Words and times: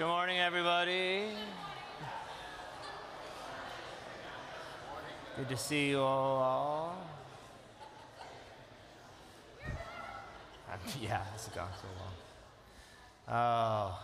Good 0.00 0.06
morning, 0.06 0.38
everybody. 0.38 1.24
Good 5.36 5.50
to 5.50 5.56
see 5.58 5.90
you 5.90 6.00
all. 6.00 6.96
Yeah, 11.02 11.20
it's 11.34 11.48
gone 11.48 11.68
so 11.82 11.88
long. 11.98 12.14
Oh, 13.28 13.98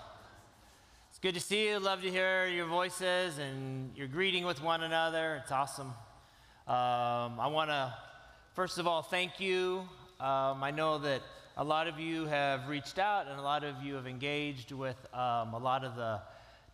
it's 1.09 1.19
good 1.19 1.33
to 1.33 1.41
see 1.41 1.71
you. 1.71 1.79
Love 1.79 2.03
to 2.03 2.11
hear 2.11 2.47
your 2.47 2.67
voices 2.67 3.39
and 3.39 3.97
your 3.97 4.07
greeting 4.07 4.45
with 4.45 4.63
one 4.63 4.83
another. 4.83 5.41
It's 5.43 5.51
awesome. 5.51 5.95
Um, 6.69 7.41
I 7.41 7.47
want 7.47 7.71
to, 7.71 7.95
first 8.53 8.77
of 8.77 8.87
all, 8.87 9.01
thank 9.01 9.41
you. 9.41 9.89
Um, 10.21 10.63
I 10.63 10.73
know 10.73 10.99
that 10.99 11.23
a 11.59 11.65
lot 11.65 11.89
of 11.89 11.99
you 11.99 12.27
have 12.27 12.69
reached 12.69 12.99
out 12.99 13.29
and 13.29 13.41
a 13.41 13.43
lot 13.43 13.65
of 13.65 13.83
you 13.83 13.95
have 13.95 14.07
engaged 14.07 14.73
with 14.73 14.97
um, 15.15 15.55
a 15.55 15.59
lot 15.59 15.85
of 15.85 15.97
the 15.97 16.21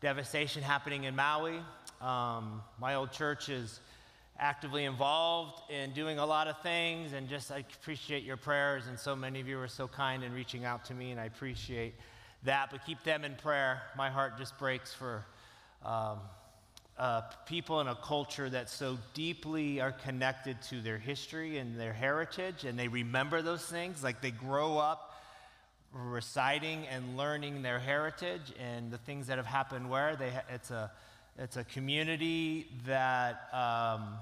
devastation 0.01 0.61
happening 0.61 1.05
in 1.05 1.15
Maui. 1.15 1.61
Um, 2.01 2.61
my 2.81 2.97
old 2.97 3.13
church 3.13 3.49
is 3.49 3.79
actively 4.41 4.85
involved 4.85 5.63
in 5.71 5.93
doing 5.93 6.19
a 6.19 6.27
lot 6.27 6.49
of 6.49 6.61
things, 6.63 7.13
and 7.13 7.29
just 7.29 7.53
I 7.53 7.59
appreciate 7.59 8.25
your 8.25 8.37
prayers. 8.37 8.89
And 8.89 8.99
so 8.99 9.15
many 9.15 9.41
of 9.41 9.47
you 9.47 9.57
are 9.61 9.69
so 9.69 9.87
kind 9.87 10.25
in 10.25 10.33
reaching 10.33 10.65
out 10.65 10.85
to 10.87 10.95
me, 10.95 11.13
and 11.13 11.21
I 11.21 11.27
appreciate 11.27 11.95
that. 12.43 12.71
But 12.73 12.85
keep 12.85 13.05
them 13.05 13.25
in 13.25 13.37
prayer. 13.37 13.83
My 13.97 14.11
heart 14.11 14.37
just 14.37 14.59
breaks 14.59 14.93
for. 14.93 15.25
Um, 15.85 16.19
uh, 16.99 17.23
people 17.47 17.81
in 17.81 17.89
a 17.89 17.95
culture 17.95 18.49
that 18.51 18.69
so 18.69 18.99
deeply 19.15 19.81
are 19.81 19.93
connected 19.93 20.61
to 20.63 20.81
their 20.81 20.99
history 20.99 21.59
and 21.59 21.79
their 21.79 21.93
heritage, 21.93 22.65
and 22.65 22.79
they 22.79 22.89
remember 22.89 23.43
those 23.43 23.65
things. 23.65 24.03
Like 24.03 24.21
they 24.21 24.31
grow 24.31 24.79
up 24.79 25.13
reciting 25.93 26.87
and 26.87 27.17
learning 27.17 27.63
their 27.63 27.79
heritage 27.79 28.53
and 28.59 28.91
the 28.91 28.99
things 28.99 29.27
that 29.27 29.37
have 29.37 29.47
happened 29.47 29.91
where 29.91 30.17
they 30.17 30.33
it's 30.49 30.71
a 30.71 30.91
it's 31.39 31.57
a 31.57 31.65
community 31.65 32.67
that 32.87 33.49
um, 33.53 34.15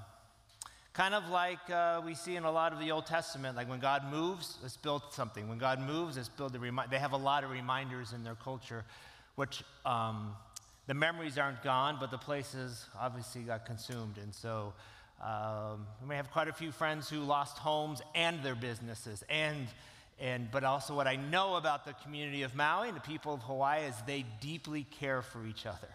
kind 0.93 1.13
of 1.13 1.29
like 1.29 1.69
uh, 1.69 2.01
we 2.05 2.15
see 2.15 2.35
in 2.35 2.45
a 2.45 2.51
lot 2.51 2.71
of 2.71 2.79
the 2.79 2.91
Old 2.91 3.05
Testament, 3.05 3.57
like 3.57 3.69
when 3.69 3.79
God 3.79 4.09
moves, 4.09 4.57
let's 4.61 4.77
build 4.77 5.01
something. 5.11 5.49
When 5.49 5.57
God 5.57 5.79
moves, 5.81 6.15
let's 6.15 6.29
build 6.29 6.55
a 6.55 6.59
reminder. 6.59 6.89
They 6.89 6.99
have 6.99 7.11
a 7.11 7.17
lot 7.17 7.43
of 7.43 7.51
reminders 7.51 8.13
in 8.13 8.23
their 8.23 8.35
culture, 8.35 8.85
which 9.35 9.63
um, 9.85 10.35
the 10.87 10.93
memories 10.93 11.37
aren't 11.37 11.63
gone, 11.63 11.97
but 11.99 12.11
the 12.11 12.17
places 12.17 12.85
obviously 12.99 13.41
got 13.41 13.65
consumed. 13.65 14.17
And 14.21 14.33
so 14.33 14.73
um, 15.23 15.85
we 16.01 16.09
may 16.09 16.15
have 16.15 16.31
quite 16.31 16.47
a 16.47 16.53
few 16.53 16.71
friends 16.71 17.09
who 17.09 17.19
lost 17.19 17.57
homes 17.57 18.01
and 18.15 18.41
their 18.43 18.55
businesses. 18.55 19.23
And, 19.29 19.67
and, 20.19 20.49
but 20.51 20.63
also, 20.63 20.95
what 20.95 21.07
I 21.07 21.15
know 21.15 21.55
about 21.55 21.85
the 21.85 21.93
community 22.03 22.41
of 22.41 22.55
Maui 22.55 22.87
and 22.87 22.97
the 22.97 23.01
people 23.01 23.33
of 23.33 23.41
Hawaii 23.43 23.85
is 23.85 23.95
they 24.07 24.25
deeply 24.41 24.85
care 24.99 25.21
for 25.21 25.45
each 25.45 25.65
other. 25.65 25.89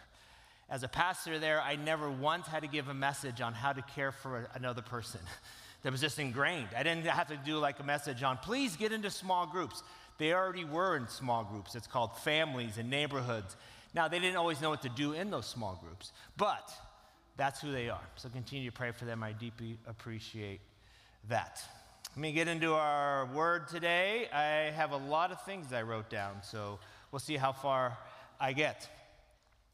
As 0.69 0.83
a 0.83 0.89
pastor 0.89 1.39
there, 1.39 1.61
I 1.61 1.77
never 1.77 2.11
once 2.11 2.47
had 2.47 2.63
to 2.63 2.69
give 2.69 2.89
a 2.89 2.95
message 2.95 3.41
on 3.41 3.55
how 3.55 3.73
to 3.73 3.83
care 3.83 4.13
for 4.13 4.49
another 4.55 4.83
person. 4.83 5.21
that 5.83 5.93
was 5.93 6.01
just 6.01 6.19
ingrained. 6.19 6.69
I 6.77 6.83
didn't 6.83 7.07
have 7.07 7.29
to 7.29 7.37
do 7.37 7.59
like 7.59 7.79
a 7.79 7.85
message 7.85 8.23
on, 8.23 8.39
please 8.39 8.77
get 8.77 8.93
into 8.93 9.11
small 9.11 9.47
groups. 9.47 9.83
They 10.19 10.33
already 10.33 10.65
were 10.65 10.97
in 10.97 11.09
small 11.09 11.45
groups. 11.45 11.75
It's 11.75 11.87
called 11.87 12.17
families 12.19 12.79
and 12.79 12.91
neighborhoods. 12.91 13.57
Now, 13.97 14.09
they 14.09 14.19
didn't 14.19 14.37
always 14.37 14.61
know 14.61 14.69
what 14.69 14.83
to 14.83 14.91
do 14.91 15.15
in 15.15 15.31
those 15.31 15.47
small 15.47 15.81
groups, 15.83 16.13
but 16.37 16.71
that's 17.39 17.63
who 17.63 17.73
they 17.73 17.89
are. 17.89 18.07
So 18.17 18.29
continue 18.29 18.69
to 18.69 18.77
pray 18.77 18.91
for 18.91 19.07
them. 19.07 19.23
I 19.23 19.33
deeply 19.33 19.79
appreciate 19.87 20.61
that. 21.31 21.63
Let 22.11 22.19
me 22.19 22.33
get 22.33 22.47
into 22.47 22.75
our 22.75 23.25
word 23.35 23.69
today. 23.69 24.29
I 24.31 24.71
have 24.73 24.93
a 24.93 24.99
lot 24.99 25.33
of 25.33 25.43
things 25.45 25.73
I 25.73 25.81
wrote 25.81 26.11
down, 26.11 26.43
so 26.43 26.79
we'll 27.11 27.21
see 27.21 27.39
how 27.39 27.53
far 27.53 27.97
I 28.39 28.53
get. 28.53 28.87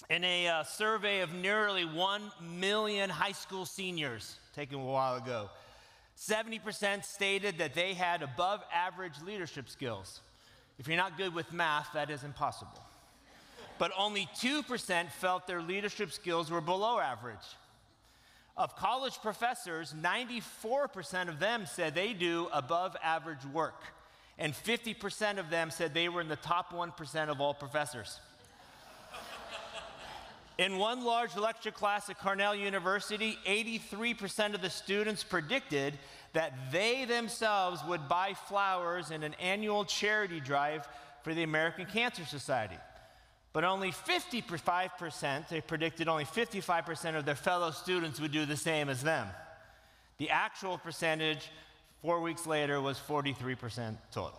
In 0.09 0.23
a 0.23 0.47
uh, 0.47 0.62
survey 0.62 1.23
of 1.23 1.34
nearly 1.34 1.84
1 1.84 2.23
million 2.41 3.11
high 3.11 3.33
school 3.33 3.67
seniors 3.67 4.37
taken 4.55 4.78
a 4.78 4.84
while 4.84 5.17
ago, 5.17 5.50
70% 6.16 7.05
stated 7.05 7.59
that 7.59 7.75
they 7.75 7.93
had 7.93 8.22
above 8.22 8.61
average 8.72 9.21
leadership 9.27 9.69
skills. 9.69 10.21
If 10.78 10.87
you're 10.87 10.97
not 10.97 11.19
good 11.19 11.34
with 11.34 11.53
math, 11.53 11.88
that 11.94 12.09
is 12.09 12.22
impossible 12.22 12.82
but 13.82 13.91
only 13.98 14.28
2% 14.37 15.10
felt 15.10 15.48
their 15.48 15.60
leadership 15.60 16.12
skills 16.12 16.53
were 16.53 16.60
below 16.60 17.00
average. 17.00 17.34
Of 18.56 18.76
college 18.76 19.19
professors, 19.20 19.93
94% 19.93 21.28
of 21.28 21.41
them 21.41 21.66
said 21.66 21.93
they 21.93 22.12
do 22.12 22.47
above 22.53 22.97
average 23.03 23.44
work, 23.53 23.82
and 24.38 24.54
50% 24.54 25.38
of 25.38 25.50
them 25.50 25.72
said 25.72 25.94
they 25.94 26.09
were 26.09 26.20
in 26.20 26.28
the 26.28 26.37
top 26.37 26.72
1% 26.72 27.28
of 27.28 27.41
all 27.41 27.54
professors. 27.54 28.20
In 30.59 30.78
one 30.78 31.04
large 31.04 31.37
lecture 31.37 31.72
class 31.72 32.09
at 32.09 32.20
Cornell 32.20 32.54
University, 32.54 33.37
83% 33.44 34.54
of 34.54 34.62
the 34.62 34.70
students 34.70 35.25
predicted 35.25 35.99
that 36.34 36.53
they 36.70 37.04
themselves 37.04 37.81
would 37.88 38.09
buy 38.09 38.34
flowers 38.47 39.10
in 39.10 39.25
an 39.25 39.34
annual 39.41 39.84
charity 39.84 40.38
drive 40.38 40.87
for 41.25 41.34
the 41.34 41.43
American 41.43 41.87
Cancer 41.87 42.25
Society. 42.25 42.76
But 43.52 43.64
only 43.64 43.92
55%, 43.92 45.48
they 45.48 45.60
predicted 45.60 46.08
only 46.08 46.24
55% 46.24 47.16
of 47.16 47.24
their 47.24 47.34
fellow 47.34 47.70
students 47.70 48.18
would 48.20 48.32
do 48.32 48.46
the 48.46 48.56
same 48.56 48.88
as 48.88 49.02
them. 49.02 49.28
The 50.18 50.30
actual 50.30 50.78
percentage 50.78 51.50
four 52.00 52.20
weeks 52.20 52.46
later 52.46 52.80
was 52.80 52.98
43% 52.98 53.96
total. 54.12 54.38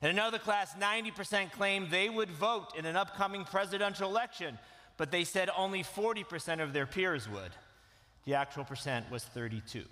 In 0.00 0.08
another 0.08 0.38
class, 0.38 0.74
90% 0.74 1.52
claimed 1.52 1.90
they 1.90 2.08
would 2.08 2.30
vote 2.30 2.68
in 2.76 2.86
an 2.86 2.96
upcoming 2.96 3.44
presidential 3.44 4.08
election, 4.08 4.58
but 4.96 5.10
they 5.10 5.24
said 5.24 5.48
only 5.56 5.84
40% 5.84 6.60
of 6.60 6.72
their 6.72 6.86
peers 6.86 7.28
would. 7.28 7.52
The 8.24 8.34
actual 8.34 8.64
percent 8.64 9.10
was 9.10 9.24
32. 9.24 9.84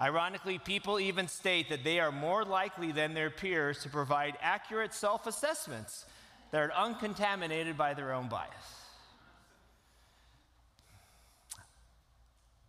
Ironically, 0.00 0.58
people 0.58 1.00
even 1.00 1.28
state 1.28 1.70
that 1.70 1.84
they 1.84 2.00
are 2.00 2.12
more 2.12 2.44
likely 2.44 2.92
than 2.92 3.14
their 3.14 3.30
peers 3.30 3.82
to 3.82 3.88
provide 3.88 4.36
accurate 4.42 4.92
self 4.92 5.26
assessments 5.26 6.04
that 6.50 6.60
are 6.60 6.72
uncontaminated 6.72 7.76
by 7.76 7.94
their 7.94 8.12
own 8.12 8.28
bias. 8.28 8.50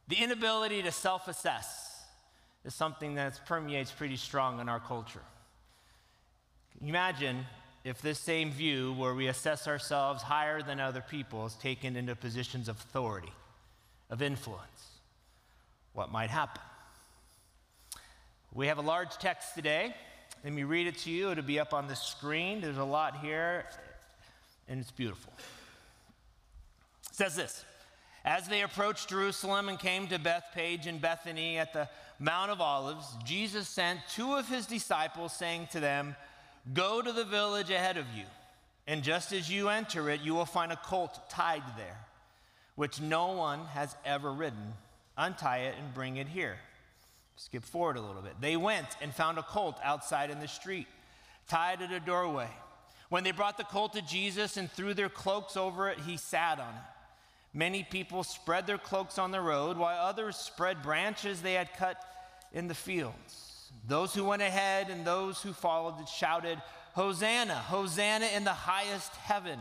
The 0.08 0.18
inability 0.18 0.82
to 0.84 0.92
self 0.92 1.28
assess 1.28 2.04
is 2.66 2.74
something 2.74 3.16
that 3.16 3.46
permeates 3.46 3.92
pretty 3.92 4.18
strong 4.18 4.60
in 4.60 4.70
our 4.70 4.80
culture. 4.80 5.22
Imagine 6.82 7.46
if 7.84 8.02
this 8.02 8.20
same 8.20 8.52
view, 8.52 8.94
where 8.94 9.14
we 9.14 9.28
assess 9.28 9.68
ourselves 9.68 10.22
higher 10.22 10.62
than 10.62 10.80
other 10.80 11.02
people, 11.02 11.46
is 11.46 11.54
taken 11.56 11.96
into 11.96 12.16
positions 12.16 12.68
of 12.68 12.78
authority, 12.78 13.32
of 14.10 14.22
influence. 14.22 15.00
What 15.94 16.12
might 16.12 16.30
happen? 16.30 16.62
We 18.54 18.68
have 18.68 18.78
a 18.78 18.82
large 18.82 19.12
text 19.18 19.56
today. 19.56 19.96
Let 20.44 20.53
me 20.53 20.64
read 20.64 20.88
it 20.88 20.98
to 21.00 21.09
you. 21.09 21.31
It'll 21.31 21.44
be 21.44 21.59
up 21.59 21.74
on 21.74 21.88
the 21.88 21.96
screen. 21.96 22.62
There's 22.62 22.78
a 22.78 22.84
lot 22.84 23.20
here, 23.20 23.66
and 24.68 24.80
it's 24.80 24.92
beautiful. 24.92 25.34
It 27.09 27.16
says 27.16 27.36
this 27.36 27.66
As 28.24 28.48
they 28.48 28.62
approached 28.62 29.09
Jerusalem 29.09 29.68
and 29.68 29.80
came 29.80 30.08
to 30.08 30.20
Bethphage 30.20 30.88
and 30.88 31.02
Bethany 31.02 31.58
at 31.58 31.74
the 31.74 31.90
Mount 32.20 32.52
of 32.52 32.62
Olives, 32.62 33.06
Jesus 33.25 33.68
sent 33.68 34.00
two 34.14 34.36
of 34.36 34.48
his 34.48 34.66
disciples, 34.66 35.34
saying 35.34 35.68
to 35.72 35.80
them, 35.80 36.16
Go 36.74 37.02
to 37.02 37.12
the 37.12 37.25
village 37.25 37.69
ahead 37.69 37.98
of 37.98 38.06
you, 38.16 38.25
and 38.88 39.04
just 39.04 39.31
as 39.34 39.52
you 39.52 39.69
enter 39.69 40.09
it, 40.09 40.22
you 40.22 40.34
will 40.34 40.46
find 40.46 40.72
a 40.72 40.78
colt 40.78 41.30
tied 41.30 41.64
there, 41.78 41.98
which 42.75 43.02
no 43.02 43.31
one 43.31 43.66
has 43.68 43.96
ever 44.06 44.31
ridden. 44.31 44.74
Untie 45.18 45.59
it 45.59 45.75
and 45.80 45.94
bring 45.94 46.18
it 46.18 46.28
here. 46.28 46.58
Skip 47.38 47.64
forward 47.64 47.98
a 47.98 48.02
little 48.02 48.22
bit. 48.22 48.34
They 48.42 48.58
went 48.58 48.88
and 49.00 49.14
found 49.14 49.38
a 49.38 49.44
colt 49.44 49.78
outside 49.84 50.31
in 50.31 50.40
the 50.40 50.48
street, 50.48 50.88
tied 51.48 51.81
at 51.84 51.92
a 51.92 52.00
doorway. 52.00 52.50
When 53.09 53.24
they 53.24 53.31
brought 53.31 53.58
the 53.58 53.64
colt 53.64 53.94
to 53.94 54.02
Jesus 54.02 54.58
and 54.58 54.70
threw 54.70 54.94
their 54.94 55.07
cloaks 55.07 55.56
over 55.56 55.88
it, 55.89 56.00
he 56.00 56.18
sat 56.18 56.60
on 56.60 56.74
it. 56.74 56.81
Many 57.54 57.84
people 57.84 58.24
spread 58.24 58.68
their 58.68 58.80
cloaks 58.80 59.18
on 59.18 59.31
the 59.31 59.39
road, 59.39 59.78
while 59.78 60.06
others 60.06 60.36
spread 60.36 60.81
branches 60.81 61.42
they 61.42 61.54
had 61.54 61.74
cut 61.74 62.04
in 62.54 62.68
the 62.68 62.74
fields. 62.74 63.72
Those 63.88 64.13
who 64.13 64.25
went 64.25 64.42
ahead 64.42 64.89
and 64.89 65.06
those 65.06 65.42
who 65.42 65.54
followed 65.54 66.10
shouted, 66.10 66.62
Hosanna, 66.94 67.56
Hosanna 67.56 68.25
in 68.36 68.44
the 68.44 68.51
highest 68.51 69.16
heaven. 69.16 69.60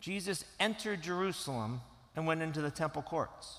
Jesus 0.00 0.44
entered 0.58 1.02
Jerusalem 1.02 1.82
and 2.16 2.26
went 2.26 2.42
into 2.42 2.62
the 2.62 2.70
temple 2.70 3.02
courts. 3.02 3.58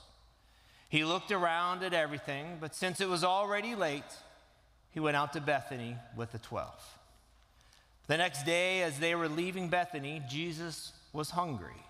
He 0.89 1.03
looked 1.03 1.31
around 1.31 1.83
at 1.83 1.93
everything, 1.93 2.57
but 2.61 2.75
since 2.75 3.01
it 3.01 3.09
was 3.09 3.23
already 3.23 3.75
late, 3.75 4.03
he 4.91 4.99
went 4.99 5.17
out 5.17 5.33
to 5.33 5.41
Bethany 5.41 5.97
with 6.15 6.31
the 6.31 6.39
twelve. 6.39 6.81
The 8.07 8.17
next 8.17 8.45
day, 8.45 8.83
as 8.83 8.99
they 8.99 9.15
were 9.15 9.27
leaving 9.27 9.69
Bethany, 9.69 10.21
Jesus 10.29 10.93
was 11.11 11.31
hungry. 11.31 11.81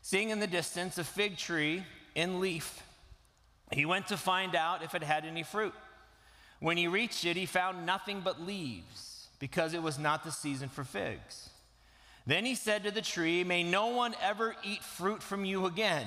Seeing 0.00 0.30
in 0.30 0.40
the 0.40 0.46
distance 0.46 0.98
a 0.98 1.04
fig 1.04 1.36
tree 1.36 1.84
in 2.14 2.40
leaf, 2.40 2.82
he 3.70 3.84
went 3.84 4.08
to 4.08 4.16
find 4.16 4.56
out 4.56 4.82
if 4.82 4.94
it 4.94 5.02
had 5.02 5.24
any 5.24 5.42
fruit. 5.42 5.74
When 6.60 6.76
he 6.76 6.88
reached 6.88 7.24
it, 7.24 7.36
he 7.36 7.46
found 7.46 7.86
nothing 7.86 8.20
but 8.20 8.40
leaves, 8.40 9.28
because 9.38 9.74
it 9.74 9.82
was 9.82 9.98
not 9.98 10.24
the 10.24 10.32
season 10.32 10.68
for 10.68 10.84
figs. 10.84 11.50
Then 12.26 12.44
he 12.44 12.54
said 12.54 12.84
to 12.84 12.90
the 12.90 13.02
tree, 13.02 13.44
May 13.44 13.62
no 13.62 13.88
one 13.88 14.14
ever 14.22 14.54
eat 14.64 14.82
fruit 14.82 15.22
from 15.22 15.44
you 15.44 15.66
again. 15.66 16.06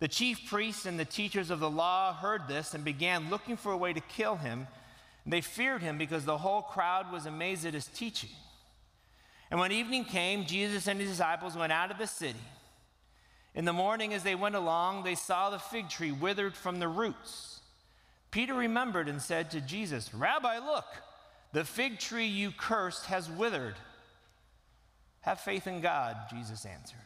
The 0.00 0.08
chief 0.08 0.48
priests 0.48 0.86
and 0.86 0.98
the 0.98 1.04
teachers 1.04 1.50
of 1.50 1.60
the 1.60 1.70
law 1.70 2.12
heard 2.12 2.48
this 2.48 2.74
and 2.74 2.84
began 2.84 3.30
looking 3.30 3.56
for 3.56 3.72
a 3.72 3.76
way 3.76 3.92
to 3.92 4.00
kill 4.00 4.36
him. 4.36 4.66
They 5.26 5.40
feared 5.40 5.82
him 5.82 5.96
because 5.96 6.24
the 6.24 6.38
whole 6.38 6.62
crowd 6.62 7.10
was 7.10 7.26
amazed 7.26 7.64
at 7.64 7.74
his 7.74 7.86
teaching. 7.86 8.30
And 9.50 9.60
when 9.60 9.72
evening 9.72 10.04
came, 10.04 10.46
Jesus 10.46 10.88
and 10.88 11.00
his 11.00 11.10
disciples 11.10 11.56
went 11.56 11.72
out 11.72 11.90
of 11.90 11.98
the 11.98 12.06
city. 12.06 12.40
In 13.54 13.64
the 13.64 13.72
morning, 13.72 14.12
as 14.12 14.24
they 14.24 14.34
went 14.34 14.56
along, 14.56 15.04
they 15.04 15.14
saw 15.14 15.48
the 15.48 15.58
fig 15.58 15.88
tree 15.88 16.12
withered 16.12 16.56
from 16.56 16.80
the 16.80 16.88
roots. 16.88 17.60
Peter 18.32 18.52
remembered 18.52 19.08
and 19.08 19.22
said 19.22 19.52
to 19.52 19.60
Jesus, 19.60 20.12
Rabbi, 20.12 20.58
look, 20.58 20.86
the 21.52 21.64
fig 21.64 22.00
tree 22.00 22.26
you 22.26 22.50
cursed 22.50 23.06
has 23.06 23.30
withered. 23.30 23.76
Have 25.20 25.40
faith 25.40 25.68
in 25.68 25.80
God, 25.80 26.16
Jesus 26.28 26.66
answered. 26.66 26.98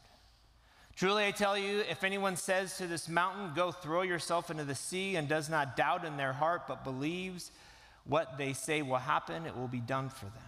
Truly, 0.99 1.25
I 1.25 1.31
tell 1.31 1.57
you, 1.57 1.85
if 1.89 2.03
anyone 2.03 2.35
says 2.35 2.77
to 2.79 2.89
this 2.89 3.09
mountain, 3.09 3.53
Go 3.55 3.71
throw 3.71 4.03
yourself 4.03 4.51
into 4.51 4.65
the 4.65 4.75
sea, 4.75 5.15
and 5.15 5.29
does 5.29 5.49
not 5.49 5.77
doubt 5.77 6.05
in 6.05 6.17
their 6.17 6.33
heart, 6.33 6.63
but 6.67 6.83
believes 6.83 7.53
what 8.05 8.37
they 8.37 8.53
say 8.53 8.83
will 8.83 8.97
happen, 8.97 9.47
it 9.47 9.57
will 9.57 9.69
be 9.69 9.79
done 9.79 10.09
for 10.09 10.25
them. 10.25 10.43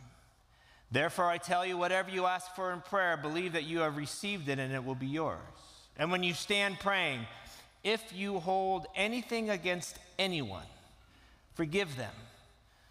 Therefore, 0.91 1.27
I 1.27 1.39
tell 1.39 1.65
you, 1.65 1.79
whatever 1.79 2.11
you 2.11 2.27
ask 2.27 2.53
for 2.57 2.73
in 2.73 2.81
prayer, 2.81 3.17
believe 3.17 3.53
that 3.53 3.63
you 3.63 3.79
have 3.79 3.97
received 3.97 4.49
it, 4.49 4.59
and 4.59 4.75
it 4.75 4.85
will 4.85 4.97
be 4.97 5.07
yours. 5.07 5.39
And 5.97 6.11
when 6.11 6.25
you 6.25 6.35
stand 6.35 6.81
praying, 6.81 7.21
if 7.85 8.13
you 8.13 8.41
hold 8.41 8.87
anything 8.97 9.51
against 9.51 10.01
anyone, 10.19 10.67
forgive 11.55 11.97
them, 11.97 12.15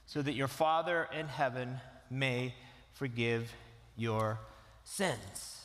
so 0.05 0.21
that 0.21 0.33
your 0.33 0.47
Father 0.47 1.09
in 1.13 1.27
heaven 1.27 1.81
may 2.09 2.53
forgive 2.93 3.51
your 3.97 4.39
sins. 4.85 5.58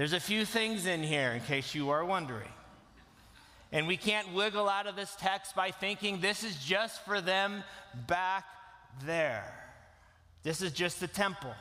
There's 0.00 0.14
a 0.14 0.18
few 0.18 0.46
things 0.46 0.86
in 0.86 1.02
here 1.02 1.32
in 1.32 1.42
case 1.42 1.74
you 1.74 1.90
are 1.90 2.02
wondering. 2.02 2.48
And 3.70 3.86
we 3.86 3.98
can't 3.98 4.32
wiggle 4.32 4.66
out 4.66 4.86
of 4.86 4.96
this 4.96 5.14
text 5.20 5.54
by 5.54 5.72
thinking 5.72 6.22
this 6.22 6.42
is 6.42 6.56
just 6.56 7.04
for 7.04 7.20
them 7.20 7.62
back 8.06 8.46
there. 9.04 9.44
This 10.42 10.62
is 10.62 10.72
just 10.72 11.00
the 11.00 11.06
temple. 11.06 11.52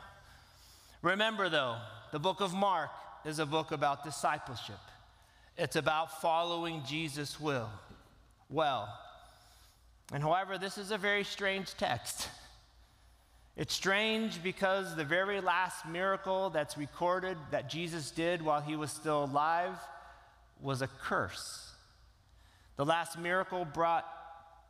Remember, 1.02 1.50
though, 1.50 1.80
the 2.14 2.20
book 2.20 2.40
of 2.40 2.54
Mark 2.54 2.92
is 3.26 3.40
a 3.40 3.46
book 3.46 3.74
about 3.74 4.06
discipleship. 4.06 4.80
It's 5.58 5.76
about 5.76 6.22
following 6.22 6.84
Jesus' 6.88 7.42
will 7.42 7.70
well. 8.50 8.88
And 10.14 10.24
however, 10.24 10.58
this 10.58 10.78
is 10.78 10.92
a 10.92 10.98
very 10.98 11.26
strange 11.26 11.74
text. 11.76 12.30
It's 13.58 13.74
strange 13.74 14.42
because 14.42 14.96
the 14.96 15.04
very 15.04 15.42
last 15.42 15.86
miracle 15.86 16.50
that's 16.50 16.78
recorded 16.78 17.38
that 17.52 17.70
Jesus 17.70 18.12
did 18.12 18.42
while 18.42 18.62
he 18.62 18.76
was 18.76 18.92
still 18.92 19.26
alive 19.26 19.76
was 20.62 20.82
a 20.82 20.88
curse. 20.88 21.74
The 22.78 22.86
last 22.86 23.20
miracle 23.20 23.66
brought 23.66 24.06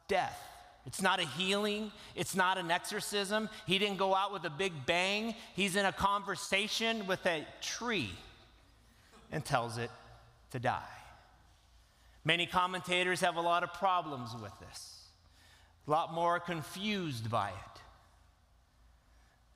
death. 0.08 0.40
It's 0.86 1.02
not 1.02 1.20
a 1.20 1.26
healing, 1.26 1.92
it's 2.16 2.36
not 2.36 2.58
an 2.58 2.72
exorcism. 2.72 3.50
He 3.68 3.78
didn't 3.78 3.98
go 3.98 4.16
out 4.16 4.34
with 4.34 4.44
a 4.46 4.50
big 4.50 4.88
bang. 4.88 5.36
He's 5.56 5.76
in 5.76 5.86
a 5.86 5.92
conversation 5.92 7.06
with 7.06 7.24
a 7.28 7.46
tree 7.62 8.12
and 9.32 9.46
tells 9.46 9.78
it 9.78 9.92
to 10.52 10.60
die. 10.60 10.82
Many 12.26 12.48
commentators 12.48 13.22
have 13.22 13.36
a 13.36 13.42
lot 13.42 13.64
of 13.64 13.74
problems 13.74 14.36
with 14.42 14.52
this, 14.60 15.04
a 15.88 15.92
lot 15.92 16.14
more 16.14 16.40
confused 16.40 17.30
by 17.30 17.50
it. 17.50 17.82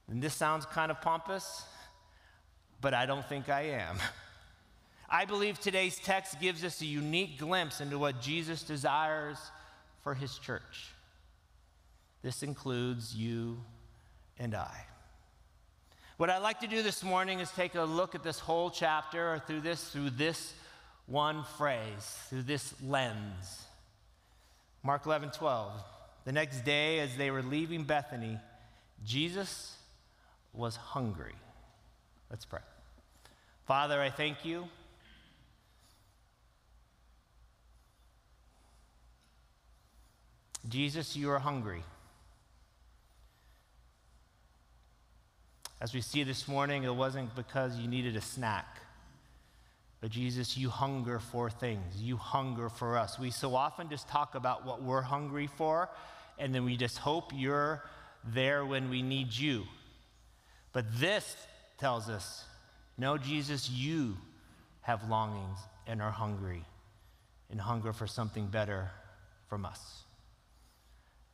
And 0.09 0.21
this 0.21 0.33
sounds 0.33 0.65
kind 0.65 0.91
of 0.91 1.01
pompous, 1.01 1.63
but 2.81 2.93
I 2.93 3.05
don't 3.05 3.27
think 3.27 3.49
I 3.49 3.61
am. 3.61 3.97
I 5.09 5.25
believe 5.25 5.59
today's 5.59 5.99
text 5.99 6.39
gives 6.39 6.63
us 6.63 6.81
a 6.81 6.85
unique 6.85 7.37
glimpse 7.37 7.81
into 7.81 7.97
what 7.99 8.21
Jesus 8.21 8.63
desires 8.63 9.37
for 10.01 10.13
his 10.13 10.37
church. 10.37 10.91
This 12.21 12.41
includes 12.41 13.15
you 13.15 13.59
and 14.39 14.55
I. 14.55 14.85
What 16.17 16.29
I'd 16.29 16.39
like 16.39 16.59
to 16.61 16.67
do 16.67 16.83
this 16.83 17.03
morning 17.03 17.39
is 17.39 17.51
take 17.51 17.75
a 17.75 17.83
look 17.83 18.15
at 18.15 18.23
this 18.23 18.39
whole 18.39 18.69
chapter 18.69 19.33
or 19.33 19.39
through 19.39 19.61
this 19.61 19.83
through 19.89 20.11
this 20.11 20.53
one 21.05 21.43
phrase, 21.57 22.17
through 22.29 22.43
this 22.43 22.73
lens. 22.81 23.65
Mark 24.83 25.05
11, 25.05 25.31
12. 25.31 25.71
The 26.25 26.31
next 26.31 26.63
day, 26.63 26.99
as 26.99 27.15
they 27.17 27.31
were 27.31 27.41
leaving 27.41 27.83
Bethany, 27.83 28.37
Jesus 29.05 29.75
was 30.53 30.75
hungry. 30.75 31.35
Let's 32.29 32.45
pray. 32.45 32.59
Father, 33.65 34.01
I 34.01 34.09
thank 34.09 34.45
you. 34.45 34.65
Jesus, 40.69 41.15
you 41.15 41.29
are 41.29 41.39
hungry. 41.39 41.83
As 45.81 45.93
we 45.93 45.99
see 45.99 46.23
this 46.23 46.47
morning, 46.47 46.83
it 46.83 46.95
wasn't 46.95 47.35
because 47.35 47.77
you 47.77 47.89
needed 47.89 48.15
a 48.15 48.21
snack. 48.21 48.77
But 49.99 50.11
Jesus, 50.11 50.57
you 50.57 50.69
hunger 50.69 51.19
for 51.19 51.49
things. 51.49 51.97
You 51.97 52.15
hunger 52.15 52.69
for 52.69 52.97
us. 52.97 53.19
We 53.19 53.31
so 53.31 53.55
often 53.55 53.89
just 53.89 54.07
talk 54.07 54.35
about 54.35 54.65
what 54.65 54.81
we're 54.81 55.01
hungry 55.01 55.47
for, 55.47 55.89
and 56.39 56.55
then 56.55 56.63
we 56.63 56.77
just 56.77 56.97
hope 56.97 57.31
you're 57.33 57.83
there 58.25 58.65
when 58.65 58.89
we 58.89 59.01
need 59.01 59.33
you. 59.33 59.63
But 60.73 60.85
this 60.99 61.37
tells 61.77 62.09
us 62.09 62.45
no, 62.97 63.17
Jesus, 63.17 63.69
you 63.69 64.17
have 64.81 65.09
longings 65.09 65.57
and 65.87 66.01
are 66.01 66.11
hungry 66.11 66.63
and 67.49 67.59
hunger 67.59 67.93
for 67.93 68.05
something 68.05 68.47
better 68.47 68.91
from 69.49 69.65
us. 69.65 70.03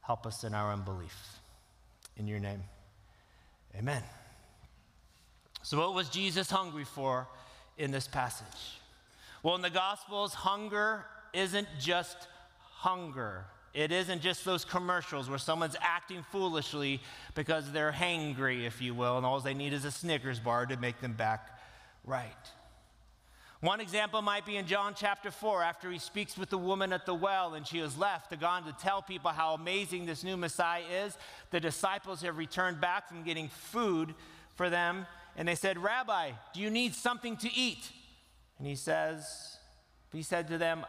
Help 0.01 0.25
us 0.25 0.43
in 0.43 0.53
our 0.53 0.71
unbelief. 0.71 1.15
In 2.17 2.27
your 2.27 2.39
name, 2.39 2.63
amen. 3.77 4.03
So, 5.63 5.77
what 5.77 5.93
was 5.93 6.09
Jesus 6.09 6.49
hungry 6.49 6.83
for 6.83 7.27
in 7.77 7.91
this 7.91 8.07
passage? 8.07 8.79
Well, 9.43 9.55
in 9.55 9.61
the 9.61 9.69
Gospels, 9.69 10.33
hunger 10.33 11.05
isn't 11.33 11.67
just 11.79 12.17
hunger. 12.59 13.45
It 13.73 13.91
isn't 13.91 14.21
just 14.21 14.45
those 14.45 14.65
commercials 14.65 15.29
where 15.29 15.37
someone's 15.37 15.75
acting 15.79 16.23
foolishly 16.31 17.01
because 17.35 17.71
they're 17.71 17.91
hangry, 17.91 18.65
if 18.65 18.81
you 18.81 18.95
will, 18.95 19.17
and 19.17 19.25
all 19.25 19.39
they 19.39 19.53
need 19.53 19.73
is 19.73 19.85
a 19.85 19.91
Snickers 19.91 20.39
bar 20.39 20.65
to 20.65 20.77
make 20.77 20.99
them 21.01 21.13
back 21.13 21.59
right. 22.03 22.33
One 23.61 23.81
example 23.81 24.21
might 24.21 24.45
be 24.45 24.55
in 24.55 24.65
John 24.65 24.93
chapter 24.95 25.31
4, 25.31 25.61
after 25.63 25.91
he 25.91 25.99
speaks 25.99 26.37
with 26.37 26.49
the 26.49 26.57
woman 26.57 26.93
at 26.93 27.05
the 27.05 27.13
well 27.13 27.55
and 27.55 27.67
she 27.67 27.79
has 27.79 27.97
left 27.97 28.29
to 28.29 28.37
go 28.37 28.47
on 28.47 28.63
to 28.63 28.71
tell 28.81 29.01
people 29.01 29.31
how 29.31 29.53
amazing 29.53 30.05
this 30.05 30.23
new 30.23 30.37
Messiah 30.37 30.83
is. 31.05 31.17
The 31.51 31.59
disciples 31.59 32.21
have 32.21 32.37
returned 32.37 32.79
back 32.79 33.09
from 33.09 33.23
getting 33.23 33.49
food 33.49 34.15
for 34.55 34.69
them, 34.69 35.05
and 35.35 35.47
they 35.47 35.55
said, 35.55 35.77
Rabbi, 35.77 36.31
do 36.53 36.61
you 36.61 36.69
need 36.69 36.95
something 36.95 37.35
to 37.37 37.53
eat? 37.53 37.91
And 38.57 38.67
he 38.67 38.75
says, 38.75 39.57
He 40.13 40.23
said 40.23 40.47
to 40.47 40.57
them, 40.57 40.85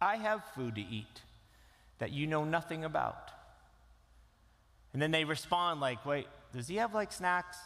I 0.00 0.16
have 0.16 0.44
food 0.54 0.74
to 0.74 0.80
eat 0.80 1.22
that 1.98 2.12
you 2.12 2.26
know 2.26 2.44
nothing 2.44 2.84
about. 2.84 3.30
And 4.92 5.02
then 5.02 5.10
they 5.10 5.24
respond 5.24 5.80
like, 5.80 6.04
wait, 6.06 6.26
does 6.52 6.68
he 6.68 6.76
have 6.76 6.94
like 6.94 7.12
snacks? 7.12 7.58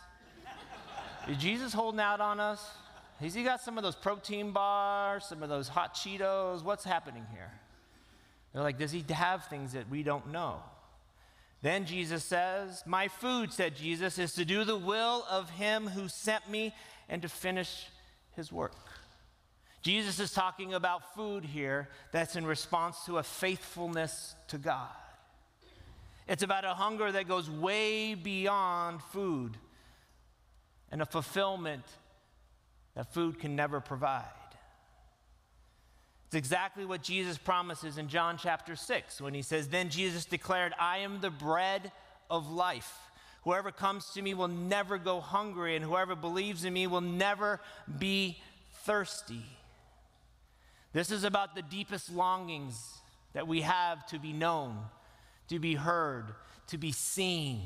Is 1.28 1.37
Jesus 1.37 1.73
holding 1.73 2.00
out 2.00 2.20
on 2.20 2.40
us? 2.40 2.64
Has 3.20 3.35
he 3.35 3.42
got 3.42 3.61
some 3.61 3.76
of 3.76 3.85
those 3.85 3.97
protein 3.97 4.52
bars, 4.52 5.25
some 5.26 5.42
of 5.42 5.49
those 5.49 5.68
hot 5.68 5.94
Cheetos? 5.94 6.62
What's 6.62 6.85
happening 6.85 7.26
here? 7.32 7.52
They're 8.52 8.62
like, 8.62 8.78
does 8.78 8.92
he 8.92 9.04
have 9.11 9.44
things 9.47 9.73
that 9.73 9.90
we 9.90 10.02
don't 10.02 10.32
know? 10.32 10.62
Then 11.61 11.85
Jesus 11.85 12.25
says, 12.25 12.82
My 12.87 13.08
food, 13.08 13.52
said 13.52 13.75
Jesus, 13.75 14.18
is 14.18 14.32
to 14.35 14.44
do 14.44 14.64
the 14.64 14.76
will 14.76 15.25
of 15.28 15.50
him 15.50 15.88
who 15.88 16.08
sent 16.08 16.49
me 16.49 16.75
and 17.08 17.20
to 17.23 17.28
finish 17.28 17.87
his 18.37 18.52
work. 18.52 18.76
Jesus 19.82 20.18
is 20.18 20.32
talking 20.32 20.75
about 20.75 21.14
food 21.14 21.44
here 21.44 21.88
that's 22.12 22.37
in 22.37 22.44
response 22.44 23.04
to 23.06 23.18
a 23.18 23.23
faithfulness 23.23 24.35
to 24.49 24.58
God. 24.58 24.88
It's 26.26 26.42
about 26.42 26.64
a 26.64 26.75
hunger 26.75 27.11
that 27.11 27.26
goes 27.26 27.49
way 27.49 28.14
beyond 28.14 29.02
food. 29.02 29.56
and 30.90 31.02
a 31.02 31.06
fulfillment 31.06 31.85
that 32.94 33.12
food 33.12 33.38
can 33.38 33.54
never 33.54 33.78
provide. 33.78 34.25
It's 36.26 36.35
exactly 36.35 36.85
what 36.85 37.02
Jesus 37.02 37.38
promises 37.38 37.97
in 37.97 38.08
John 38.08 38.37
chapter 38.37 38.76
6 38.76 39.20
when 39.20 39.32
he 39.32 39.42
says, 39.42 39.68
Then 39.68 39.88
Jesus 39.88 40.25
declared, 40.25 40.75
I 40.78 40.99
am 40.99 41.20
the 41.20 41.30
bread 41.30 41.92
of 42.28 42.50
life. 42.50 42.99
Whoever 43.44 43.70
comes 43.70 44.11
to 44.11 44.20
me 44.23 44.35
will 44.35 44.49
never 44.49 44.99
go 44.99 45.20
hungry, 45.20 45.75
and 45.75 45.85
whoever 45.85 46.14
believes 46.14 46.64
in 46.64 46.75
me 46.75 46.87
will 46.87 47.00
never 47.00 47.61
be 47.99 48.38
thirsty. 48.85 49.42
This 50.92 51.11
is 51.11 51.25
about 51.25 51.54
the 51.54 51.62
deepest 51.62 52.11
longings 52.11 52.99
that 53.35 53.47
we 53.47 53.61
have 53.61 54.07
to 54.07 54.18
be 54.18 54.33
known, 54.33 54.78
to 55.49 55.59
be 55.59 55.75
heard, 55.75 56.26
to 56.68 56.78
be 56.78 56.92
seen. 56.92 57.61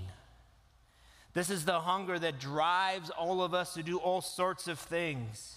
This 1.35 1.49
is 1.49 1.64
the 1.64 1.81
hunger 1.81 2.19
that 2.19 2.41
drives 2.41 3.11
all 3.11 3.43
of 3.43 3.55
us 3.55 3.75
to 3.75 3.83
do 3.83 3.99
all 3.99 4.21
sorts 4.21 4.69
of 4.69 4.79
things. 4.79 5.57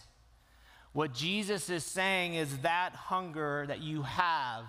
What 0.94 1.14
Jesus 1.14 1.70
is 1.70 1.84
saying 1.84 2.36
is 2.36 2.60
that 2.60 2.94
hunger 2.94 3.66
that 3.68 3.82
you 3.82 4.04
have 4.04 4.64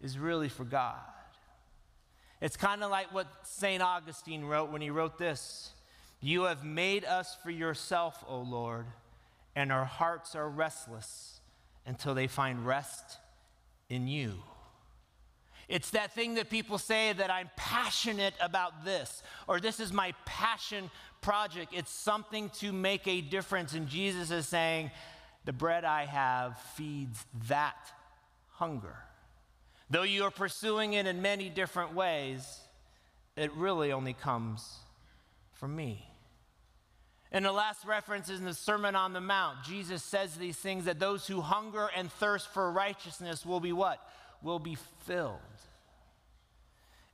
is 0.00 0.18
really 0.18 0.48
for 0.48 0.64
God. 0.64 0.96
It's 2.40 2.56
kind 2.56 2.82
of 2.82 2.90
like 2.90 3.12
what 3.12 3.26
St. 3.42 3.82
Augustine 3.82 4.44
wrote 4.44 4.70
when 4.70 4.80
he 4.80 4.90
wrote 4.90 5.18
this 5.18 5.72
You 6.20 6.44
have 6.44 6.64
made 6.64 7.04
us 7.04 7.36
for 7.42 7.50
yourself, 7.50 8.24
O 8.26 8.38
Lord, 8.38 8.86
and 9.54 9.70
our 9.70 9.84
hearts 9.84 10.34
are 10.34 10.48
restless 10.48 11.41
until 11.86 12.14
they 12.14 12.26
find 12.26 12.66
rest 12.66 13.18
in 13.88 14.06
you. 14.08 14.34
It's 15.68 15.90
that 15.90 16.12
thing 16.12 16.34
that 16.34 16.50
people 16.50 16.78
say 16.78 17.12
that 17.12 17.30
I'm 17.30 17.50
passionate 17.56 18.34
about 18.40 18.84
this, 18.84 19.22
or 19.48 19.60
this 19.60 19.80
is 19.80 19.92
my 19.92 20.12
passion 20.26 20.90
project. 21.20 21.72
It's 21.74 21.90
something 21.90 22.50
to 22.60 22.72
make 22.72 23.06
a 23.08 23.20
difference. 23.20 23.72
And 23.72 23.88
Jesus 23.88 24.30
is 24.30 24.46
saying, 24.46 24.90
the 25.44 25.52
bread 25.52 25.84
I 25.84 26.04
have 26.04 26.58
feeds 26.76 27.24
that 27.48 27.76
hunger. 28.50 28.96
Though 29.90 30.02
you 30.02 30.24
are 30.24 30.30
pursuing 30.30 30.94
it 30.94 31.06
in 31.06 31.22
many 31.22 31.48
different 31.48 31.94
ways, 31.94 32.60
it 33.36 33.52
really 33.54 33.92
only 33.92 34.12
comes 34.12 34.78
from 35.52 35.74
me. 35.74 36.06
In 37.32 37.44
the 37.44 37.52
last 37.52 37.86
reference 37.86 38.28
is 38.28 38.40
in 38.40 38.44
the 38.44 38.52
Sermon 38.52 38.94
on 38.94 39.14
the 39.14 39.20
Mount, 39.20 39.64
Jesus 39.64 40.02
says 40.02 40.36
these 40.36 40.56
things 40.56 40.84
that 40.84 40.98
those 40.98 41.26
who 41.26 41.40
hunger 41.40 41.88
and 41.96 42.12
thirst 42.12 42.48
for 42.48 42.70
righteousness 42.70 43.46
will 43.46 43.60
be 43.60 43.72
what? 43.72 44.06
Will 44.42 44.58
be 44.58 44.76
filled. 45.06 45.38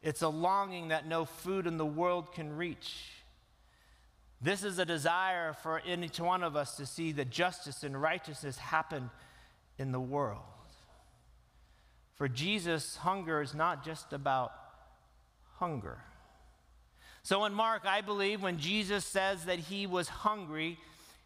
It's 0.03 0.23
a 0.23 0.29
longing 0.29 0.89
that 0.89 1.07
no 1.07 1.25
food 1.25 1.69
in 1.69 1.77
the 1.77 1.87
world 1.87 2.33
can 2.33 2.57
reach. 2.57 3.13
This 4.41 4.65
is 4.65 4.79
a 4.81 4.85
desire 4.85 5.53
for 5.53 5.81
each 5.87 6.19
one 6.19 6.43
of 6.43 6.57
us 6.57 6.77
to 6.77 6.87
see 6.87 7.13
that 7.13 7.31
justice 7.31 7.85
and 7.85 8.01
righteousness 8.01 8.59
happen 8.59 9.11
in 9.79 9.93
the 9.93 10.01
world. 10.01 10.43
For 12.15 12.29
Jesus, 12.29 12.97
hunger 12.97 13.41
is 13.41 13.55
not 13.55 13.85
just 13.85 14.13
about 14.13 14.53
hunger. 15.59 15.99
So 17.29 17.45
in 17.45 17.53
Mark, 17.53 17.83
I 17.85 18.01
believe 18.01 18.43
when 18.43 18.57
Jesus 18.57 19.05
says 19.05 19.45
that 19.45 19.59
he 19.59 19.87
was 19.87 20.09
hungry, 20.09 20.79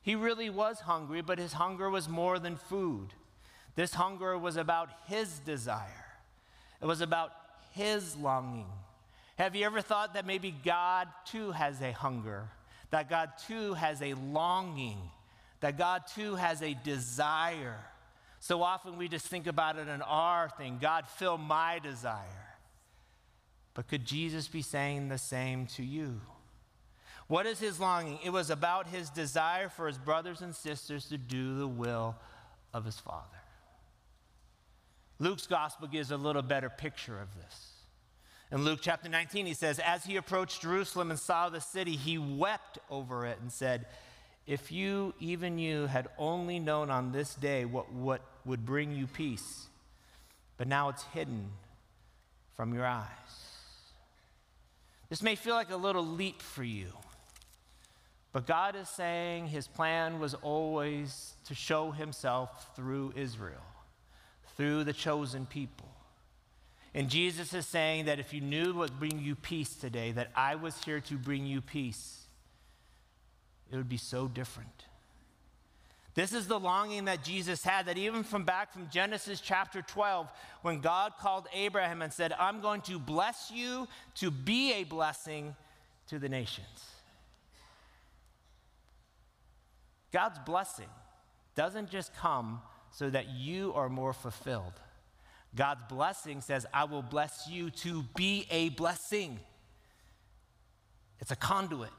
he 0.03 0.17
really 0.17 0.51
was 0.51 0.81
hungry, 0.81 1.23
but 1.23 1.39
his 1.39 1.53
hunger 1.53 1.89
was 1.89 2.09
more 2.09 2.41
than 2.41 2.57
food. 2.57 3.15
This 3.77 3.95
hunger 3.95 4.37
was 4.37 4.57
about 4.57 4.89
his 5.07 5.39
desire, 5.39 6.07
it 6.81 6.87
was 6.87 7.03
about 7.03 7.31
his 7.71 8.17
longing. 8.17 8.67
Have 9.39 9.55
you 9.55 9.65
ever 9.65 9.81
thought 9.81 10.15
that 10.15 10.27
maybe 10.27 10.53
God 10.65 11.07
too 11.25 11.53
has 11.53 11.81
a 11.81 11.93
hunger? 11.93 12.49
that 12.93 13.09
God 13.09 13.31
too 13.47 13.73
has 13.73 14.01
a 14.03 14.15
longing, 14.15 14.99
that 15.61 15.77
God 15.77 16.03
too 16.15 16.35
has 16.37 16.63
a 16.63 16.75
desire. 16.75 17.79
So 18.39 18.63
often 18.63 18.99
we 18.99 19.09
just 19.09 19.27
think 19.27 19.47
about 19.47 19.79
it 19.79 19.89
in 19.89 20.03
our 20.03 20.51
thing 20.51 20.79
God, 20.81 21.07
fill 21.09 21.39
my 21.39 21.79
desire. 21.79 22.52
But 23.75 23.89
could 23.89 24.05
Jesus 24.05 24.49
be 24.49 24.63
saying 24.63 25.09
the 25.09 25.19
same 25.19 25.67
to 25.69 25.83
you? 25.83 26.21
What 27.27 27.47
is 27.47 27.59
his 27.59 27.81
longing? 27.81 28.19
It 28.23 28.31
was 28.31 28.51
about 28.51 28.89
his 28.89 29.09
desire 29.09 29.69
for 29.69 29.87
his 29.87 29.97
brothers 29.97 30.43
and 30.43 30.55
sisters 30.55 31.07
to 31.07 31.17
do 31.17 31.59
the 31.59 31.67
will 31.69 32.17
of 32.75 32.85
his 32.85 32.99
Father. 32.99 33.27
Luke's 35.19 35.47
gospel 35.47 35.89
gives 35.89 36.11
a 36.11 36.17
little 36.17 36.43
better 36.43 36.69
picture 36.69 37.19
of 37.19 37.29
this. 37.37 37.73
In 38.51 38.65
Luke 38.65 38.81
chapter 38.83 39.09
19, 39.09 39.47
he 39.47 39.55
says, 39.55 39.79
As 39.79 40.05
he 40.05 40.17
approached 40.17 40.61
Jerusalem 40.61 41.11
and 41.11 41.19
saw 41.19 41.49
the 41.49 41.61
city, 41.61 41.97
he 41.97 42.19
wept 42.19 42.79
over 42.91 43.25
it 43.25 43.39
and 43.41 43.51
said, 43.51 43.87
If 44.47 44.71
you, 44.71 45.15
even 45.21 45.59
you, 45.59 45.87
had 45.87 46.09
only 46.19 46.59
known 46.59 46.91
on 46.91 47.13
this 47.13 47.35
day 47.35 47.65
what, 47.65 47.91
what 47.93 48.21
would 48.45 48.67
bring 48.67 48.95
you 48.95 49.07
peace, 49.07 49.69
but 50.59 50.69
now 50.69 50.91
it's 50.91 51.05
hidden 51.15 51.51
from 52.55 52.75
your 52.75 52.85
eyes. 52.85 53.07
This 55.13 55.23
may 55.23 55.35
feel 55.35 55.55
like 55.55 55.71
a 55.71 55.77
little 55.77 56.07
leap 56.07 56.41
for 56.41 56.65
you, 56.65 56.87
but 58.33 58.47
God 58.47 58.75
is 58.75 58.89
saying 58.89 59.49
his 59.49 59.69
plan 59.69 60.21
was 60.21 60.33
always 60.33 61.35
to 61.45 61.55
show 61.55 61.91
himself 61.91 62.75
through 62.75 63.13
Israel, 63.15 63.61
through 64.57 64.85
the 64.85 64.95
chosen 64.95 65.45
people. 65.45 65.91
And 66.95 67.11
Jesus 67.11 67.53
is 67.53 67.67
saying 67.67 68.07
that 68.07 68.21
if 68.21 68.33
you 68.33 68.41
knew 68.41 68.73
what 68.73 68.99
bring 68.99 69.19
you 69.19 69.35
peace 69.35 69.75
today, 69.75 70.13
that 70.13 70.31
I 70.35 70.55
was 70.55 70.83
here 70.83 71.01
to 71.01 71.19
bring 71.19 71.45
you 71.45 71.61
peace, 71.61 72.23
it 73.71 73.77
would 73.77 73.91
be 73.91 73.99
so 73.99 74.29
different. 74.29 74.87
This 76.15 76.35
is 76.35 76.47
the 76.47 76.61
longing 76.61 77.07
that 77.07 77.25
Jesus 77.25 77.65
had, 77.65 77.87
that 77.87 77.97
even 77.97 78.23
from 78.23 78.45
back 78.45 78.73
from 78.73 78.89
Genesis 78.91 79.41
chapter 79.41 79.81
12, 79.81 80.31
when 80.61 80.81
God 80.81 81.15
called 81.19 81.49
Abraham 81.55 82.03
and 82.03 82.13
said, 82.13 82.35
I'm 82.39 82.61
going 82.61 82.83
to 82.83 82.99
bless 82.99 83.51
you 83.51 83.89
to 84.17 84.31
be 84.31 84.75
a 84.75 84.85
blessing 84.85 85.57
to 86.09 86.19
the 86.19 86.29
nations. 86.29 86.67
God's 90.13 90.39
blessing 90.41 90.91
doesn't 91.55 91.91
just 91.91 92.15
come 92.15 92.61
so 92.91 93.09
that 93.09 93.31
you 93.31 93.73
are 93.75 93.89
more 93.89 94.13
fulfilled. 94.13 94.75
God's 95.55 95.83
blessing 95.89 96.43
says, 96.43 96.67
I 96.75 96.85
will 96.85 97.03
bless 97.03 97.49
you 97.49 97.71
to 97.71 98.03
be 98.15 98.47
a 98.51 98.69
blessing. 98.71 99.41
It's 101.21 101.31
a 101.31 101.37
conduit, 101.37 101.91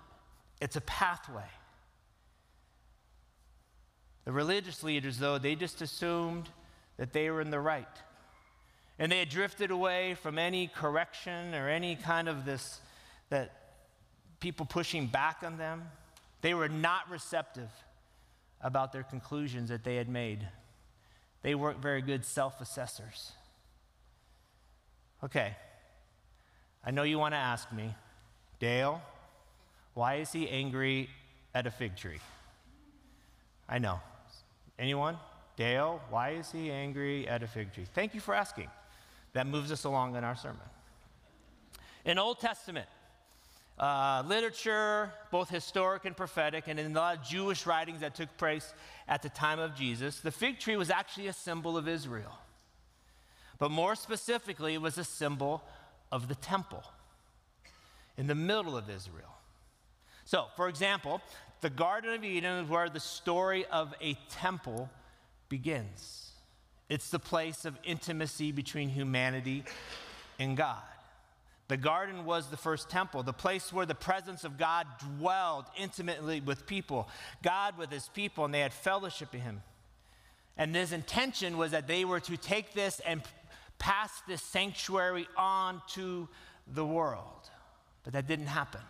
it's 0.61 0.75
a 0.75 0.81
pathway. 0.81 1.49
The 4.25 4.31
religious 4.31 4.83
leaders, 4.83 5.17
though, 5.17 5.37
they 5.37 5.55
just 5.55 5.81
assumed 5.81 6.49
that 6.97 7.13
they 7.13 7.29
were 7.29 7.41
in 7.41 7.51
the 7.51 7.59
right. 7.59 7.87
And 8.99 9.11
they 9.11 9.19
had 9.19 9.29
drifted 9.29 9.71
away 9.71 10.15
from 10.15 10.37
any 10.37 10.67
correction 10.67 11.53
or 11.53 11.67
any 11.67 11.95
kind 11.95 12.29
of 12.29 12.45
this, 12.45 12.79
that 13.29 13.51
people 14.39 14.65
pushing 14.65 15.07
back 15.07 15.37
on 15.43 15.57
them. 15.57 15.83
They 16.41 16.53
were 16.53 16.69
not 16.69 17.09
receptive 17.09 17.69
about 18.61 18.93
their 18.93 19.03
conclusions 19.03 19.69
that 19.69 19.83
they 19.83 19.95
had 19.95 20.07
made. 20.07 20.47
They 21.41 21.55
weren't 21.55 21.79
very 21.79 22.01
good 22.01 22.23
self 22.23 22.61
assessors. 22.61 23.31
Okay, 25.23 25.55
I 26.85 26.91
know 26.91 27.03
you 27.03 27.17
want 27.17 27.33
to 27.33 27.37
ask 27.37 27.71
me, 27.71 27.95
Dale, 28.59 29.01
why 29.93 30.15
is 30.15 30.31
he 30.31 30.49
angry 30.49 31.09
at 31.55 31.65
a 31.65 31.71
fig 31.71 31.95
tree? 31.95 32.19
I 33.67 33.79
know. 33.79 33.99
Anyone? 34.79 35.17
Dale, 35.55 36.01
why 36.09 36.31
is 36.31 36.51
he 36.51 36.71
angry 36.71 37.27
at 37.27 37.43
a 37.43 37.47
fig 37.47 37.73
tree? 37.73 37.85
Thank 37.93 38.13
you 38.13 38.19
for 38.19 38.33
asking. 38.33 38.69
That 39.33 39.47
moves 39.47 39.71
us 39.71 39.83
along 39.83 40.15
in 40.15 40.23
our 40.23 40.35
sermon. 40.35 40.61
In 42.05 42.17
Old 42.17 42.39
Testament 42.39 42.87
uh, 43.77 44.23
literature, 44.27 45.11
both 45.31 45.49
historic 45.49 46.05
and 46.05 46.15
prophetic, 46.15 46.65
and 46.67 46.79
in 46.79 46.91
a 46.91 46.99
lot 46.99 47.17
of 47.17 47.23
Jewish 47.23 47.65
writings 47.65 48.01
that 48.01 48.15
took 48.15 48.35
place 48.37 48.73
at 49.07 49.21
the 49.21 49.29
time 49.29 49.59
of 49.59 49.75
Jesus, 49.75 50.19
the 50.19 50.31
fig 50.31 50.59
tree 50.59 50.75
was 50.75 50.89
actually 50.89 51.27
a 51.27 51.33
symbol 51.33 51.77
of 51.77 51.87
Israel. 51.87 52.37
But 53.57 53.71
more 53.71 53.95
specifically, 53.95 54.73
it 54.73 54.81
was 54.81 54.97
a 54.97 55.03
symbol 55.03 55.63
of 56.11 56.27
the 56.27 56.35
temple 56.35 56.83
in 58.17 58.27
the 58.27 58.35
middle 58.35 58.77
of 58.77 58.89
Israel. 58.89 59.33
So, 60.25 60.45
for 60.55 60.69
example, 60.69 61.21
the 61.63 61.69
Garden 61.69 62.13
of 62.13 62.23
Eden 62.25 62.65
is 62.65 62.69
where 62.69 62.89
the 62.89 62.99
story 62.99 63.65
of 63.71 63.93
a 64.01 64.15
temple 64.29 64.89
begins. 65.47 66.33
It's 66.89 67.09
the 67.09 67.19
place 67.19 67.63
of 67.63 67.79
intimacy 67.85 68.51
between 68.51 68.89
humanity 68.89 69.63
and 70.37 70.57
God. 70.57 70.83
The 71.69 71.77
garden 71.77 72.25
was 72.25 72.47
the 72.47 72.57
first 72.57 72.89
temple, 72.89 73.23
the 73.23 73.31
place 73.31 73.71
where 73.71 73.85
the 73.85 73.95
presence 73.95 74.43
of 74.43 74.57
God 74.57 74.87
dwelled 75.17 75.63
intimately 75.79 76.41
with 76.41 76.67
people, 76.67 77.07
God 77.41 77.77
with 77.77 77.89
his 77.89 78.09
people, 78.09 78.43
and 78.43 78.53
they 78.53 78.59
had 78.59 78.73
fellowship 78.73 79.31
with 79.31 79.41
him. 79.41 79.61
And 80.57 80.75
his 80.75 80.91
intention 80.91 81.57
was 81.57 81.71
that 81.71 81.87
they 81.87 82.03
were 82.03 82.19
to 82.19 82.35
take 82.35 82.73
this 82.73 82.99
and 83.05 83.21
pass 83.79 84.11
this 84.27 84.41
sanctuary 84.41 85.29
on 85.37 85.81
to 85.93 86.27
the 86.67 86.85
world. 86.85 87.49
But 88.03 88.11
that 88.13 88.27
didn't 88.27 88.47
happen. 88.47 88.81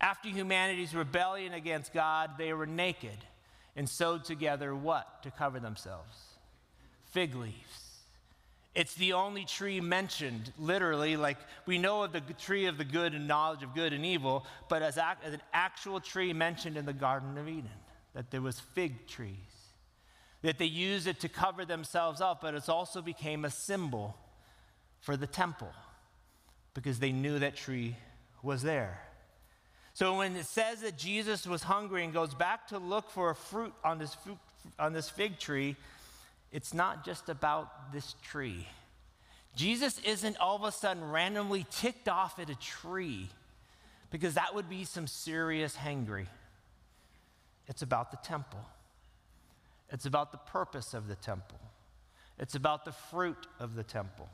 After 0.00 0.28
humanity's 0.28 0.94
rebellion 0.94 1.52
against 1.52 1.92
God, 1.92 2.32
they 2.38 2.52
were 2.52 2.66
naked 2.66 3.24
and 3.74 3.88
sewed 3.88 4.24
together 4.24 4.74
what 4.74 5.22
to 5.22 5.30
cover 5.30 5.60
themselves? 5.60 6.16
Fig 7.06 7.34
leaves. 7.34 7.88
It's 8.74 8.94
the 8.94 9.14
only 9.14 9.44
tree 9.44 9.80
mentioned, 9.80 10.52
literally, 10.58 11.16
like 11.16 11.38
we 11.66 11.78
know 11.78 12.02
of 12.02 12.12
the 12.12 12.20
tree 12.20 12.66
of 12.66 12.78
the 12.78 12.84
good 12.84 13.14
and 13.14 13.26
knowledge 13.26 13.62
of 13.62 13.74
good 13.74 13.92
and 13.92 14.06
evil, 14.06 14.46
but 14.68 14.82
as, 14.82 14.98
as 14.98 15.32
an 15.32 15.42
actual 15.52 16.00
tree 16.00 16.32
mentioned 16.32 16.76
in 16.76 16.86
the 16.86 16.92
Garden 16.92 17.36
of 17.38 17.48
Eden, 17.48 17.70
that 18.14 18.30
there 18.30 18.40
was 18.40 18.60
fig 18.60 19.08
trees, 19.08 19.34
that 20.42 20.58
they 20.58 20.66
used 20.66 21.08
it 21.08 21.18
to 21.20 21.28
cover 21.28 21.64
themselves 21.64 22.20
up, 22.20 22.40
but 22.40 22.54
it 22.54 22.68
also 22.68 23.02
became 23.02 23.44
a 23.44 23.50
symbol 23.50 24.16
for 25.00 25.16
the 25.16 25.26
temple 25.26 25.72
because 26.74 27.00
they 27.00 27.10
knew 27.10 27.40
that 27.40 27.56
tree 27.56 27.96
was 28.42 28.62
there. 28.62 29.00
So 29.98 30.18
when 30.18 30.36
it 30.36 30.46
says 30.46 30.82
that 30.82 30.96
Jesus 30.96 31.44
was 31.44 31.64
hungry 31.64 32.04
and 32.04 32.12
goes 32.12 32.32
back 32.32 32.68
to 32.68 32.78
look 32.78 33.10
for 33.10 33.30
a 33.30 33.34
fruit 33.34 33.74
on 33.82 33.98
this, 33.98 34.14
fruit, 34.14 34.38
on 34.78 34.92
this 34.92 35.10
fig 35.10 35.40
tree, 35.40 35.74
it's 36.52 36.72
not 36.72 37.04
just 37.04 37.28
about 37.28 37.92
this 37.92 38.14
tree. 38.22 38.68
Jesus 39.56 40.00
isn't 40.06 40.38
all 40.38 40.54
of 40.54 40.62
a 40.62 40.70
sudden 40.70 41.10
randomly 41.10 41.66
ticked 41.68 42.08
off 42.08 42.38
at 42.38 42.48
a 42.48 42.54
tree 42.54 43.28
because 44.12 44.34
that 44.34 44.54
would 44.54 44.70
be 44.70 44.84
some 44.84 45.08
serious 45.08 45.74
hangry. 45.74 46.28
It's 47.66 47.82
about 47.82 48.12
the 48.12 48.18
temple. 48.18 48.64
It's 49.90 50.06
about 50.06 50.30
the 50.30 50.38
purpose 50.38 50.94
of 50.94 51.08
the 51.08 51.16
temple. 51.16 51.58
It's 52.38 52.54
about 52.54 52.84
the 52.84 52.92
fruit 52.92 53.48
of 53.58 53.74
the 53.74 53.82
temple. 53.82 54.28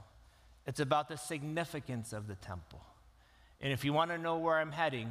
It's 0.66 0.80
about 0.80 1.08
the 1.08 1.16
significance 1.16 2.12
of 2.12 2.28
the 2.28 2.34
temple. 2.34 2.82
And 3.62 3.72
if 3.72 3.82
you 3.82 3.94
want 3.94 4.10
to 4.10 4.18
know 4.18 4.36
where 4.36 4.58
I'm 4.58 4.72
heading, 4.72 5.10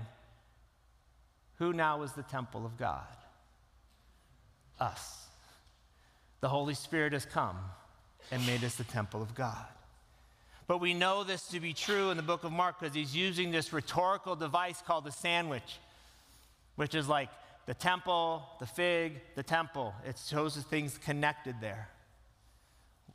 who 1.58 1.74
now 1.74 2.02
is 2.04 2.14
the 2.14 2.24
temple 2.24 2.66
of 2.66 2.78
God? 2.78 3.06
Us. 4.80 5.28
The 6.42 6.50
Holy 6.50 6.74
Spirit 6.74 7.14
has 7.14 7.26
come 7.26 7.58
and 8.32 8.46
made 8.46 8.64
us 8.64 8.76
the 8.76 8.84
temple 8.84 9.22
of 9.22 9.36
God. 9.36 9.66
But 10.68 10.80
we 10.80 10.94
know 10.94 11.24
this 11.24 11.48
to 11.50 11.60
be 11.60 11.74
true 11.74 12.10
in 12.10 12.18
the 12.18 12.24
book 12.24 12.44
of 12.44 12.52
Mark 12.52 12.80
because 12.80 12.96
he's 12.96 13.16
using 13.16 13.52
this 13.52 13.74
rhetorical 13.74 14.36
device 14.36 14.82
called 14.86 15.06
the 15.06 15.12
sandwich, 15.12 15.80
which 16.76 16.96
is 16.96 17.08
like 17.08 17.30
the 17.66 17.74
temple, 17.74 18.44
the 18.60 18.66
fig, 18.66 19.22
the 19.36 19.44
temple. 19.44 19.94
It 20.08 20.18
shows 20.26 20.56
the 20.56 20.62
things 20.62 20.98
connected 20.98 21.56
there. 21.62 21.90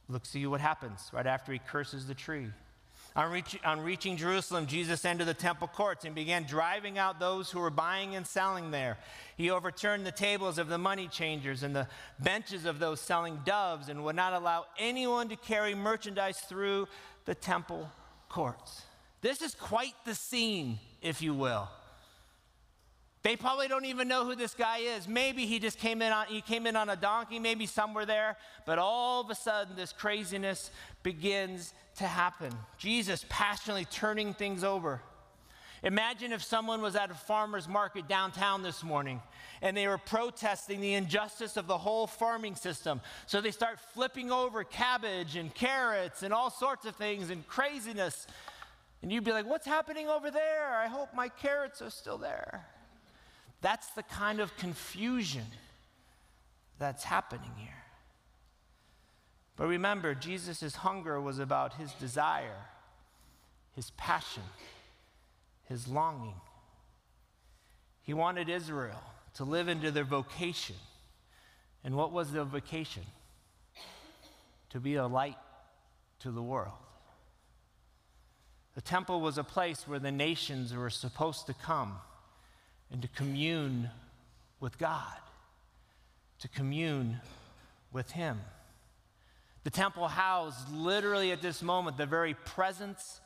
Look, 0.08 0.24
see 0.24 0.46
what 0.46 0.60
happens 0.60 1.10
right 1.12 1.26
after 1.26 1.52
he 1.52 1.58
curses 1.58 2.06
the 2.06 2.14
tree. 2.14 2.48
On, 3.16 3.30
reach, 3.32 3.58
on, 3.64 3.80
reaching 3.80 4.16
Jerusalem, 4.16 4.66
Jesus 4.66 5.04
entered 5.04 5.26
the 5.26 5.34
temple 5.34 5.66
courts 5.66 6.04
and 6.04 6.14
began 6.14 6.44
driving 6.44 6.98
out 6.98 7.18
those 7.18 7.50
who 7.50 7.58
were 7.58 7.70
buying 7.70 8.14
and 8.14 8.26
selling 8.26 8.70
there. 8.70 8.96
He 9.36 9.50
overturned 9.50 10.06
the 10.06 10.12
tables 10.12 10.58
of 10.58 10.68
the 10.68 10.78
money 10.78 11.08
changers 11.08 11.62
and 11.62 11.74
the 11.74 11.88
benches 12.20 12.64
of 12.64 12.78
those 12.78 13.00
selling 13.00 13.40
doves 13.44 13.88
and 13.88 14.04
would 14.04 14.14
not 14.16 14.34
allow 14.34 14.66
anyone 14.78 15.28
to 15.30 15.36
carry 15.36 15.74
merchandise 15.74 16.38
through 16.38 16.86
the 17.24 17.34
temple 17.34 17.90
courts. 18.28 18.82
This 19.20 19.42
is 19.42 19.54
quite 19.54 19.94
the 20.04 20.14
scene, 20.14 20.78
if 21.02 21.20
you 21.20 21.34
will. 21.34 21.68
They 23.22 23.36
probably 23.36 23.66
don't 23.66 23.84
even 23.84 24.06
know 24.06 24.24
who 24.24 24.36
this 24.36 24.54
guy 24.54 24.78
is. 24.78 25.08
Maybe 25.08 25.44
he 25.44 25.58
just 25.58 25.78
came 25.78 26.02
in 26.02 26.12
on 26.12 26.26
he 26.26 26.40
came 26.40 26.66
in 26.66 26.76
on 26.76 26.88
a 26.88 26.96
donkey, 26.96 27.38
maybe 27.38 27.66
somewhere 27.66 28.06
there, 28.06 28.36
but 28.64 28.78
all 28.78 29.20
of 29.20 29.30
a 29.30 29.34
sudden 29.34 29.74
this 29.74 29.92
craziness 29.92 30.70
begins 31.02 31.74
to 31.96 32.04
happen. 32.04 32.52
Jesus 32.78 33.24
passionately 33.28 33.86
turning 33.86 34.34
things 34.34 34.62
over. 34.62 35.02
Imagine 35.82 36.32
if 36.32 36.42
someone 36.42 36.80
was 36.80 36.96
at 36.96 37.10
a 37.10 37.14
farmer's 37.14 37.68
market 37.68 38.08
downtown 38.08 38.62
this 38.62 38.82
morning 38.82 39.20
and 39.62 39.76
they 39.76 39.86
were 39.86 39.98
protesting 39.98 40.80
the 40.80 40.94
injustice 40.94 41.56
of 41.56 41.66
the 41.66 41.78
whole 41.78 42.06
farming 42.06 42.56
system. 42.56 43.00
So 43.26 43.40
they 43.40 43.50
start 43.50 43.78
flipping 43.94 44.30
over 44.30 44.64
cabbage 44.64 45.36
and 45.36 45.54
carrots 45.54 46.22
and 46.22 46.32
all 46.32 46.50
sorts 46.50 46.84
of 46.84 46.96
things 46.96 47.30
and 47.30 47.46
craziness. 47.46 48.26
And 49.02 49.12
you'd 49.12 49.24
be 49.24 49.32
like, 49.32 49.46
What's 49.46 49.66
happening 49.66 50.08
over 50.08 50.30
there? 50.30 50.74
I 50.74 50.86
hope 50.86 51.14
my 51.14 51.28
carrots 51.28 51.82
are 51.82 51.90
still 51.90 52.18
there. 52.18 52.66
That's 53.60 53.88
the 53.90 54.02
kind 54.04 54.40
of 54.40 54.56
confusion 54.56 55.46
that's 56.78 57.04
happening 57.04 57.50
here. 57.56 57.72
But 59.56 59.66
remember, 59.66 60.14
Jesus' 60.14 60.76
hunger 60.76 61.20
was 61.20 61.40
about 61.40 61.74
his 61.74 61.92
desire, 61.94 62.66
his 63.74 63.90
passion, 63.90 64.44
his 65.64 65.88
longing. 65.88 66.40
He 68.02 68.14
wanted 68.14 68.48
Israel 68.48 69.02
to 69.34 69.44
live 69.44 69.68
into 69.68 69.90
their 69.90 70.04
vocation. 70.04 70.76
And 71.82 71.96
what 71.96 72.12
was 72.12 72.32
their 72.32 72.44
vocation? 72.44 73.02
To 74.70 74.80
be 74.80 74.94
a 74.94 75.06
light 75.06 75.36
to 76.20 76.30
the 76.30 76.42
world. 76.42 76.72
The 78.76 78.80
temple 78.80 79.20
was 79.20 79.38
a 79.38 79.44
place 79.44 79.88
where 79.88 79.98
the 79.98 80.12
nations 80.12 80.72
were 80.72 80.90
supposed 80.90 81.46
to 81.46 81.54
come 81.54 81.96
and 82.92 83.02
to 83.02 83.08
commune 83.08 83.90
with 84.60 84.78
God, 84.78 85.16
to 86.40 86.48
commune 86.48 87.20
with 87.92 88.10
Him. 88.10 88.40
The 89.64 89.70
temple 89.70 90.08
housed, 90.08 90.72
literally 90.72 91.32
at 91.32 91.42
this 91.42 91.62
moment, 91.62 91.98
the 91.98 92.06
very 92.06 92.34
presence 92.34 93.20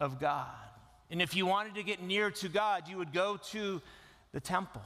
of 0.00 0.20
God. 0.20 0.48
And 1.10 1.22
if 1.22 1.36
you 1.36 1.46
wanted 1.46 1.74
to 1.76 1.82
get 1.82 2.02
near 2.02 2.30
to 2.30 2.48
God, 2.48 2.88
you 2.88 2.98
would 2.98 3.12
go 3.12 3.38
to 3.50 3.80
the 4.32 4.40
temple. 4.40 4.82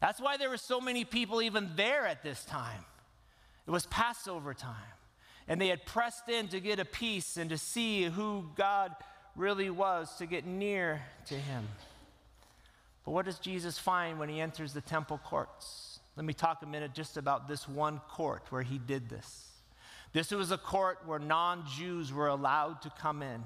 That's 0.00 0.20
why 0.20 0.36
there 0.36 0.50
were 0.50 0.56
so 0.56 0.80
many 0.80 1.04
people 1.04 1.40
even 1.42 1.70
there 1.76 2.06
at 2.06 2.22
this 2.22 2.44
time. 2.44 2.84
It 3.66 3.70
was 3.70 3.86
Passover 3.86 4.52
time. 4.54 4.74
And 5.48 5.60
they 5.60 5.68
had 5.68 5.84
pressed 5.84 6.28
in 6.28 6.48
to 6.48 6.60
get 6.60 6.78
a 6.78 6.84
piece 6.84 7.36
and 7.36 7.50
to 7.50 7.58
see 7.58 8.04
who 8.04 8.44
God 8.56 8.94
really 9.36 9.70
was, 9.70 10.14
to 10.16 10.26
get 10.26 10.46
near 10.46 11.02
to 11.26 11.34
Him. 11.34 11.66
But 13.04 13.12
what 13.12 13.26
does 13.26 13.38
Jesus 13.38 13.78
find 13.78 14.18
when 14.18 14.28
he 14.28 14.40
enters 14.40 14.72
the 14.72 14.80
temple 14.80 15.20
courts? 15.22 16.00
Let 16.16 16.24
me 16.24 16.32
talk 16.32 16.62
a 16.62 16.66
minute 16.66 16.94
just 16.94 17.16
about 17.16 17.48
this 17.48 17.68
one 17.68 18.00
court 18.08 18.44
where 18.50 18.62
he 18.62 18.78
did 18.78 19.08
this. 19.08 19.48
This 20.12 20.30
was 20.30 20.52
a 20.52 20.58
court 20.58 21.00
where 21.06 21.18
non 21.18 21.64
Jews 21.76 22.12
were 22.12 22.28
allowed 22.28 22.82
to 22.82 22.90
come 22.98 23.22
in. 23.22 23.42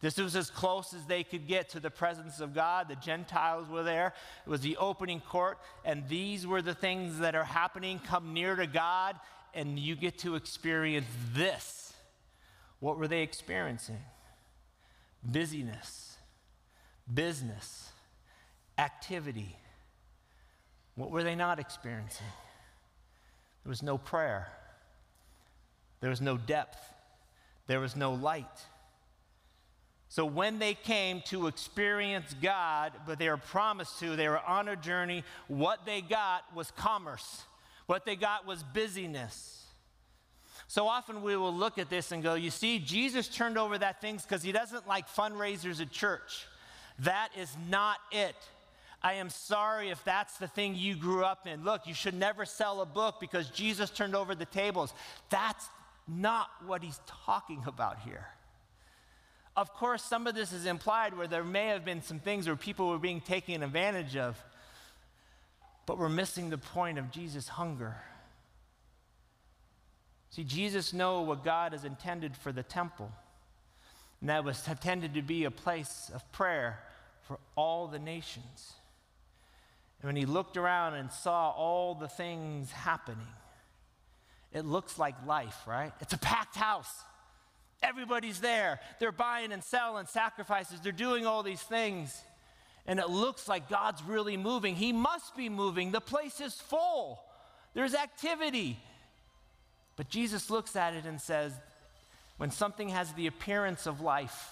This 0.00 0.18
was 0.18 0.36
as 0.36 0.50
close 0.50 0.94
as 0.94 1.04
they 1.06 1.22
could 1.22 1.46
get 1.46 1.70
to 1.70 1.80
the 1.80 1.90
presence 1.90 2.40
of 2.40 2.54
God. 2.54 2.88
The 2.88 2.96
Gentiles 2.96 3.68
were 3.68 3.82
there. 3.82 4.14
It 4.44 4.50
was 4.50 4.60
the 4.60 4.76
opening 4.76 5.20
court, 5.20 5.58
and 5.84 6.08
these 6.08 6.46
were 6.46 6.60
the 6.60 6.74
things 6.74 7.20
that 7.20 7.34
are 7.34 7.44
happening. 7.44 8.00
Come 8.00 8.34
near 8.34 8.56
to 8.56 8.66
God, 8.66 9.16
and 9.54 9.78
you 9.78 9.94
get 9.94 10.18
to 10.18 10.34
experience 10.34 11.06
this. 11.32 11.94
What 12.80 12.98
were 12.98 13.06
they 13.06 13.22
experiencing? 13.22 14.00
Busyness, 15.22 16.16
business, 17.12 17.91
activity. 18.78 19.56
What 20.94 21.10
were 21.10 21.22
they 21.22 21.34
not 21.34 21.58
experiencing? 21.58 22.26
There 23.64 23.70
was 23.70 23.82
no 23.82 23.98
prayer, 23.98 24.48
there 26.00 26.10
was 26.10 26.20
no 26.20 26.36
depth, 26.36 26.78
there 27.66 27.80
was 27.80 27.96
no 27.96 28.14
light. 28.14 28.46
So 30.08 30.26
when 30.26 30.58
they 30.58 30.74
came 30.74 31.22
to 31.28 31.46
experience 31.46 32.34
God, 32.42 32.92
but 33.06 33.18
they 33.18 33.30
were 33.30 33.38
promised 33.38 33.98
to, 34.00 34.14
they 34.14 34.28
were 34.28 34.40
on 34.40 34.68
a 34.68 34.76
journey, 34.76 35.24
what 35.48 35.86
they 35.86 36.02
got 36.02 36.42
was 36.54 36.70
commerce. 36.72 37.44
What 37.86 38.04
they 38.04 38.16
got 38.16 38.46
was 38.46 38.62
busyness. 38.62 39.64
So 40.68 40.86
often 40.86 41.22
we 41.22 41.36
will 41.36 41.54
look 41.54 41.78
at 41.78 41.88
this 41.88 42.12
and 42.12 42.22
go, 42.22 42.34
you 42.34 42.50
see, 42.50 42.78
Jesus 42.78 43.28
turned 43.28 43.56
over 43.56 43.78
that 43.78 44.00
things 44.00 44.22
because 44.22 44.42
he 44.42 44.52
doesn't 44.52 44.86
like 44.86 45.08
fundraisers 45.08 45.80
at 45.80 45.90
church. 45.90 46.46
That 46.98 47.30
is 47.38 47.54
not 47.70 47.96
it. 48.10 48.36
I 49.04 49.14
am 49.14 49.30
sorry 49.30 49.90
if 49.90 50.02
that's 50.04 50.38
the 50.38 50.46
thing 50.46 50.76
you 50.76 50.94
grew 50.94 51.24
up 51.24 51.46
in. 51.46 51.64
Look, 51.64 51.86
you 51.86 51.94
should 51.94 52.14
never 52.14 52.44
sell 52.44 52.80
a 52.80 52.86
book 52.86 53.16
because 53.20 53.50
Jesus 53.50 53.90
turned 53.90 54.14
over 54.14 54.34
the 54.34 54.44
tables. 54.44 54.94
That's 55.28 55.66
not 56.06 56.48
what 56.66 56.82
he's 56.82 57.00
talking 57.24 57.64
about 57.66 57.98
here. 58.00 58.28
Of 59.56 59.74
course, 59.74 60.02
some 60.02 60.26
of 60.26 60.34
this 60.34 60.52
is 60.52 60.66
implied 60.66 61.16
where 61.16 61.26
there 61.26 61.44
may 61.44 61.68
have 61.68 61.84
been 61.84 62.00
some 62.02 62.20
things 62.20 62.46
where 62.46 62.56
people 62.56 62.88
were 62.88 62.98
being 62.98 63.20
taken 63.20 63.62
advantage 63.62 64.16
of, 64.16 64.42
but 65.84 65.98
we're 65.98 66.08
missing 66.08 66.48
the 66.48 66.58
point 66.58 66.98
of 66.98 67.10
Jesus' 67.10 67.48
hunger. 67.48 67.96
See, 70.30 70.44
Jesus 70.44 70.94
knew 70.94 71.20
what 71.20 71.44
God 71.44 71.72
has 71.72 71.84
intended 71.84 72.36
for 72.36 72.52
the 72.52 72.62
temple, 72.62 73.10
and 74.20 74.30
that 74.30 74.44
was 74.44 74.66
intended 74.66 75.14
to 75.14 75.22
be 75.22 75.44
a 75.44 75.50
place 75.50 76.10
of 76.14 76.30
prayer 76.32 76.78
for 77.22 77.38
all 77.56 77.88
the 77.88 77.98
nations. 77.98 78.72
And 80.02 80.08
when 80.08 80.16
he 80.16 80.26
looked 80.26 80.56
around 80.56 80.94
and 80.94 81.10
saw 81.12 81.50
all 81.50 81.94
the 81.94 82.08
things 82.08 82.70
happening, 82.72 83.26
it 84.52 84.66
looks 84.66 84.98
like 84.98 85.14
life, 85.26 85.56
right? 85.66 85.92
It's 86.00 86.12
a 86.12 86.18
packed 86.18 86.56
house. 86.56 86.92
Everybody's 87.82 88.40
there. 88.40 88.80
They're 88.98 89.12
buying 89.12 89.52
and 89.52 89.62
selling 89.62 90.06
sacrifices. 90.06 90.80
They're 90.80 90.92
doing 90.92 91.24
all 91.24 91.42
these 91.42 91.62
things. 91.62 92.20
and 92.86 92.98
it 92.98 93.08
looks 93.08 93.48
like 93.48 93.68
God's 93.68 94.02
really 94.02 94.36
moving. 94.36 94.74
He 94.74 94.92
must 94.92 95.36
be 95.36 95.48
moving. 95.48 95.92
The 95.92 96.00
place 96.00 96.40
is 96.40 96.54
full, 96.54 97.22
there's 97.74 97.94
activity. 97.94 98.78
But 99.94 100.08
Jesus 100.08 100.48
looks 100.50 100.74
at 100.74 100.94
it 100.94 101.04
and 101.04 101.20
says, 101.20 101.52
when 102.38 102.50
something 102.50 102.88
has 102.88 103.12
the 103.12 103.26
appearance 103.26 103.86
of 103.86 104.00
life 104.00 104.50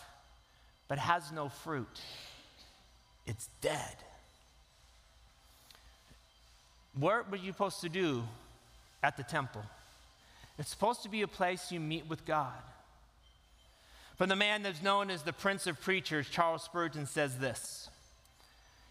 but 0.86 0.98
has 0.98 1.32
no 1.32 1.48
fruit, 1.48 2.00
it's 3.26 3.48
dead. 3.62 3.96
What 6.94 7.30
were 7.30 7.36
you 7.36 7.52
supposed 7.52 7.80
to 7.82 7.88
do 7.88 8.24
at 9.02 9.16
the 9.16 9.22
temple? 9.22 9.62
It's 10.58 10.70
supposed 10.70 11.02
to 11.04 11.08
be 11.08 11.22
a 11.22 11.28
place 11.28 11.72
you 11.72 11.80
meet 11.80 12.08
with 12.08 12.26
God. 12.26 12.52
From 14.16 14.28
the 14.28 14.36
man 14.36 14.62
that's 14.62 14.82
known 14.82 15.10
as 15.10 15.22
the 15.22 15.32
Prince 15.32 15.66
of 15.66 15.80
Preachers, 15.80 16.28
Charles 16.28 16.62
Spurgeon 16.62 17.06
says 17.06 17.38
this 17.38 17.88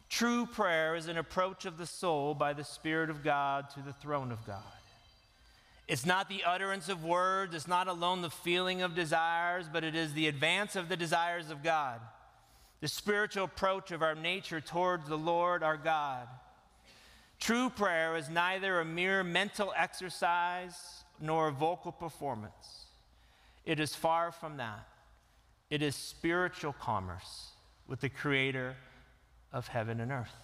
True 0.09 0.47
prayer 0.47 0.95
is 0.95 1.07
an 1.07 1.17
approach 1.17 1.65
of 1.65 1.77
the 1.77 1.85
soul 1.85 2.33
by 2.33 2.53
the 2.53 2.63
Spirit 2.63 3.11
of 3.11 3.23
God 3.23 3.69
to 3.75 3.81
the 3.81 3.93
throne 3.93 4.31
of 4.31 4.43
God. 4.47 4.63
It's 5.87 6.05
not 6.05 6.29
the 6.29 6.43
utterance 6.43 6.89
of 6.89 7.03
words, 7.03 7.53
it's 7.53 7.67
not 7.67 7.87
alone 7.87 8.21
the 8.21 8.29
feeling 8.29 8.81
of 8.81 8.95
desires, 8.95 9.65
but 9.71 9.83
it 9.83 9.95
is 9.95 10.13
the 10.13 10.27
advance 10.27 10.75
of 10.75 10.89
the 10.89 10.97
desires 10.97 11.51
of 11.51 11.63
God, 11.63 11.99
the 12.81 12.87
spiritual 12.87 13.43
approach 13.43 13.91
of 13.91 14.01
our 14.01 14.15
nature 14.15 14.61
towards 14.61 15.07
the 15.07 15.17
Lord 15.17 15.61
our 15.61 15.77
God. 15.77 16.27
True 17.39 17.69
prayer 17.69 18.15
is 18.15 18.29
neither 18.29 18.79
a 18.79 18.85
mere 18.85 19.23
mental 19.23 19.73
exercise 19.75 21.03
nor 21.19 21.47
a 21.47 21.51
vocal 21.51 21.91
performance. 21.91 22.85
It 23.65 23.79
is 23.79 23.95
far 23.95 24.31
from 24.31 24.57
that. 24.57 24.87
It 25.69 25.81
is 25.81 25.95
spiritual 25.95 26.73
commerce 26.73 27.51
with 27.87 28.01
the 28.01 28.09
Creator 28.09 28.75
of 29.53 29.67
heaven 29.67 29.99
and 29.99 30.11
earth. 30.11 30.35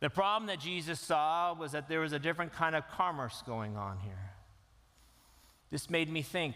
The 0.00 0.10
problem 0.10 0.46
that 0.48 0.60
Jesus 0.60 1.00
saw 1.00 1.54
was 1.54 1.72
that 1.72 1.88
there 1.88 2.00
was 2.00 2.12
a 2.12 2.18
different 2.18 2.52
kind 2.52 2.76
of 2.76 2.86
commerce 2.88 3.42
going 3.46 3.76
on 3.76 3.98
here. 3.98 4.32
This 5.70 5.88
made 5.88 6.10
me 6.10 6.22
think 6.22 6.54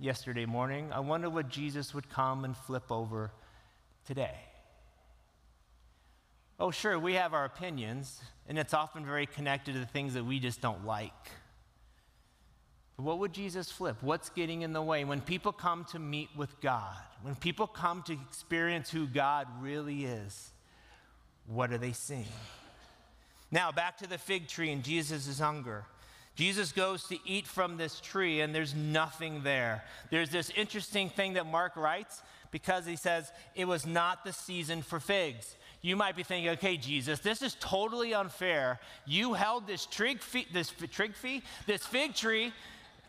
yesterday 0.00 0.46
morning 0.46 0.92
I 0.92 1.00
wonder 1.00 1.28
what 1.28 1.48
Jesus 1.48 1.94
would 1.94 2.08
come 2.08 2.44
and 2.44 2.56
flip 2.56 2.90
over 2.90 3.30
today. 4.06 4.36
Oh, 6.60 6.72
sure, 6.72 6.98
we 6.98 7.14
have 7.14 7.34
our 7.34 7.44
opinions, 7.44 8.20
and 8.48 8.58
it's 8.58 8.74
often 8.74 9.06
very 9.06 9.26
connected 9.26 9.74
to 9.74 9.80
the 9.80 9.86
things 9.86 10.14
that 10.14 10.24
we 10.24 10.40
just 10.40 10.60
don't 10.60 10.84
like. 10.84 11.12
But 12.96 13.04
what 13.04 13.20
would 13.20 13.32
Jesus 13.32 13.70
flip? 13.70 13.96
What's 14.00 14.30
getting 14.30 14.62
in 14.62 14.72
the 14.72 14.82
way? 14.82 15.04
When 15.04 15.20
people 15.20 15.52
come 15.52 15.84
to 15.92 16.00
meet 16.00 16.30
with 16.36 16.60
God, 16.60 16.96
when 17.22 17.36
people 17.36 17.68
come 17.68 18.02
to 18.04 18.12
experience 18.12 18.90
who 18.90 19.06
God 19.06 19.46
really 19.60 20.04
is, 20.04 20.50
what 21.46 21.72
are 21.72 21.78
they 21.78 21.92
seeing? 21.92 22.26
Now, 23.52 23.70
back 23.70 23.98
to 23.98 24.08
the 24.08 24.18
fig 24.18 24.48
tree 24.48 24.72
and 24.72 24.82
Jesus' 24.82 25.38
hunger. 25.38 25.84
Jesus 26.34 26.72
goes 26.72 27.04
to 27.04 27.18
eat 27.24 27.46
from 27.46 27.76
this 27.76 28.00
tree, 28.00 28.40
and 28.40 28.54
there's 28.54 28.74
nothing 28.74 29.42
there. 29.42 29.84
There's 30.10 30.30
this 30.30 30.50
interesting 30.50 31.08
thing 31.08 31.34
that 31.34 31.46
Mark 31.46 31.76
writes 31.76 32.20
because 32.50 32.86
he 32.86 32.96
says 32.96 33.30
it 33.54 33.66
was 33.66 33.86
not 33.86 34.24
the 34.24 34.32
season 34.32 34.82
for 34.82 35.00
figs. 35.00 35.56
You 35.80 35.94
might 35.94 36.16
be 36.16 36.22
thinking, 36.24 36.50
okay, 36.50 36.76
Jesus, 36.76 37.20
this 37.20 37.40
is 37.40 37.56
totally 37.60 38.12
unfair. 38.12 38.80
You 39.06 39.34
held 39.34 39.66
this 39.66 39.86
trig, 39.86 40.20
fee, 40.20 40.46
this 40.52 40.72
trig 40.90 41.14
fee, 41.14 41.42
this 41.66 41.86
fig 41.86 42.14
tree 42.14 42.52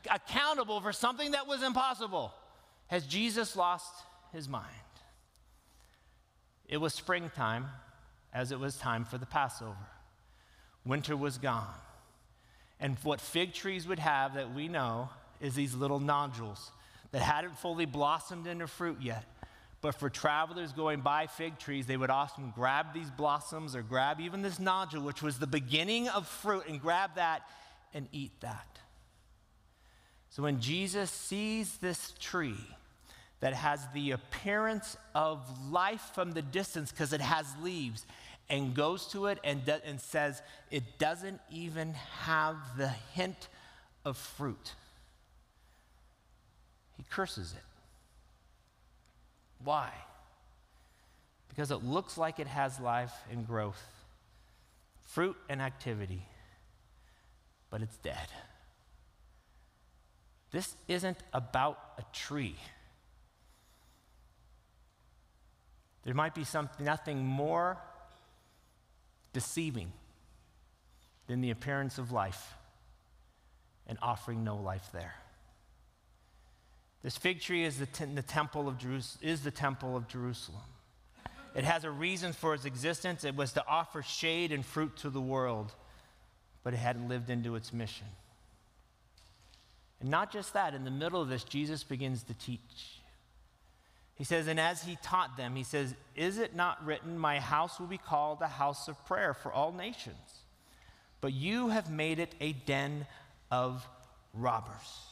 accountable 0.09 0.79
for 0.79 0.93
something 0.93 1.31
that 1.31 1.47
was 1.47 1.63
impossible. 1.63 2.31
Has 2.87 3.05
Jesus 3.05 3.55
lost 3.55 3.93
his 4.31 4.47
mind? 4.47 4.65
It 6.67 6.77
was 6.77 6.93
springtime 6.93 7.65
as 8.33 8.51
it 8.51 8.59
was 8.59 8.77
time 8.77 9.03
for 9.03 9.17
the 9.17 9.25
Passover. 9.25 9.75
Winter 10.85 11.17
was 11.17 11.37
gone. 11.39 11.73
And 12.79 12.97
what 13.03 13.19
fig 13.19 13.53
trees 13.53 13.87
would 13.87 13.99
have 13.99 14.35
that 14.35 14.53
we 14.53 14.67
know 14.67 15.09
is 15.41 15.55
these 15.55 15.73
little 15.73 15.99
nodules 15.99 16.71
that 17.11 17.21
hadn't 17.21 17.57
fully 17.57 17.85
blossomed 17.85 18.45
into 18.45 18.67
fruit 18.67 18.97
yet. 19.01 19.25
But 19.81 19.95
for 19.95 20.09
travelers 20.09 20.73
going 20.73 21.01
by 21.01 21.27
fig 21.27 21.57
trees, 21.57 21.85
they 21.85 21.95
would 21.95 22.09
often 22.09 22.51
grab 22.53 22.93
these 22.93 23.09
blossoms 23.09 23.75
or 23.75 23.81
grab 23.81 24.19
even 24.19 24.41
this 24.41 24.59
nodule, 24.59 25.01
which 25.01 25.21
was 25.21 25.39
the 25.39 25.47
beginning 25.47 26.09
of 26.09 26.27
fruit, 26.27 26.63
and 26.67 26.81
grab 26.81 27.15
that 27.15 27.43
and 27.93 28.07
eat 28.11 28.31
that. 28.41 28.79
So 30.31 30.43
when 30.43 30.59
Jesus 30.59 31.09
sees 31.09 31.77
this 31.77 32.13
tree 32.19 32.67
that 33.39 33.53
has 33.53 33.87
the 33.93 34.11
appearance 34.11 34.97
of 35.15 35.39
life 35.71 36.11
from 36.13 36.33
the 36.33 36.41
distance 36.41 36.91
because 36.91 37.13
it 37.13 37.21
has 37.21 37.45
leaves, 37.61 38.05
and 38.49 38.73
goes 38.73 39.05
to 39.07 39.27
it 39.27 39.39
and, 39.43 39.63
do, 39.65 39.75
and 39.85 40.01
says 40.01 40.41
it 40.71 40.97
doesn't 40.97 41.39
even 41.51 41.93
have 42.23 42.57
the 42.77 42.89
hint 43.13 43.47
of 44.03 44.17
fruit. 44.17 44.73
He 46.97 47.03
curses 47.09 47.53
it. 47.53 47.63
Why? 49.63 49.91
Because 51.49 51.71
it 51.71 51.83
looks 51.83 52.17
like 52.17 52.39
it 52.39 52.47
has 52.47 52.79
life 52.79 53.13
and 53.31 53.45
growth, 53.45 53.81
fruit 55.07 55.35
and 55.49 55.61
activity, 55.61 56.21
but 57.69 57.81
it's 57.81 57.97
dead. 57.97 58.27
This 60.51 60.75
isn't 60.87 61.17
about 61.33 61.77
a 61.97 62.03
tree. 62.13 62.55
There 66.03 66.13
might 66.13 66.33
be 66.33 66.43
something, 66.43 66.85
nothing 66.85 67.25
more 67.25 67.77
deceiving 69.33 69.91
than 71.27 71.41
the 71.41 71.51
appearance 71.51 71.97
of 71.97 72.11
life 72.11 72.55
and 73.85 73.97
offering 74.01 74.43
no 74.43 74.55
life 74.55 74.89
there. 74.91 75.13
This 77.01 77.17
fig 77.17 77.39
tree 77.39 77.63
is 77.63 77.79
the, 77.79 78.05
the 78.13 78.21
temple 78.21 78.67
of 78.67 78.77
Jerus- 78.77 79.21
is 79.21 79.41
the 79.41 79.51
temple 79.51 79.95
of 79.95 80.07
Jerusalem. 80.07 80.61
It 81.55 81.63
has 81.63 81.83
a 81.83 81.91
reason 81.91 82.33
for 82.33 82.53
its 82.53 82.65
existence. 82.65 83.23
It 83.23 83.35
was 83.35 83.53
to 83.53 83.65
offer 83.67 84.01
shade 84.01 84.51
and 84.51 84.65
fruit 84.65 84.97
to 84.97 85.09
the 85.09 85.21
world, 85.21 85.73
but 86.63 86.73
it 86.73 86.77
hadn't 86.77 87.07
lived 87.07 87.29
into 87.29 87.55
its 87.55 87.73
mission. 87.73 88.07
And 89.99 90.09
not 90.09 90.31
just 90.31 90.53
that, 90.53 90.73
in 90.73 90.83
the 90.83 90.91
middle 90.91 91.21
of 91.21 91.29
this, 91.29 91.43
Jesus 91.43 91.83
begins 91.83 92.23
to 92.23 92.33
teach. 92.33 92.99
He 94.15 94.23
says, 94.23 94.47
and 94.47 94.59
as 94.59 94.83
he 94.83 94.97
taught 95.01 95.37
them, 95.37 95.55
he 95.55 95.63
says, 95.63 95.95
Is 96.15 96.37
it 96.37 96.55
not 96.55 96.85
written, 96.85 97.17
My 97.17 97.39
house 97.39 97.79
will 97.79 97.87
be 97.87 97.97
called 97.97 98.41
a 98.41 98.47
house 98.47 98.87
of 98.87 99.05
prayer 99.05 99.33
for 99.33 99.51
all 99.51 99.71
nations? 99.71 100.43
But 101.21 101.33
you 101.33 101.69
have 101.69 101.89
made 101.89 102.19
it 102.19 102.35
a 102.39 102.53
den 102.53 103.07
of 103.49 103.85
robbers. 104.33 105.08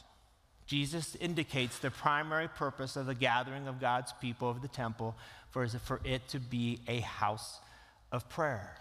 Jesus 0.68 1.16
indicates 1.16 1.78
the 1.78 1.90
primary 1.90 2.46
purpose 2.46 2.96
of 2.96 3.06
the 3.06 3.14
gathering 3.14 3.68
of 3.68 3.80
God's 3.80 4.12
people 4.20 4.50
of 4.50 4.60
the 4.60 4.68
temple 4.68 5.16
for, 5.50 5.66
for 5.66 5.98
it 6.04 6.28
to 6.28 6.38
be 6.38 6.78
a 6.86 7.00
house 7.00 7.58
of 8.12 8.28
prayer. 8.28 8.76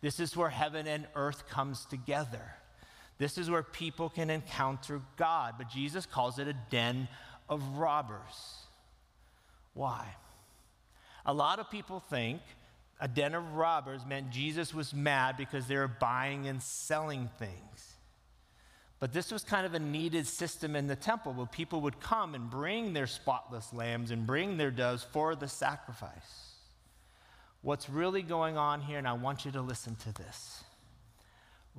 This 0.00 0.18
is 0.18 0.34
where 0.34 0.48
heaven 0.48 0.86
and 0.86 1.06
earth 1.14 1.46
comes 1.46 1.84
together. 1.84 2.40
This 3.18 3.36
is 3.36 3.50
where 3.50 3.62
people 3.62 4.08
can 4.08 4.30
encounter 4.30 5.02
God, 5.18 5.56
but 5.58 5.68
Jesus 5.68 6.06
calls 6.06 6.38
it 6.38 6.48
a 6.48 6.56
den 6.70 7.06
of 7.50 7.62
robbers. 7.76 8.62
Why? 9.74 10.06
A 11.26 11.34
lot 11.34 11.58
of 11.58 11.70
people 11.70 12.00
think 12.00 12.40
a 12.98 13.08
den 13.08 13.34
of 13.34 13.56
robbers 13.56 14.06
meant 14.06 14.30
Jesus 14.30 14.72
was 14.72 14.94
mad 14.94 15.36
because 15.36 15.66
they 15.66 15.76
were 15.76 15.86
buying 15.86 16.46
and 16.46 16.62
selling 16.62 17.28
things. 17.38 17.95
But 18.98 19.12
this 19.12 19.30
was 19.30 19.44
kind 19.44 19.66
of 19.66 19.74
a 19.74 19.78
needed 19.78 20.26
system 20.26 20.74
in 20.74 20.86
the 20.86 20.96
temple 20.96 21.34
where 21.34 21.46
people 21.46 21.82
would 21.82 22.00
come 22.00 22.34
and 22.34 22.48
bring 22.48 22.94
their 22.94 23.06
spotless 23.06 23.72
lambs 23.72 24.10
and 24.10 24.26
bring 24.26 24.56
their 24.56 24.70
doves 24.70 25.04
for 25.12 25.34
the 25.34 25.48
sacrifice. 25.48 26.54
What's 27.60 27.90
really 27.90 28.22
going 28.22 28.56
on 28.56 28.80
here, 28.80 28.98
and 28.98 29.08
I 29.08 29.12
want 29.12 29.44
you 29.44 29.50
to 29.52 29.60
listen 29.60 29.96
to 29.96 30.12
this 30.14 30.64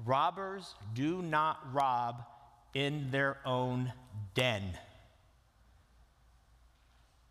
robbers 0.05 0.75
do 0.93 1.21
not 1.21 1.73
rob 1.73 2.23
in 2.73 3.09
their 3.11 3.37
own 3.45 3.91
den. 4.35 4.77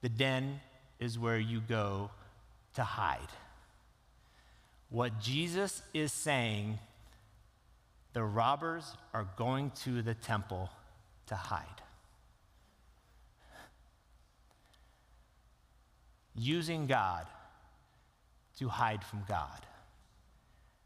The 0.00 0.08
den 0.08 0.60
is 0.98 1.18
where 1.18 1.38
you 1.38 1.60
go 1.60 2.10
to 2.74 2.82
hide. 2.82 3.28
What 4.88 5.20
Jesus 5.20 5.82
is 5.94 6.12
saying, 6.12 6.78
the 8.16 8.24
robbers 8.24 8.96
are 9.12 9.28
going 9.36 9.70
to 9.84 10.00
the 10.00 10.14
temple 10.14 10.70
to 11.26 11.34
hide. 11.34 11.82
Using 16.34 16.86
God 16.86 17.26
to 18.58 18.70
hide 18.70 19.04
from 19.04 19.22
God. 19.28 19.66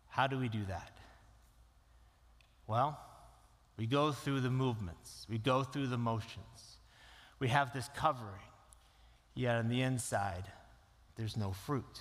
How 0.09 0.27
do 0.27 0.41
we 0.41 0.49
do 0.49 0.65
that? 0.65 0.91
Well, 2.67 2.99
we 3.77 3.87
go 3.87 4.11
through 4.11 4.41
the 4.41 4.51
movements, 4.51 5.25
we 5.31 5.39
go 5.39 5.63
through 5.63 5.87
the 5.87 5.99
motions. 5.99 6.79
We 7.39 7.47
have 7.47 7.73
this 7.73 7.89
covering. 7.95 8.43
Yet 9.37 9.55
on 9.55 9.69
the 9.69 9.83
inside, 9.83 10.47
there's 11.15 11.37
no 11.37 11.53
fruit. 11.53 12.01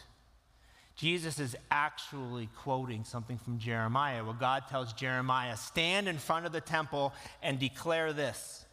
Jesus 1.00 1.40
is 1.40 1.56
actually 1.72 2.50
quoting 2.58 3.06
something 3.06 3.38
from 3.38 3.58
Jeremiah, 3.58 4.22
where 4.22 4.34
God 4.34 4.64
tells 4.68 4.92
Jeremiah, 4.92 5.56
Stand 5.56 6.10
in 6.10 6.18
front 6.18 6.46
of 6.46 6.52
the 6.52 6.60
temple 6.60 7.14
and 7.42 7.58
declare 7.58 8.12
this 8.12 8.66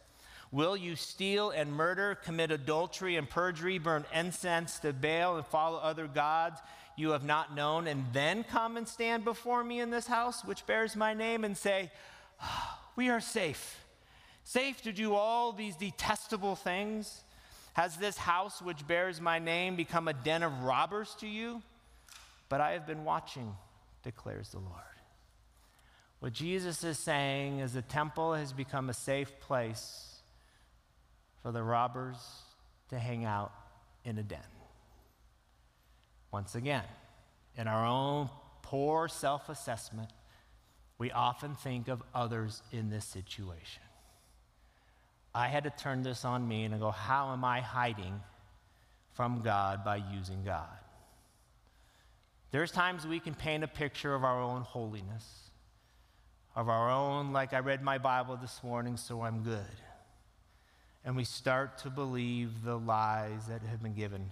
Will 0.51 0.75
you 0.75 0.97
steal 0.97 1.51
and 1.51 1.71
murder, 1.71 2.15
commit 2.15 2.51
adultery 2.51 3.15
and 3.15 3.29
perjury, 3.29 3.77
burn 3.77 4.03
incense 4.13 4.77
to 4.79 4.91
Baal, 4.91 5.37
and 5.37 5.45
follow 5.45 5.77
other 5.77 6.05
gods 6.05 6.59
you 6.97 7.11
have 7.11 7.23
not 7.23 7.55
known, 7.55 7.87
and 7.87 8.03
then 8.11 8.43
come 8.43 8.75
and 8.75 8.85
stand 8.85 9.23
before 9.23 9.63
me 9.63 9.79
in 9.79 9.89
this 9.89 10.07
house, 10.07 10.43
which 10.43 10.65
bears 10.65 10.97
my 10.97 11.13
name, 11.13 11.45
and 11.45 11.55
say, 11.55 11.89
We 12.97 13.07
are 13.07 13.21
safe, 13.21 13.85
safe 14.43 14.81
to 14.81 14.91
do 14.91 15.15
all 15.15 15.53
these 15.53 15.77
detestable 15.77 16.57
things? 16.57 17.21
Has 17.71 17.95
this 17.95 18.17
house 18.17 18.61
which 18.61 18.85
bears 18.85 19.21
my 19.21 19.39
name 19.39 19.77
become 19.77 20.09
a 20.09 20.13
den 20.13 20.43
of 20.43 20.63
robbers 20.63 21.15
to 21.21 21.27
you? 21.27 21.61
But 22.49 22.61
I 22.61 22.71
have 22.71 22.87
been 22.87 23.03
watching, 23.03 23.55
declares 24.03 24.49
the 24.49 24.59
Lord. 24.59 24.73
What 26.19 26.33
Jesus 26.33 26.83
is 26.83 26.97
saying 26.97 27.59
is 27.59 27.73
the 27.73 27.81
temple 27.81 28.33
has 28.33 28.51
become 28.53 28.89
a 28.89 28.93
safe 28.93 29.39
place 29.39 30.21
for 31.43 31.51
the 31.51 31.61
robbers 31.61 32.17
to 32.89 32.97
hang 32.97 33.25
out 33.25 33.51
in 34.03 34.17
a 34.17 34.23
den. 34.23 34.39
Once 36.31 36.55
again, 36.55 36.83
in 37.55 37.67
our 37.67 37.85
own 37.85 38.29
poor 38.61 39.07
self 39.07 39.49
assessment, 39.49 40.09
we 40.97 41.11
often 41.11 41.55
think 41.55 41.87
of 41.87 42.01
others 42.13 42.63
in 42.71 42.89
this 42.89 43.05
situation. 43.05 43.83
I 45.35 45.47
had 45.47 45.65
to 45.65 45.69
turn 45.69 46.01
this 46.01 46.25
on 46.25 46.47
me 46.47 46.63
and 46.63 46.79
go, 46.79 46.89
how 46.89 47.31
am 47.31 47.45
I 47.45 47.61
hiding 47.61 48.19
from 49.13 49.41
God 49.41 49.85
by 49.85 49.97
using 49.97 50.43
God? 50.43 50.67
There's 52.51 52.71
times 52.71 53.05
we 53.05 53.19
can 53.19 53.33
paint 53.33 53.63
a 53.63 53.67
picture 53.67 54.15
of 54.15 54.23
our 54.23 54.41
own 54.41 54.61
holiness, 54.61 55.49
of 56.55 56.69
our 56.69 56.89
own, 56.89 57.33
like 57.33 57.53
I 57.53 57.59
read 57.59 57.81
my 57.81 57.97
Bible 57.97 58.37
this 58.37 58.61
morning, 58.63 58.95
so 58.95 59.21
I'm 59.21 59.43
good. 59.43 59.65
And 61.03 61.15
we 61.15 61.25
start 61.25 61.77
to 61.79 61.89
believe 61.89 62.63
the 62.63 62.77
lies 62.77 63.47
that 63.47 63.61
have 63.63 63.81
been 63.81 63.93
given 63.93 64.31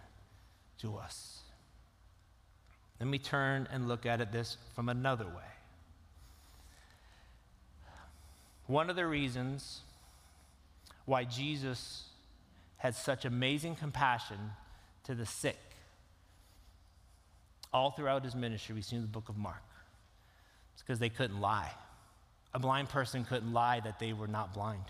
to 0.79 0.97
us. 0.97 1.41
Let 2.99 3.09
me 3.09 3.19
turn 3.19 3.67
and 3.71 3.87
look 3.87 4.05
at 4.05 4.21
it 4.21 4.31
this 4.31 4.57
from 4.73 4.87
another 4.87 5.25
way. 5.25 5.51
One 8.67 8.89
of 8.89 8.95
the 8.95 9.05
reasons 9.05 9.81
why 11.05 11.25
Jesus 11.25 12.05
had 12.77 12.95
such 12.95 13.25
amazing 13.25 13.75
compassion 13.75 14.37
to 15.03 15.13
the 15.13 15.25
sick 15.25 15.59
all 17.75 17.91
throughout 17.91 18.23
his 18.23 18.35
ministry, 18.35 18.73
we 18.73 18.81
see 18.81 18.95
in 18.95 19.01
the 19.01 19.07
book 19.07 19.27
of 19.27 19.35
Mark. 19.35 19.61
It's 20.73 20.81
because 20.81 20.97
they 20.97 21.09
couldn't 21.09 21.41
lie. 21.41 21.69
A 22.53 22.59
blind 22.59 22.87
person 22.87 23.25
couldn't 23.25 23.51
lie 23.51 23.81
that 23.81 23.99
they 23.99 24.13
were 24.13 24.29
not 24.29 24.53
blind. 24.53 24.85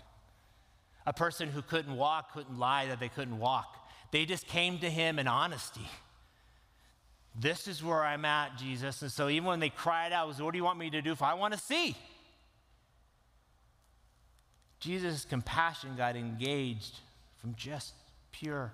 A 1.04 1.12
person 1.12 1.48
who 1.48 1.62
couldn't 1.62 1.96
walk 1.96 2.32
couldn't 2.32 2.60
lie 2.60 2.86
that 2.86 3.00
they 3.00 3.08
couldn't 3.08 3.40
walk. 3.40 3.76
They 4.12 4.24
just 4.24 4.46
came 4.46 4.78
to 4.78 4.88
him 4.88 5.18
in 5.18 5.26
honesty. 5.26 5.88
This 7.34 7.66
is 7.66 7.82
where 7.82 8.04
I'm 8.04 8.24
at, 8.24 8.56
Jesus. 8.56 9.02
And 9.02 9.10
so 9.10 9.28
even 9.28 9.46
when 9.46 9.58
they 9.58 9.68
cried 9.68 10.12
out, 10.12 10.28
was, 10.28 10.40
What 10.40 10.52
do 10.52 10.58
you 10.58 10.64
want 10.64 10.78
me 10.78 10.88
to 10.90 11.02
do 11.02 11.10
if 11.10 11.22
I 11.22 11.34
want 11.34 11.54
to 11.54 11.60
see? 11.60 11.96
Jesus' 14.78 15.24
compassion 15.24 15.90
got 15.96 16.14
engaged 16.14 17.00
from 17.38 17.56
just 17.56 17.94
pure 18.30 18.72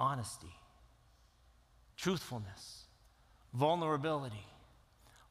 honesty, 0.00 0.52
truthfulness 1.96 2.83
vulnerability, 3.54 4.44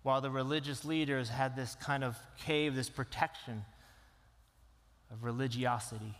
while 0.01 0.21
the 0.21 0.31
religious 0.31 0.83
leaders 0.85 1.29
had 1.29 1.55
this 1.55 1.75
kind 1.75 2.03
of 2.03 2.17
cave, 2.45 2.73
this 2.75 2.89
protection 2.89 3.63
of 5.11 5.23
religiosity. 5.23 6.15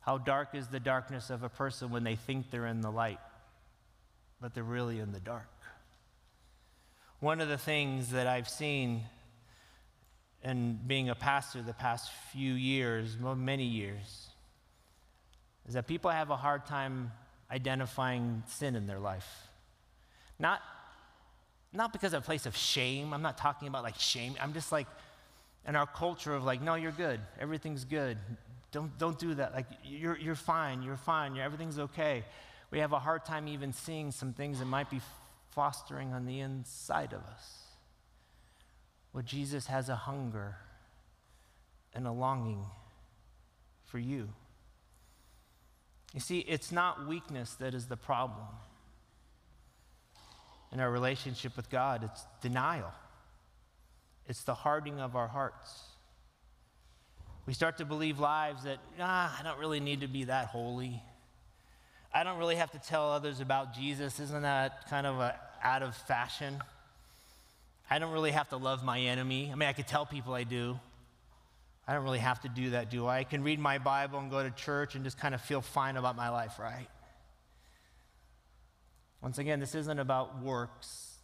How 0.00 0.18
dark 0.18 0.54
is 0.54 0.68
the 0.68 0.80
darkness 0.80 1.30
of 1.30 1.42
a 1.42 1.48
person 1.48 1.90
when 1.90 2.04
they 2.04 2.14
think 2.14 2.50
they're 2.50 2.66
in 2.66 2.80
the 2.80 2.90
light, 2.90 3.18
but 4.40 4.54
they're 4.54 4.62
really 4.62 5.00
in 5.00 5.12
the 5.12 5.20
dark? 5.20 5.50
One 7.18 7.40
of 7.40 7.48
the 7.48 7.58
things 7.58 8.10
that 8.10 8.26
I've 8.26 8.48
seen 8.48 9.02
in 10.44 10.78
being 10.86 11.08
a 11.08 11.14
pastor 11.14 11.62
the 11.62 11.72
past 11.72 12.12
few 12.32 12.52
years, 12.52 13.16
many 13.18 13.64
years, 13.64 14.28
is 15.66 15.74
that 15.74 15.88
people 15.88 16.10
have 16.10 16.30
a 16.30 16.36
hard 16.36 16.66
time 16.66 17.10
identifying 17.50 18.44
sin 18.46 18.76
in 18.76 18.86
their 18.86 19.00
life. 19.00 19.48
Not 20.38 20.60
not 21.72 21.92
because 21.92 22.12
of 22.12 22.22
a 22.22 22.26
place 22.26 22.46
of 22.46 22.56
shame. 22.56 23.12
I'm 23.12 23.22
not 23.22 23.38
talking 23.38 23.68
about 23.68 23.82
like 23.82 23.98
shame. 23.98 24.34
I'm 24.40 24.52
just 24.52 24.72
like 24.72 24.86
in 25.66 25.76
our 25.76 25.86
culture 25.86 26.34
of 26.34 26.44
like, 26.44 26.62
no, 26.62 26.74
you're 26.74 26.92
good. 26.92 27.20
Everything's 27.40 27.84
good. 27.84 28.18
Don't, 28.72 28.96
don't 28.98 29.18
do 29.18 29.34
that. 29.34 29.54
Like, 29.54 29.66
you're, 29.84 30.18
you're 30.18 30.34
fine. 30.34 30.82
You're 30.82 30.96
fine. 30.96 31.34
You're, 31.34 31.44
everything's 31.44 31.78
okay. 31.78 32.24
We 32.70 32.80
have 32.80 32.92
a 32.92 32.98
hard 32.98 33.24
time 33.24 33.48
even 33.48 33.72
seeing 33.72 34.10
some 34.10 34.32
things 34.32 34.58
that 34.58 34.66
might 34.66 34.90
be 34.90 35.00
fostering 35.50 36.12
on 36.12 36.26
the 36.26 36.40
inside 36.40 37.12
of 37.12 37.20
us. 37.20 37.58
Well, 39.12 39.22
Jesus 39.22 39.66
has 39.66 39.88
a 39.88 39.96
hunger 39.96 40.56
and 41.94 42.06
a 42.06 42.12
longing 42.12 42.66
for 43.86 43.98
you. 43.98 44.28
You 46.12 46.20
see, 46.20 46.40
it's 46.40 46.70
not 46.70 47.08
weakness 47.08 47.54
that 47.54 47.74
is 47.74 47.86
the 47.86 47.96
problem 47.96 48.46
in 50.72 50.80
our 50.80 50.90
relationship 50.90 51.56
with 51.56 51.70
God, 51.70 52.04
it's 52.04 52.24
denial, 52.40 52.92
it's 54.26 54.42
the 54.42 54.54
hardening 54.54 55.00
of 55.00 55.16
our 55.16 55.28
hearts. 55.28 55.82
We 57.46 57.54
start 57.54 57.78
to 57.78 57.84
believe 57.84 58.18
lives 58.18 58.64
that, 58.64 58.78
ah, 59.00 59.36
I 59.38 59.42
don't 59.44 59.60
really 59.60 59.78
need 59.78 60.00
to 60.00 60.08
be 60.08 60.24
that 60.24 60.48
holy. 60.48 61.00
I 62.12 62.24
don't 62.24 62.38
really 62.38 62.56
have 62.56 62.72
to 62.72 62.78
tell 62.78 63.10
others 63.12 63.40
about 63.40 63.72
Jesus. 63.72 64.18
Isn't 64.18 64.42
that 64.42 64.88
kind 64.90 65.06
of 65.06 65.20
a, 65.20 65.38
out 65.62 65.82
of 65.82 65.94
fashion? 65.94 66.60
I 67.88 68.00
don't 68.00 68.12
really 68.12 68.32
have 68.32 68.48
to 68.48 68.56
love 68.56 68.82
my 68.82 68.98
enemy. 68.98 69.50
I 69.52 69.54
mean, 69.54 69.68
I 69.68 69.72
could 69.72 69.86
tell 69.86 70.06
people 70.06 70.34
I 70.34 70.42
do. 70.42 70.80
I 71.86 71.94
don't 71.94 72.02
really 72.02 72.18
have 72.18 72.40
to 72.40 72.48
do 72.48 72.70
that, 72.70 72.90
do 72.90 73.06
I? 73.06 73.18
I 73.18 73.24
can 73.24 73.44
read 73.44 73.60
my 73.60 73.78
Bible 73.78 74.18
and 74.18 74.28
go 74.28 74.42
to 74.42 74.50
church 74.50 74.96
and 74.96 75.04
just 75.04 75.20
kind 75.20 75.34
of 75.34 75.40
feel 75.40 75.60
fine 75.60 75.96
about 75.96 76.16
my 76.16 76.30
life, 76.30 76.58
right? 76.58 76.88
Once 79.22 79.38
again, 79.38 79.60
this 79.60 79.74
isn't 79.74 79.98
about 79.98 80.42
works, 80.42 81.16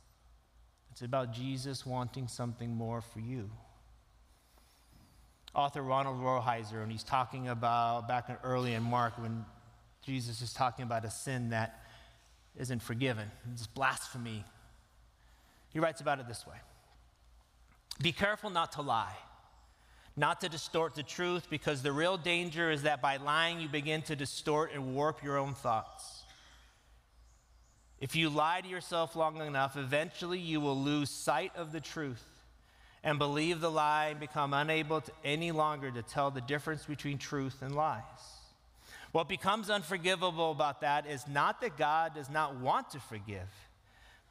it's 0.90 1.02
about 1.02 1.32
Jesus 1.32 1.86
wanting 1.86 2.28
something 2.28 2.74
more 2.74 3.00
for 3.00 3.20
you. 3.20 3.50
Author 5.54 5.82
Ronald 5.82 6.18
Rolheiser, 6.18 6.82
and 6.82 6.90
he's 6.90 7.02
talking 7.02 7.48
about 7.48 8.08
back 8.08 8.28
in 8.30 8.36
early 8.42 8.72
in 8.72 8.82
Mark 8.82 9.18
when 9.18 9.44
Jesus 10.02 10.40
is 10.40 10.52
talking 10.52 10.82
about 10.82 11.04
a 11.04 11.10
sin 11.10 11.50
that 11.50 11.80
isn't 12.56 12.82
forgiven, 12.82 13.30
it's 13.52 13.66
blasphemy. 13.66 14.44
He 15.70 15.78
writes 15.78 16.00
about 16.00 16.20
it 16.20 16.28
this 16.28 16.46
way 16.46 16.56
Be 18.00 18.12
careful 18.12 18.50
not 18.50 18.72
to 18.72 18.82
lie, 18.82 19.16
not 20.16 20.40
to 20.40 20.48
distort 20.48 20.94
the 20.94 21.02
truth, 21.02 21.48
because 21.50 21.82
the 21.82 21.92
real 21.92 22.16
danger 22.16 22.70
is 22.70 22.82
that 22.82 23.02
by 23.02 23.18
lying 23.18 23.60
you 23.60 23.68
begin 23.68 24.02
to 24.02 24.16
distort 24.16 24.72
and 24.72 24.94
warp 24.94 25.22
your 25.22 25.36
own 25.36 25.54
thoughts. 25.54 26.21
If 28.02 28.16
you 28.16 28.30
lie 28.30 28.60
to 28.60 28.68
yourself 28.68 29.14
long 29.14 29.40
enough, 29.40 29.76
eventually 29.76 30.40
you 30.40 30.60
will 30.60 30.76
lose 30.76 31.08
sight 31.08 31.52
of 31.54 31.70
the 31.70 31.80
truth 31.80 32.24
and 33.04 33.16
believe 33.16 33.60
the 33.60 33.70
lie 33.70 34.06
and 34.06 34.18
become 34.18 34.52
unable 34.52 35.02
to, 35.02 35.12
any 35.24 35.52
longer 35.52 35.88
to 35.88 36.02
tell 36.02 36.32
the 36.32 36.40
difference 36.40 36.84
between 36.84 37.18
truth 37.18 37.62
and 37.62 37.76
lies. 37.76 38.02
What 39.12 39.28
becomes 39.28 39.70
unforgivable 39.70 40.50
about 40.50 40.80
that 40.80 41.06
is 41.06 41.28
not 41.28 41.60
that 41.60 41.78
God 41.78 42.12
does 42.12 42.28
not 42.28 42.56
want 42.56 42.90
to 42.90 42.98
forgive, 42.98 43.48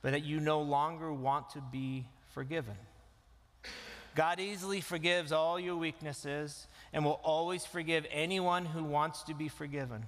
but 0.01 0.11
that 0.11 0.25
you 0.25 0.41
no 0.41 0.59
longer 0.59 1.13
want 1.13 1.51
to 1.51 1.61
be 1.61 2.03
forgiven. 2.33 2.75
God 4.15 4.41
easily 4.41 4.81
forgives 4.81 5.31
all 5.31 5.57
your 5.57 5.77
weaknesses 5.77 6.67
and 6.91 7.05
will 7.05 7.21
always 7.23 7.65
forgive 7.65 8.05
anyone 8.11 8.65
who 8.65 8.83
wants 8.83 9.23
to 9.23 9.33
be 9.33 9.47
forgiven. 9.47 10.03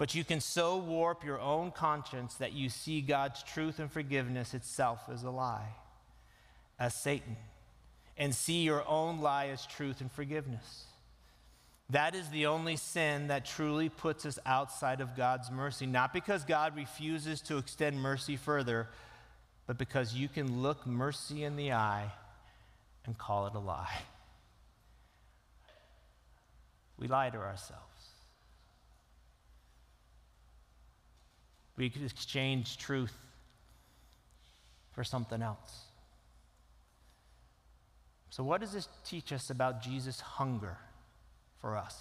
But 0.00 0.14
you 0.14 0.24
can 0.24 0.40
so 0.40 0.78
warp 0.78 1.24
your 1.26 1.38
own 1.38 1.72
conscience 1.72 2.32
that 2.36 2.54
you 2.54 2.70
see 2.70 3.02
God's 3.02 3.42
truth 3.42 3.78
and 3.78 3.92
forgiveness 3.92 4.54
itself 4.54 5.02
as 5.12 5.24
a 5.24 5.30
lie, 5.30 5.74
as 6.78 6.94
Satan, 6.94 7.36
and 8.16 8.34
see 8.34 8.62
your 8.62 8.82
own 8.88 9.20
lie 9.20 9.48
as 9.48 9.66
truth 9.66 10.00
and 10.00 10.10
forgiveness. 10.10 10.84
That 11.90 12.14
is 12.14 12.30
the 12.30 12.46
only 12.46 12.76
sin 12.76 13.26
that 13.26 13.44
truly 13.44 13.90
puts 13.90 14.24
us 14.24 14.38
outside 14.46 15.02
of 15.02 15.18
God's 15.18 15.50
mercy, 15.50 15.84
not 15.84 16.14
because 16.14 16.44
God 16.44 16.76
refuses 16.76 17.42
to 17.42 17.58
extend 17.58 18.00
mercy 18.00 18.38
further, 18.38 18.88
but 19.66 19.76
because 19.76 20.14
you 20.14 20.28
can 20.28 20.62
look 20.62 20.86
mercy 20.86 21.44
in 21.44 21.56
the 21.56 21.72
eye 21.72 22.10
and 23.04 23.18
call 23.18 23.48
it 23.48 23.54
a 23.54 23.58
lie. 23.58 23.98
We 26.98 27.06
lie 27.06 27.28
to 27.28 27.36
ourselves. 27.36 27.89
We 31.80 31.86
exchange 32.04 32.76
truth 32.76 33.16
for 34.92 35.02
something 35.02 35.40
else. 35.40 35.86
So, 38.28 38.44
what 38.44 38.60
does 38.60 38.74
this 38.74 38.86
teach 39.02 39.32
us 39.32 39.48
about 39.48 39.80
Jesus' 39.80 40.20
hunger 40.20 40.76
for 41.62 41.78
us? 41.78 41.96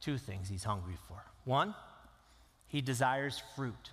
Two 0.00 0.16
things 0.16 0.48
he's 0.48 0.62
hungry 0.62 0.94
for. 1.08 1.24
One, 1.44 1.74
he 2.68 2.82
desires 2.82 3.42
fruit. 3.56 3.90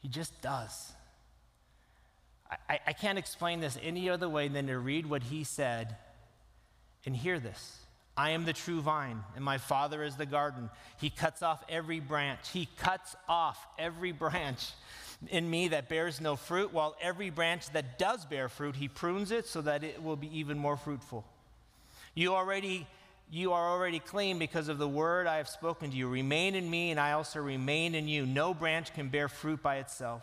He 0.00 0.08
just 0.08 0.40
does. 0.40 0.92
I, 2.66 2.80
I 2.86 2.92
can't 2.94 3.18
explain 3.18 3.60
this 3.60 3.76
any 3.82 4.08
other 4.08 4.28
way 4.30 4.48
than 4.48 4.68
to 4.68 4.78
read 4.78 5.04
what 5.04 5.24
he 5.24 5.44
said 5.44 5.96
and 7.04 7.14
hear 7.14 7.38
this. 7.38 7.81
I 8.16 8.30
am 8.30 8.44
the 8.44 8.52
true 8.52 8.80
vine, 8.80 9.22
and 9.36 9.44
my 9.44 9.58
Father 9.58 10.02
is 10.02 10.16
the 10.16 10.26
garden. 10.26 10.68
He 11.00 11.08
cuts 11.08 11.42
off 11.42 11.64
every 11.68 12.00
branch. 12.00 12.50
He 12.50 12.68
cuts 12.78 13.16
off 13.28 13.58
every 13.78 14.12
branch 14.24 14.68
in 15.30 15.48
me 15.48 15.68
that 15.68 15.88
bears 15.88 16.20
no 16.20 16.36
fruit, 16.36 16.72
while 16.72 16.96
every 17.00 17.30
branch 17.30 17.70
that 17.70 17.98
does 17.98 18.24
bear 18.24 18.48
fruit, 18.48 18.76
he 18.76 18.88
prunes 18.88 19.30
it 19.30 19.46
so 19.46 19.62
that 19.62 19.84
it 19.84 20.02
will 20.02 20.16
be 20.16 20.38
even 20.38 20.58
more 20.58 20.76
fruitful. 20.76 21.24
You 22.14 22.34
already 22.34 22.86
you 23.30 23.54
are 23.54 23.70
already 23.70 23.98
clean 23.98 24.38
because 24.38 24.68
of 24.68 24.76
the 24.76 24.86
word 24.86 25.26
I 25.26 25.38
have 25.38 25.48
spoken 25.48 25.90
to 25.90 25.96
you. 25.96 26.06
Remain 26.06 26.54
in 26.54 26.68
me, 26.68 26.90
and 26.90 27.00
I 27.00 27.12
also 27.12 27.40
remain 27.40 27.94
in 27.94 28.06
you. 28.06 28.26
No 28.26 28.52
branch 28.52 28.92
can 28.92 29.08
bear 29.08 29.26
fruit 29.26 29.62
by 29.62 29.76
itself. 29.76 30.22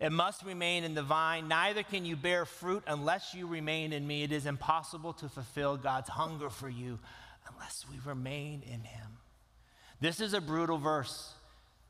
It 0.00 0.12
must 0.12 0.44
remain 0.44 0.84
in 0.84 0.94
the 0.94 1.02
vine. 1.02 1.48
Neither 1.48 1.82
can 1.82 2.04
you 2.04 2.14
bear 2.14 2.44
fruit 2.44 2.84
unless 2.86 3.34
you 3.34 3.46
remain 3.46 3.92
in 3.92 4.06
me. 4.06 4.22
It 4.22 4.30
is 4.30 4.46
impossible 4.46 5.12
to 5.14 5.28
fulfill 5.28 5.76
God's 5.76 6.08
hunger 6.08 6.50
for 6.50 6.68
you 6.68 6.98
unless 7.52 7.84
we 7.90 7.98
remain 8.04 8.62
in 8.62 8.80
him. 8.82 9.18
This 10.00 10.20
is 10.20 10.34
a 10.34 10.40
brutal 10.40 10.78
verse 10.78 11.32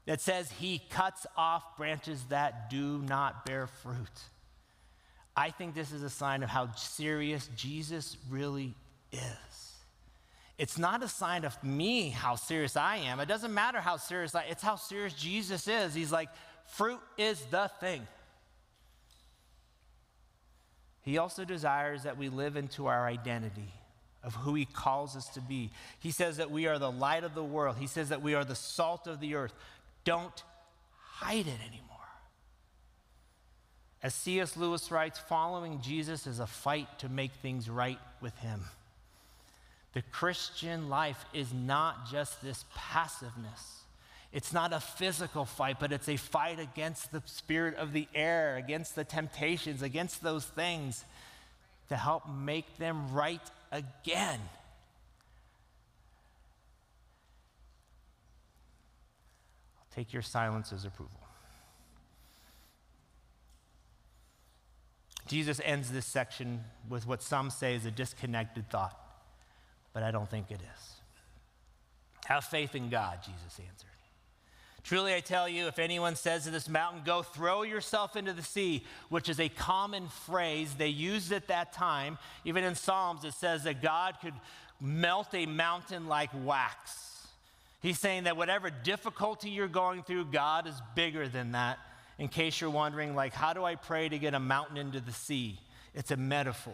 that 0.07 0.23
says 0.23 0.51
he 0.53 0.81
cuts 0.91 1.27
off 1.37 1.77
branches 1.77 2.25
that 2.31 2.71
do 2.71 2.99
not 3.07 3.45
bear 3.45 3.67
fruit. 3.67 4.23
I 5.37 5.51
think 5.51 5.75
this 5.75 5.93
is 5.93 6.03
a 6.03 6.11
sign 6.11 6.43
of 6.43 6.49
how 6.49 6.73
serious 6.75 7.49
Jesus 7.55 8.17
really 8.31 8.75
is. 9.13 9.21
It's 10.57 10.79
not 10.79 11.03
a 11.05 11.09
sign 11.09 11.45
of 11.45 11.63
me 11.63 12.09
how 12.09 12.35
serious 12.35 12.77
I 12.77 12.97
am. 12.97 13.21
It 13.21 13.27
doesn't 13.27 13.55
matter 13.55 13.81
how 13.81 13.99
serious 13.99 14.35
I 14.35 14.45
it's 14.45 14.63
how 14.63 14.77
serious 14.77 15.13
Jesus 15.13 15.69
is. 15.69 15.95
He's 15.95 16.11
like, 16.11 16.31
fruit 16.69 17.01
is 17.17 17.41
the 17.51 17.71
thing. 17.81 18.07
He 21.03 21.19
also 21.19 21.45
desires 21.45 22.03
that 22.05 22.19
we 22.19 22.29
live 22.29 22.57
into 22.57 22.87
our 22.87 23.07
identity 23.07 23.73
of 24.23 24.35
who 24.35 24.55
he 24.55 24.67
calls 24.67 25.17
us 25.17 25.29
to 25.31 25.41
be. 25.41 25.71
He 26.01 26.11
says 26.11 26.37
that 26.37 26.51
we 26.51 26.67
are 26.67 26.79
the 26.79 26.91
light 26.91 27.25
of 27.25 27.35
the 27.35 27.45
world. 27.45 27.77
He 27.79 27.87
says 27.87 28.11
that 28.11 28.21
we 28.21 28.35
are 28.35 28.45
the 28.45 28.55
salt 28.55 29.07
of 29.07 29.21
the 29.21 29.35
earth. 29.35 29.55
Don't 30.05 30.43
hide 30.99 31.47
it 31.47 31.61
anymore. 31.67 31.85
As 34.03 34.15
C.S. 34.15 34.57
Lewis 34.57 34.91
writes, 34.91 35.19
following 35.19 35.81
Jesus 35.81 36.27
is 36.27 36.41
a 36.41 36.47
fight 36.47 36.99
to 36.99 37.09
make 37.09 37.33
things 37.33 37.71
right 37.71 37.99
with 38.21 38.37
him. 38.39 38.61
The 39.95 40.03
Christian 40.03 40.89
life 40.89 41.25
is 41.33 41.53
not 41.53 42.11
just 42.11 42.43
this 42.43 42.65
passiveness. 42.75 43.78
It's 44.33 44.53
not 44.53 44.73
a 44.73 44.81
physical 44.81 45.45
fight, 45.47 45.79
but 45.81 45.91
it's 45.91 46.09
a 46.09 46.17
fight 46.17 46.59
against 46.59 47.13
the 47.13 47.23
spirit 47.25 47.77
of 47.77 47.93
the 47.93 48.07
air, 48.15 48.57
against 48.57 48.95
the 48.95 49.05
temptations, 49.05 49.83
against 49.83 50.23
those 50.23 50.45
things 50.45 51.05
to 51.89 51.97
help 51.97 52.29
make 52.29 52.77
them 52.77 53.13
right 53.13 53.41
again. 53.73 54.41
I'll 59.79 59.95
take 59.95 60.13
your 60.13 60.23
silence 60.23 60.73
as 60.73 60.85
approval. 60.85 61.13
Jesus 65.27 65.61
ends 65.65 65.91
this 65.91 66.07
section 66.07 66.65
with 66.89 67.07
what 67.07 67.23
some 67.23 67.51
say 67.51 67.75
is 67.75 67.85
a 67.85 67.91
disconnected 67.91 68.71
thought, 68.71 68.99
but 69.93 70.03
I 70.03 70.11
don't 70.11 70.29
think 70.29 70.51
it 70.51 70.61
is. 70.61 70.93
Have 72.27 72.45
faith 72.45 72.75
in 72.75 72.89
God, 72.89 73.19
Jesus 73.23 73.59
answered. 73.59 73.89
Truly, 74.89 75.15
I 75.15 75.21
tell 75.21 75.47
you, 75.47 75.67
if 75.67 75.79
anyone 75.79 76.17
says 76.17 76.45
to 76.45 76.51
this 76.51 76.67
mountain, 76.67 77.03
Go 77.05 77.21
throw 77.23 77.63
yourself 77.63 78.17
into 78.17 78.33
the 78.33 78.43
sea, 78.43 78.87
which 79.11 79.29
is 79.29 79.39
a 79.39 79.51
common 79.51 80.09
phrase 80.09 80.73
they 80.79 80.89
used 80.89 81.31
at 81.31 81.49
that 81.49 81.75
time, 81.75 82.17
even 82.47 82.65
in 82.65 82.75
Psalms, 82.75 83.23
it 83.23 83.35
says 83.35 83.65
that 83.65 83.83
God 83.83 84.15
could 84.23 84.33
melt 84.81 85.35
a 85.35 85.45
mountain 85.45 86.07
like 86.07 86.31
wax. 86.43 87.27
He's 87.83 87.99
saying 87.99 88.25
that 88.25 88.39
whatever 88.39 88.71
difficulty 88.71 89.51
you're 89.51 89.69
going 89.69 90.05
through, 90.05 90.25
God 90.33 90.67
is 90.67 90.81
bigger 90.95 91.29
than 91.29 91.53
that. 91.53 91.79
In 92.19 92.29
case 92.29 92.59
you're 92.59 92.71
wondering, 92.71 93.15
like, 93.15 93.35
how 93.35 93.53
do 93.53 93.65
I 93.65 93.75
pray 93.75 94.09
to 94.09 94.19
get 94.19 94.33
a 94.33 94.41
mountain 94.41 94.79
into 94.79 95.01
the 95.01 95.13
sea? 95.13 95.61
It's 95.93 96.13
a 96.13 96.17
metaphor. 96.17 96.73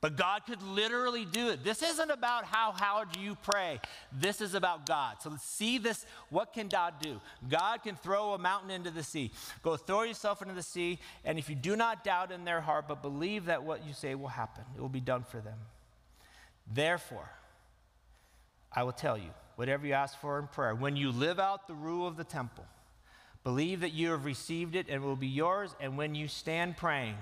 But 0.00 0.16
God 0.16 0.42
could 0.46 0.62
literally 0.62 1.24
do 1.24 1.48
it. 1.48 1.64
This 1.64 1.82
isn't 1.82 2.10
about 2.10 2.44
how 2.44 2.72
how 2.72 3.04
do 3.04 3.18
you 3.20 3.36
pray. 3.42 3.80
This 4.12 4.40
is 4.40 4.54
about 4.54 4.86
God. 4.86 5.16
So 5.20 5.30
let's 5.30 5.42
see 5.42 5.78
this. 5.78 6.04
What 6.30 6.52
can 6.52 6.68
God 6.68 6.94
do? 7.00 7.20
God 7.48 7.82
can 7.82 7.96
throw 7.96 8.34
a 8.34 8.38
mountain 8.38 8.70
into 8.70 8.90
the 8.90 9.02
sea. 9.02 9.30
Go 9.62 9.76
throw 9.76 10.02
yourself 10.02 10.42
into 10.42 10.54
the 10.54 10.62
sea, 10.62 10.98
and 11.24 11.38
if 11.38 11.48
you 11.48 11.56
do 11.56 11.76
not 11.76 12.04
doubt 12.04 12.30
in 12.30 12.44
their 12.44 12.60
heart, 12.60 12.86
but 12.88 13.02
believe 13.02 13.46
that 13.46 13.62
what 13.64 13.86
you 13.86 13.94
say 13.94 14.14
will 14.14 14.28
happen, 14.28 14.64
it 14.76 14.80
will 14.80 14.88
be 14.88 15.00
done 15.00 15.24
for 15.24 15.40
them. 15.40 15.58
Therefore, 16.72 17.30
I 18.72 18.82
will 18.82 18.92
tell 18.92 19.16
you 19.16 19.30
whatever 19.54 19.86
you 19.86 19.94
ask 19.94 20.18
for 20.20 20.38
in 20.38 20.46
prayer. 20.48 20.74
When 20.74 20.96
you 20.96 21.10
live 21.10 21.38
out 21.38 21.66
the 21.66 21.74
rule 21.74 22.06
of 22.06 22.16
the 22.16 22.24
temple, 22.24 22.66
believe 23.44 23.80
that 23.80 23.92
you 23.92 24.10
have 24.10 24.24
received 24.24 24.76
it 24.76 24.86
and 24.88 25.02
it 25.02 25.06
will 25.06 25.16
be 25.16 25.26
yours. 25.26 25.74
And 25.80 25.96
when 25.96 26.14
you 26.14 26.28
stand 26.28 26.76
praying, 26.76 27.16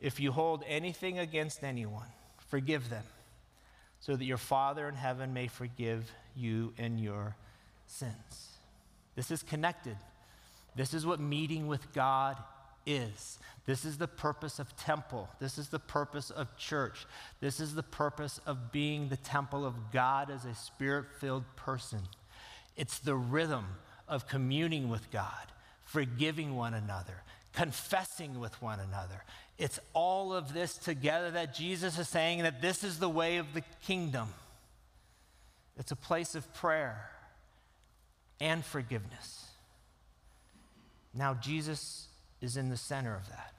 if 0.00 0.20
you 0.20 0.32
hold 0.32 0.64
anything 0.66 1.18
against 1.18 1.62
anyone, 1.62 2.08
forgive 2.48 2.88
them, 2.88 3.04
so 4.00 4.16
that 4.16 4.24
your 4.24 4.38
Father 4.38 4.88
in 4.88 4.94
heaven 4.94 5.34
may 5.34 5.46
forgive 5.46 6.10
you 6.34 6.72
and 6.78 7.00
your 7.00 7.36
sins. 7.86 8.48
This 9.14 9.30
is 9.30 9.42
connected. 9.42 9.96
This 10.76 10.94
is 10.94 11.04
what 11.04 11.20
meeting 11.20 11.66
with 11.66 11.92
God 11.92 12.36
is. 12.86 13.38
This 13.66 13.84
is 13.84 13.98
the 13.98 14.08
purpose 14.08 14.58
of 14.58 14.74
temple. 14.76 15.28
This 15.38 15.58
is 15.58 15.68
the 15.68 15.78
purpose 15.78 16.30
of 16.30 16.56
church. 16.56 17.06
This 17.40 17.60
is 17.60 17.74
the 17.74 17.82
purpose 17.82 18.40
of 18.46 18.72
being 18.72 19.08
the 19.08 19.16
temple 19.16 19.66
of 19.66 19.92
God 19.92 20.30
as 20.30 20.44
a 20.44 20.54
spirit 20.54 21.06
filled 21.18 21.44
person. 21.56 22.00
It's 22.76 22.98
the 22.98 23.14
rhythm 23.14 23.66
of 24.08 24.26
communing 24.26 24.88
with 24.88 25.10
God, 25.10 25.52
forgiving 25.84 26.56
one 26.56 26.74
another, 26.74 27.22
confessing 27.52 28.40
with 28.40 28.60
one 28.62 28.80
another. 28.80 29.24
It's 29.60 29.78
all 29.92 30.32
of 30.32 30.54
this 30.54 30.78
together 30.78 31.30
that 31.32 31.54
Jesus 31.54 31.98
is 31.98 32.08
saying 32.08 32.44
that 32.44 32.62
this 32.62 32.82
is 32.82 32.98
the 32.98 33.10
way 33.10 33.36
of 33.36 33.52
the 33.52 33.62
kingdom. 33.84 34.28
It's 35.78 35.92
a 35.92 35.96
place 35.96 36.34
of 36.34 36.52
prayer 36.54 37.10
and 38.40 38.64
forgiveness. 38.64 39.44
Now, 41.12 41.34
Jesus 41.34 42.08
is 42.40 42.56
in 42.56 42.70
the 42.70 42.76
center 42.78 43.14
of 43.14 43.28
that. 43.28 43.52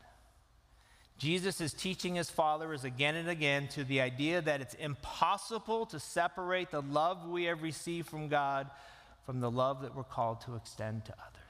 Jesus 1.19 1.61
is 1.61 1.71
teaching 1.71 2.15
his 2.15 2.31
followers 2.31 2.83
again 2.83 3.15
and 3.15 3.29
again 3.29 3.67
to 3.69 3.83
the 3.83 4.01
idea 4.01 4.41
that 4.41 4.59
it's 4.59 4.73
impossible 4.73 5.85
to 5.85 5.99
separate 5.99 6.71
the 6.71 6.81
love 6.81 7.29
we 7.29 7.43
have 7.43 7.61
received 7.61 8.09
from 8.09 8.27
God 8.27 8.67
from 9.27 9.39
the 9.39 9.51
love 9.51 9.83
that 9.83 9.95
we're 9.95 10.03
called 10.03 10.41
to 10.41 10.55
extend 10.55 11.05
to 11.05 11.13
others. 11.13 11.40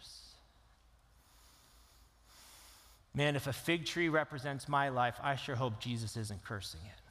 Man, 3.14 3.36
if 3.36 3.48
a 3.48 3.54
fig 3.54 3.86
tree 3.86 4.10
represents 4.10 4.70
my 4.70 4.90
life, 4.90 5.16
I 5.22 5.36
sure 5.36 5.56
hope 5.56 5.80
Jesus 5.80 6.16
isn't 6.16 6.44
cursing 6.44 6.80
it. 6.86 7.02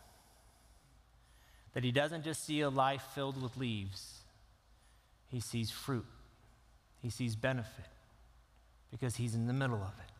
That 1.74 1.84
he 1.84 1.92
doesn't 1.92 2.24
just 2.24 2.44
see 2.44 2.62
a 2.62 2.70
life 2.70 3.02
filled 3.14 3.40
with 3.40 3.56
leaves, 3.56 4.20
he 5.28 5.40
sees 5.40 5.70
fruit, 5.70 6.06
he 7.00 7.10
sees 7.10 7.36
benefit, 7.36 7.86
because 8.90 9.16
he's 9.16 9.34
in 9.34 9.46
the 9.46 9.52
middle 9.52 9.76
of 9.76 9.92
it. 9.98 10.12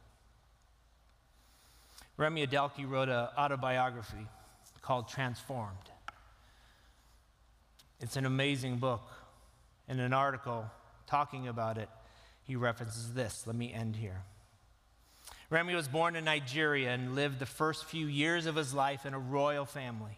Remi 2.16 2.46
Adeleke 2.46 2.88
wrote 2.88 3.09
an 3.09 3.28
autobiography 3.38 4.26
called 4.82 5.09
Transformed. 5.09 5.76
It's 8.00 8.16
an 8.16 8.26
amazing 8.26 8.76
book. 8.76 9.02
In 9.88 9.98
an 9.98 10.12
article 10.12 10.66
talking 11.07 11.48
about 11.48 11.78
it, 11.78 11.88
he 12.44 12.57
references 12.57 13.14
this. 13.14 13.46
Let 13.46 13.57
me 13.57 13.72
end 13.72 13.96
here. 13.96 14.22
Remi 15.51 15.74
was 15.74 15.88
born 15.88 16.14
in 16.14 16.24
Nigeria 16.24 16.90
and 16.90 17.16
lived 17.16 17.40
the 17.40 17.46
first 17.46 17.84
few 17.84 18.07
years 18.07 18.46
of 18.46 18.55
his 18.55 18.72
life 18.72 19.05
in 19.05 19.14
a 19.14 19.18
royal 19.18 19.64
family 19.64 20.16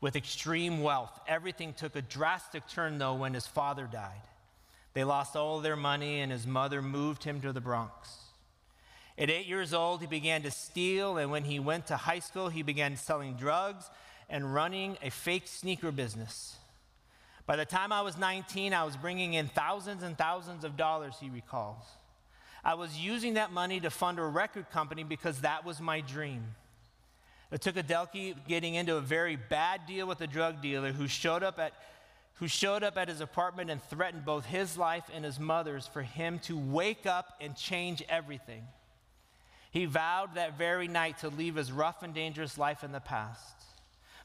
with 0.00 0.16
extreme 0.16 0.82
wealth. 0.82 1.20
Everything 1.28 1.72
took 1.72 1.94
a 1.94 2.02
drastic 2.02 2.66
turn, 2.68 2.98
though, 2.98 3.14
when 3.14 3.32
his 3.32 3.46
father 3.46 3.88
died. 3.90 4.22
They 4.92 5.04
lost 5.04 5.36
all 5.36 5.60
their 5.60 5.76
money, 5.76 6.20
and 6.20 6.32
his 6.32 6.46
mother 6.46 6.82
moved 6.82 7.22
him 7.22 7.40
to 7.42 7.52
the 7.52 7.60
Bronx. 7.60 8.16
At 9.16 9.30
eight 9.30 9.46
years 9.46 9.72
old, 9.72 10.00
he 10.00 10.06
began 10.06 10.42
to 10.42 10.50
steal, 10.50 11.16
and 11.16 11.30
when 11.30 11.44
he 11.44 11.60
went 11.60 11.86
to 11.86 11.96
high 11.96 12.18
school, 12.18 12.48
he 12.48 12.62
began 12.62 12.96
selling 12.96 13.34
drugs 13.34 13.88
and 14.28 14.52
running 14.52 14.98
a 15.00 15.10
fake 15.10 15.46
sneaker 15.46 15.92
business. 15.92 16.56
By 17.46 17.54
the 17.54 17.64
time 17.64 17.92
I 17.92 18.02
was 18.02 18.18
19, 18.18 18.74
I 18.74 18.82
was 18.84 18.96
bringing 18.96 19.34
in 19.34 19.46
thousands 19.46 20.02
and 20.02 20.18
thousands 20.18 20.64
of 20.64 20.76
dollars, 20.76 21.14
he 21.20 21.30
recalls. 21.30 21.84
I 22.64 22.74
was 22.74 22.98
using 22.98 23.34
that 23.34 23.52
money 23.52 23.80
to 23.80 23.90
fund 23.90 24.18
a 24.18 24.24
record 24.24 24.70
company 24.70 25.04
because 25.04 25.40
that 25.40 25.64
was 25.64 25.80
my 25.80 26.00
dream. 26.00 26.42
It 27.52 27.60
took 27.60 27.76
Adeleke 27.76 28.34
getting 28.48 28.74
into 28.74 28.96
a 28.96 29.00
very 29.00 29.36
bad 29.36 29.86
deal 29.86 30.06
with 30.06 30.20
a 30.20 30.26
drug 30.26 30.60
dealer 30.60 30.92
who 30.92 31.06
showed 31.06 31.42
up 31.42 31.58
at 31.58 31.72
who 32.34 32.48
showed 32.48 32.82
up 32.82 32.98
at 32.98 33.08
his 33.08 33.22
apartment 33.22 33.70
and 33.70 33.82
threatened 33.82 34.26
both 34.26 34.44
his 34.44 34.76
life 34.76 35.04
and 35.14 35.24
his 35.24 35.40
mother's 35.40 35.86
for 35.86 36.02
him 36.02 36.38
to 36.40 36.54
wake 36.54 37.06
up 37.06 37.34
and 37.40 37.56
change 37.56 38.02
everything. 38.10 38.62
He 39.70 39.86
vowed 39.86 40.34
that 40.34 40.58
very 40.58 40.86
night 40.86 41.18
to 41.20 41.30
leave 41.30 41.54
his 41.54 41.72
rough 41.72 42.02
and 42.02 42.12
dangerous 42.12 42.58
life 42.58 42.84
in 42.84 42.92
the 42.92 43.00
past. 43.00 43.54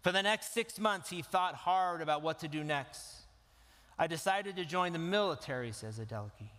For 0.02 0.12
the 0.12 0.24
next 0.24 0.54
six 0.54 0.78
months, 0.80 1.10
he 1.10 1.22
thought 1.22 1.56
hard 1.56 2.02
about 2.02 2.22
what 2.22 2.40
to 2.40 2.50
do 2.50 2.64
next. 2.64 3.02
I 3.98 4.08
decided 4.08 4.56
to 4.58 4.66
join 4.66 4.94
the 4.94 5.00
military, 5.00 5.72
says 5.72 6.00
Adeleke. 6.00 6.50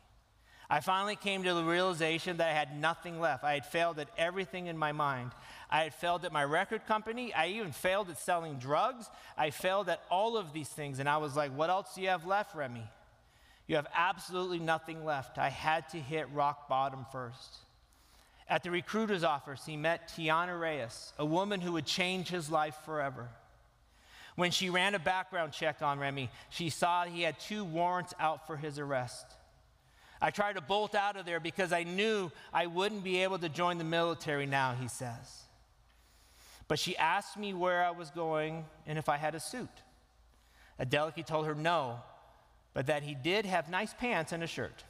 I 0.72 0.80
finally 0.80 1.16
came 1.16 1.42
to 1.42 1.52
the 1.52 1.64
realization 1.64 2.38
that 2.38 2.48
I 2.48 2.54
had 2.54 2.80
nothing 2.80 3.20
left. 3.20 3.44
I 3.44 3.52
had 3.52 3.66
failed 3.66 3.98
at 3.98 4.08
everything 4.16 4.68
in 4.68 4.78
my 4.78 4.92
mind. 4.92 5.32
I 5.68 5.82
had 5.82 5.92
failed 5.92 6.24
at 6.24 6.32
my 6.32 6.42
record 6.44 6.86
company. 6.86 7.34
I 7.34 7.48
even 7.48 7.72
failed 7.72 8.08
at 8.08 8.18
selling 8.18 8.56
drugs. 8.56 9.10
I 9.36 9.50
failed 9.50 9.90
at 9.90 10.02
all 10.10 10.38
of 10.38 10.54
these 10.54 10.70
things. 10.70 10.98
And 10.98 11.10
I 11.10 11.18
was 11.18 11.36
like, 11.36 11.54
what 11.54 11.68
else 11.68 11.94
do 11.94 12.00
you 12.00 12.08
have 12.08 12.24
left, 12.24 12.54
Remi? 12.54 12.84
You 13.66 13.76
have 13.76 13.86
absolutely 13.94 14.60
nothing 14.60 15.04
left. 15.04 15.36
I 15.36 15.50
had 15.50 15.90
to 15.90 15.98
hit 15.98 16.26
rock 16.32 16.70
bottom 16.70 17.04
first. 17.12 17.54
At 18.48 18.62
the 18.62 18.70
recruiter's 18.70 19.24
office, 19.24 19.66
he 19.66 19.76
met 19.76 20.08
Tiana 20.08 20.58
Reyes, 20.58 21.12
a 21.18 21.26
woman 21.26 21.60
who 21.60 21.72
would 21.72 21.84
change 21.84 22.30
his 22.30 22.50
life 22.50 22.78
forever. 22.86 23.28
When 24.36 24.50
she 24.50 24.70
ran 24.70 24.94
a 24.94 24.98
background 24.98 25.52
check 25.52 25.82
on 25.82 25.98
Remi, 25.98 26.30
she 26.48 26.70
saw 26.70 27.04
he 27.04 27.20
had 27.20 27.38
two 27.38 27.62
warrants 27.62 28.14
out 28.18 28.46
for 28.46 28.56
his 28.56 28.78
arrest. 28.78 29.26
I 30.22 30.30
tried 30.30 30.52
to 30.54 30.60
bolt 30.60 30.94
out 30.94 31.16
of 31.16 31.26
there 31.26 31.40
because 31.40 31.72
I 31.72 31.82
knew 31.82 32.30
I 32.52 32.66
wouldn't 32.66 33.02
be 33.02 33.24
able 33.24 33.40
to 33.40 33.48
join 33.48 33.78
the 33.78 33.84
military 33.84 34.46
now, 34.46 34.76
he 34.80 34.86
says. 34.86 35.42
But 36.68 36.78
she 36.78 36.96
asked 36.96 37.36
me 37.36 37.52
where 37.52 37.84
I 37.84 37.90
was 37.90 38.10
going 38.10 38.64
and 38.86 38.98
if 38.98 39.08
I 39.08 39.16
had 39.16 39.34
a 39.34 39.40
suit. 39.40 39.68
Adeleke 40.80 41.26
told 41.26 41.46
her 41.46 41.56
no, 41.56 41.98
but 42.72 42.86
that 42.86 43.02
he 43.02 43.16
did 43.16 43.44
have 43.46 43.68
nice 43.68 43.92
pants 43.92 44.30
and 44.30 44.44
a 44.44 44.46
shirt. 44.46 44.84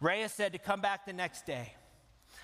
Reyes 0.00 0.32
said 0.32 0.52
to 0.52 0.58
come 0.58 0.82
back 0.82 1.06
the 1.06 1.14
next 1.14 1.46
day. 1.46 1.72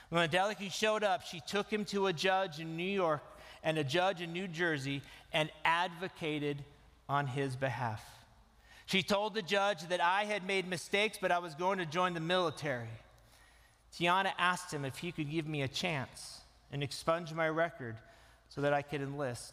When 0.08 0.26
Adeleke 0.26 0.72
showed 0.72 1.04
up, 1.04 1.22
she 1.22 1.40
took 1.46 1.70
him 1.70 1.84
to 1.86 2.06
a 2.06 2.12
judge 2.14 2.58
in 2.58 2.74
New 2.74 2.84
York 2.84 3.22
and 3.62 3.76
a 3.76 3.84
judge 3.84 4.22
in 4.22 4.32
New 4.32 4.48
Jersey 4.48 5.02
and 5.30 5.50
advocated 5.62 6.64
on 7.06 7.26
his 7.26 7.54
behalf. 7.54 8.02
She 8.88 9.02
told 9.02 9.34
the 9.34 9.42
judge 9.42 9.82
that 9.88 10.00
I 10.00 10.24
had 10.24 10.46
made 10.46 10.66
mistakes, 10.66 11.18
but 11.20 11.30
I 11.30 11.40
was 11.40 11.54
going 11.54 11.76
to 11.76 11.84
join 11.84 12.14
the 12.14 12.20
military. 12.20 12.88
Tiana 13.94 14.32
asked 14.38 14.72
him 14.72 14.86
if 14.86 14.96
he 14.96 15.12
could 15.12 15.30
give 15.30 15.46
me 15.46 15.60
a 15.60 15.68
chance 15.68 16.40
and 16.72 16.82
expunge 16.82 17.34
my 17.34 17.50
record 17.50 17.96
so 18.48 18.62
that 18.62 18.72
I 18.72 18.80
could 18.80 19.02
enlist. 19.02 19.52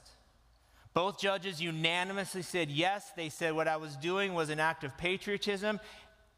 Both 0.93 1.19
judges 1.19 1.61
unanimously 1.61 2.43
said 2.43 2.71
yes. 2.71 3.11
They 3.17 3.27
said 3.27 3.53
what 3.53 3.67
I 3.67 3.75
was 3.75 3.97
doing 3.97 4.33
was 4.33 4.49
an 4.49 4.61
act 4.61 4.85
of 4.85 4.97
patriotism, 4.97 5.81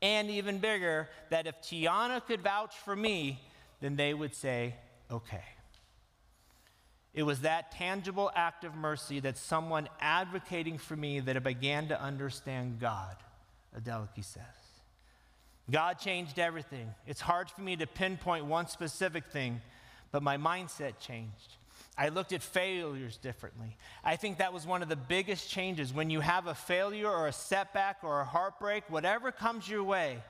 and 0.01 0.31
even 0.31 0.57
bigger, 0.57 1.07
that 1.29 1.45
if 1.45 1.61
Tiana 1.61 2.25
could 2.25 2.41
vouch 2.41 2.73
for 2.83 2.95
me, 2.95 3.39
then 3.79 3.95
they 3.95 4.15
would 4.15 4.33
say, 4.33 4.73
okay. 5.11 5.43
It 7.17 7.23
was 7.23 7.39
that 7.39 7.71
tangible 7.71 8.29
act 8.35 8.63
of 8.63 8.75
mercy 8.75 9.19
that 9.21 9.39
someone 9.39 9.89
advocating 9.99 10.77
for 10.77 10.95
me 10.95 11.19
that 11.21 11.35
I 11.35 11.39
began 11.39 11.87
to 11.87 11.99
understand 11.99 12.77
God, 12.79 13.15
Adeleke 13.75 14.23
says. 14.23 14.43
God 15.71 15.95
changed 15.95 16.37
everything. 16.37 16.93
It's 17.07 17.19
hard 17.19 17.49
for 17.49 17.61
me 17.61 17.75
to 17.77 17.87
pinpoint 17.87 18.45
one 18.45 18.67
specific 18.67 19.31
thing, 19.31 19.61
but 20.11 20.21
my 20.21 20.37
mindset 20.37 20.99
changed. 20.99 21.55
I 21.97 22.09
looked 22.09 22.33
at 22.33 22.43
failures 22.43 23.17
differently. 23.17 23.75
I 24.03 24.15
think 24.15 24.37
that 24.37 24.53
was 24.53 24.67
one 24.67 24.83
of 24.83 24.87
the 24.87 24.95
biggest 24.95 25.49
changes. 25.49 25.91
When 25.91 26.11
you 26.11 26.19
have 26.19 26.45
a 26.45 26.53
failure 26.53 27.09
or 27.09 27.25
a 27.25 27.33
setback 27.33 27.97
or 28.03 28.21
a 28.21 28.25
heartbreak, 28.25 28.83
whatever 28.91 29.31
comes 29.31 29.67
your 29.67 29.83
way, 29.83 30.21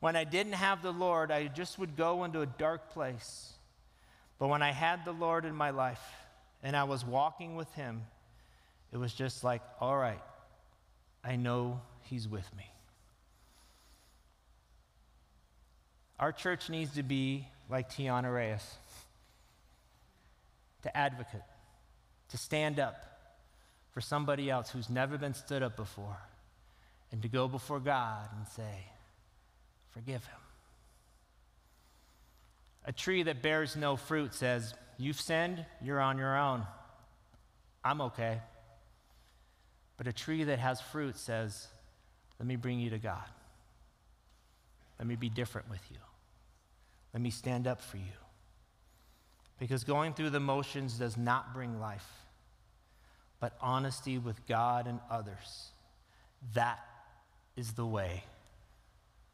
when 0.00 0.16
I 0.16 0.24
didn't 0.24 0.54
have 0.54 0.80
the 0.80 0.90
Lord, 0.90 1.30
I 1.30 1.48
just 1.48 1.78
would 1.78 1.96
go 1.96 2.24
into 2.24 2.40
a 2.40 2.46
dark 2.46 2.94
place. 2.94 3.52
But 4.38 4.48
when 4.48 4.62
I 4.62 4.72
had 4.72 5.04
the 5.04 5.12
Lord 5.12 5.44
in 5.44 5.54
my 5.54 5.70
life 5.70 6.02
and 6.62 6.76
I 6.76 6.84
was 6.84 7.04
walking 7.04 7.56
with 7.56 7.72
Him, 7.74 8.02
it 8.92 8.96
was 8.96 9.12
just 9.12 9.42
like, 9.42 9.62
all 9.80 9.96
right, 9.96 10.22
I 11.24 11.36
know 11.36 11.80
He's 12.02 12.28
with 12.28 12.48
me. 12.56 12.64
Our 16.18 16.32
church 16.32 16.68
needs 16.68 16.94
to 16.94 17.02
be 17.02 17.46
like 17.68 17.90
Tiana 17.90 18.32
Reyes 18.32 18.64
to 20.82 20.96
advocate, 20.96 21.42
to 22.30 22.38
stand 22.38 22.80
up 22.80 22.96
for 23.92 24.00
somebody 24.00 24.50
else 24.50 24.70
who's 24.70 24.88
never 24.88 25.18
been 25.18 25.34
stood 25.34 25.62
up 25.62 25.76
before, 25.76 26.16
and 27.12 27.22
to 27.22 27.28
go 27.28 27.48
before 27.48 27.80
God 27.80 28.28
and 28.36 28.46
say, 28.48 28.84
Forgive 29.92 30.24
him. 30.24 30.47
A 32.88 32.92
tree 32.92 33.22
that 33.22 33.42
bears 33.42 33.76
no 33.76 33.96
fruit 33.96 34.32
says, 34.32 34.74
You've 34.96 35.20
sinned, 35.20 35.64
you're 35.82 36.00
on 36.00 36.16
your 36.16 36.36
own. 36.36 36.66
I'm 37.84 38.00
okay. 38.00 38.40
But 39.98 40.06
a 40.06 40.12
tree 40.12 40.44
that 40.44 40.58
has 40.58 40.80
fruit 40.80 41.18
says, 41.18 41.68
Let 42.40 42.46
me 42.46 42.56
bring 42.56 42.80
you 42.80 42.88
to 42.90 42.98
God. 42.98 43.28
Let 44.98 45.06
me 45.06 45.16
be 45.16 45.28
different 45.28 45.68
with 45.68 45.82
you. 45.90 45.98
Let 47.12 47.20
me 47.22 47.28
stand 47.28 47.66
up 47.66 47.82
for 47.82 47.98
you. 47.98 48.04
Because 49.60 49.84
going 49.84 50.14
through 50.14 50.30
the 50.30 50.40
motions 50.40 50.94
does 50.94 51.18
not 51.18 51.52
bring 51.52 51.78
life, 51.78 52.08
but 53.38 53.52
honesty 53.60 54.16
with 54.16 54.46
God 54.46 54.86
and 54.86 54.98
others. 55.10 55.72
That 56.54 56.78
is 57.54 57.72
the 57.72 57.86
way 57.86 58.24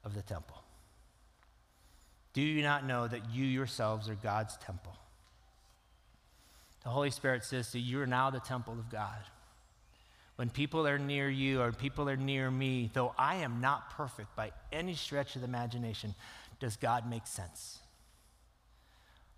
of 0.02 0.14
the 0.14 0.22
temple. 0.22 0.64
Do 2.35 2.43
you 2.43 2.62
not 2.62 2.85
know 2.85 3.09
that 3.09 3.30
you 3.32 3.45
yourselves 3.45 4.09
are 4.09 4.16
God's 4.16 4.57
temple? 4.59 4.95
The 6.82 6.91
Holy 6.91 7.11
Spirit 7.11 7.45
says 7.45 7.74
you, 7.74 7.80
you 7.80 8.01
are 8.03 8.07
now 8.07 8.30
the 8.30 8.41
temple 8.41 8.74
of 8.74 8.91
God. 8.91 9.22
When 10.37 10.51
people 10.51 10.87
are 10.87 10.99
near 10.99 11.30
you 11.30 11.62
or 11.62 11.70
people 11.72 12.09
are 12.11 12.16
near 12.16 12.51
me, 12.51 12.91
though 12.93 13.14
I 13.16 13.37
am 13.37 13.61
not 13.61 13.91
perfect 13.91 14.35
by 14.35 14.51
any 14.72 14.95
stretch 14.95 15.37
of 15.37 15.43
the 15.43 15.49
imagination, 15.49 16.14
does 16.59 16.76
God 16.76 17.09
make 17.09 17.26
sense? 17.26 17.78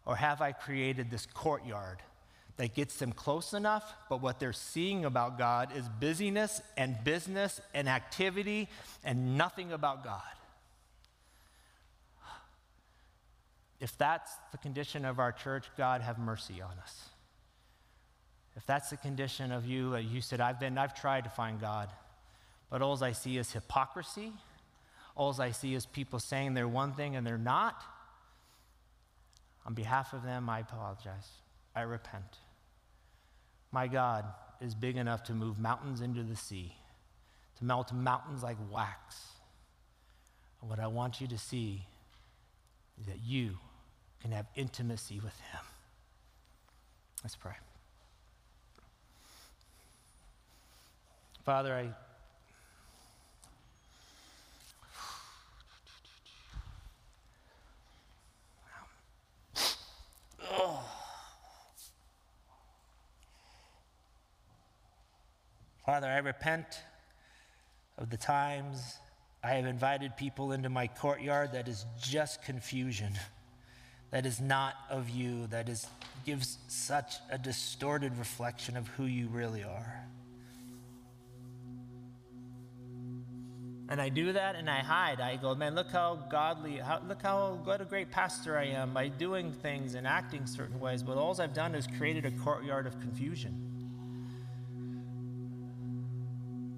Or 0.06 0.16
have 0.16 0.40
I 0.40 0.52
created 0.52 1.10
this 1.10 1.26
courtyard 1.26 1.98
that 2.56 2.74
gets 2.74 2.96
them 2.96 3.12
close 3.12 3.52
enough, 3.52 3.94
but 4.08 4.22
what 4.22 4.40
they're 4.40 4.54
seeing 4.54 5.04
about 5.04 5.36
God 5.36 5.76
is 5.76 5.86
busyness 6.00 6.62
and 6.78 6.96
business 7.04 7.60
and 7.74 7.88
activity 7.88 8.68
and 9.04 9.36
nothing 9.36 9.72
about 9.72 10.02
God? 10.02 10.22
If 13.80 13.96
that's 13.98 14.32
the 14.52 14.58
condition 14.58 15.04
of 15.04 15.18
our 15.18 15.32
church, 15.32 15.66
God 15.76 16.00
have 16.00 16.18
mercy 16.18 16.62
on 16.62 16.78
us. 16.82 17.10
If 18.56 18.64
that's 18.64 18.88
the 18.88 18.96
condition 18.96 19.52
of 19.52 19.66
you, 19.66 19.94
uh, 19.94 19.98
you 19.98 20.22
said, 20.22 20.40
I've 20.40 20.58
been, 20.58 20.78
I've 20.78 20.94
tried 20.94 21.24
to 21.24 21.30
find 21.30 21.60
God, 21.60 21.90
but 22.70 22.80
all 22.80 23.02
I 23.04 23.12
see 23.12 23.36
is 23.36 23.52
hypocrisy. 23.52 24.32
All 25.14 25.34
I 25.40 25.50
see 25.50 25.74
is 25.74 25.84
people 25.84 26.18
saying 26.18 26.54
they're 26.54 26.66
one 26.66 26.92
thing 26.92 27.16
and 27.16 27.26
they're 27.26 27.38
not. 27.38 27.82
On 29.66 29.74
behalf 29.74 30.12
of 30.12 30.22
them, 30.22 30.48
I 30.48 30.60
apologize. 30.60 31.28
I 31.74 31.82
repent. 31.82 32.38
My 33.72 33.88
God 33.88 34.24
is 34.60 34.74
big 34.74 34.96
enough 34.96 35.24
to 35.24 35.34
move 35.34 35.58
mountains 35.58 36.00
into 36.00 36.22
the 36.22 36.36
sea, 36.36 36.74
to 37.58 37.64
melt 37.64 37.92
mountains 37.92 38.42
like 38.42 38.56
wax. 38.70 39.26
And 40.60 40.70
what 40.70 40.78
I 40.78 40.86
want 40.86 41.20
you 41.20 41.26
to 41.26 41.38
see 41.38 41.82
is 42.98 43.06
that 43.06 43.18
you 43.22 43.58
can 44.22 44.32
have 44.32 44.46
intimacy 44.56 45.20
with 45.22 45.38
Him. 45.40 45.60
Let's 47.22 47.36
pray. 47.36 47.52
Father, 51.44 51.74
I 51.74 51.90
Father, 65.86 66.08
I 66.08 66.18
repent 66.18 66.82
of 67.96 68.10
the 68.10 68.16
times 68.16 68.96
I 69.44 69.50
have 69.50 69.66
invited 69.66 70.16
people 70.16 70.50
into 70.50 70.68
my 70.68 70.88
courtyard 70.88 71.52
that 71.52 71.68
is 71.68 71.86
just 72.02 72.42
confusion 72.42 73.12
that 74.16 74.24
is 74.24 74.40
not 74.40 74.76
of 74.88 75.10
you, 75.10 75.46
that 75.48 75.68
is, 75.68 75.86
gives 76.24 76.56
such 76.68 77.16
a 77.30 77.36
distorted 77.36 78.16
reflection 78.16 78.74
of 78.74 78.88
who 78.88 79.04
you 79.04 79.28
really 79.28 79.62
are. 79.62 80.06
And 83.90 84.00
I 84.00 84.08
do 84.08 84.32
that 84.32 84.56
and 84.56 84.70
I 84.70 84.78
hide. 84.78 85.20
I 85.20 85.36
go, 85.36 85.54
man, 85.54 85.74
look 85.74 85.90
how 85.90 86.14
godly, 86.30 86.78
how, 86.78 87.02
look 87.06 87.20
how 87.20 87.60
what 87.62 87.82
a 87.82 87.84
great 87.84 88.10
pastor 88.10 88.56
I 88.56 88.68
am 88.68 88.94
by 88.94 89.08
doing 89.08 89.52
things 89.52 89.94
and 89.94 90.06
acting 90.06 90.46
certain 90.46 90.80
ways. 90.80 91.02
But 91.02 91.18
all 91.18 91.38
I've 91.38 91.52
done 91.52 91.74
is 91.74 91.86
created 91.98 92.24
a 92.24 92.30
courtyard 92.30 92.86
of 92.86 92.98
confusion. 93.00 93.54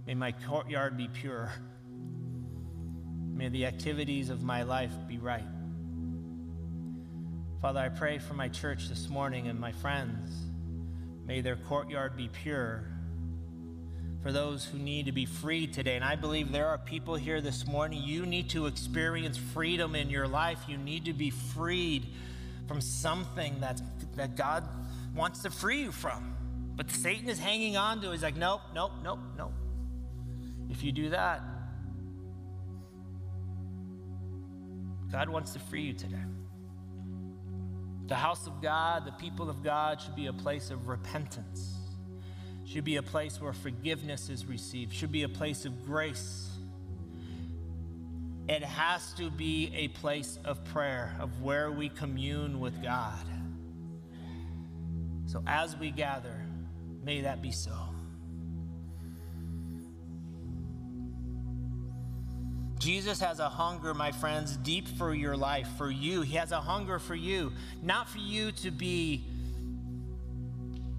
May 0.08 0.14
my 0.14 0.32
courtyard 0.32 0.96
be 0.96 1.06
pure. 1.06 1.52
May 3.32 3.48
the 3.48 3.66
activities 3.66 4.28
of 4.28 4.42
my 4.42 4.64
life 4.64 4.90
be 5.06 5.18
right. 5.18 5.46
Father, 7.60 7.80
I 7.80 7.88
pray 7.88 8.18
for 8.18 8.34
my 8.34 8.48
church 8.48 8.88
this 8.88 9.08
morning 9.08 9.48
and 9.48 9.58
my 9.58 9.72
friends. 9.72 10.32
May 11.26 11.40
their 11.40 11.56
courtyard 11.56 12.16
be 12.16 12.28
pure 12.28 12.84
for 14.22 14.30
those 14.30 14.64
who 14.64 14.78
need 14.78 15.06
to 15.06 15.12
be 15.12 15.26
freed 15.26 15.72
today. 15.72 15.96
And 15.96 16.04
I 16.04 16.14
believe 16.14 16.52
there 16.52 16.68
are 16.68 16.78
people 16.78 17.16
here 17.16 17.40
this 17.40 17.66
morning. 17.66 18.00
You 18.04 18.26
need 18.26 18.50
to 18.50 18.66
experience 18.66 19.36
freedom 19.36 19.96
in 19.96 20.08
your 20.08 20.28
life. 20.28 20.60
You 20.68 20.76
need 20.76 21.06
to 21.06 21.12
be 21.12 21.30
freed 21.30 22.06
from 22.68 22.80
something 22.80 23.56
that's, 23.58 23.82
that 24.14 24.36
God 24.36 24.62
wants 25.12 25.42
to 25.42 25.50
free 25.50 25.82
you 25.82 25.90
from. 25.90 26.36
But 26.76 26.92
Satan 26.92 27.28
is 27.28 27.40
hanging 27.40 27.76
on 27.76 28.00
to 28.02 28.10
it. 28.10 28.12
He's 28.12 28.22
like, 28.22 28.36
nope, 28.36 28.60
nope, 28.72 28.92
nope, 29.02 29.18
nope. 29.36 29.52
If 30.70 30.84
you 30.84 30.92
do 30.92 31.10
that, 31.10 31.42
God 35.10 35.28
wants 35.28 35.54
to 35.54 35.58
free 35.58 35.82
you 35.82 35.92
today. 35.92 36.18
The 38.08 38.16
house 38.16 38.46
of 38.46 38.60
God, 38.60 39.04
the 39.04 39.12
people 39.12 39.48
of 39.48 39.62
God 39.62 40.00
should 40.00 40.16
be 40.16 40.26
a 40.26 40.32
place 40.32 40.70
of 40.70 40.88
repentance 40.88 41.78
should 42.68 42.84
be 42.84 42.96
a 42.96 43.02
place 43.02 43.40
where 43.40 43.54
forgiveness 43.54 44.28
is 44.28 44.44
received, 44.44 44.92
should 44.92 45.10
be 45.10 45.22
a 45.22 45.28
place 45.28 45.64
of 45.64 45.86
grace. 45.86 46.50
It 48.46 48.62
has 48.62 49.12
to 49.14 49.30
be 49.30 49.72
a 49.74 49.88
place 49.88 50.38
of 50.44 50.62
prayer, 50.66 51.16
of 51.18 51.40
where 51.40 51.70
we 51.70 51.88
commune 51.88 52.60
with 52.60 52.82
God. 52.82 53.24
So 55.26 55.42
as 55.46 55.76
we 55.76 55.90
gather, 55.90 56.44
may 57.02 57.22
that 57.22 57.40
be 57.40 57.52
so. 57.52 57.87
Jesus 62.78 63.20
has 63.20 63.40
a 63.40 63.48
hunger, 63.48 63.92
my 63.92 64.12
friends, 64.12 64.56
deep 64.58 64.86
for 64.88 65.14
your 65.14 65.36
life, 65.36 65.68
for 65.76 65.90
you. 65.90 66.22
He 66.22 66.36
has 66.36 66.52
a 66.52 66.60
hunger 66.60 66.98
for 66.98 67.14
you, 67.14 67.52
not 67.82 68.08
for 68.08 68.18
you 68.18 68.52
to 68.52 68.70
be 68.70 69.24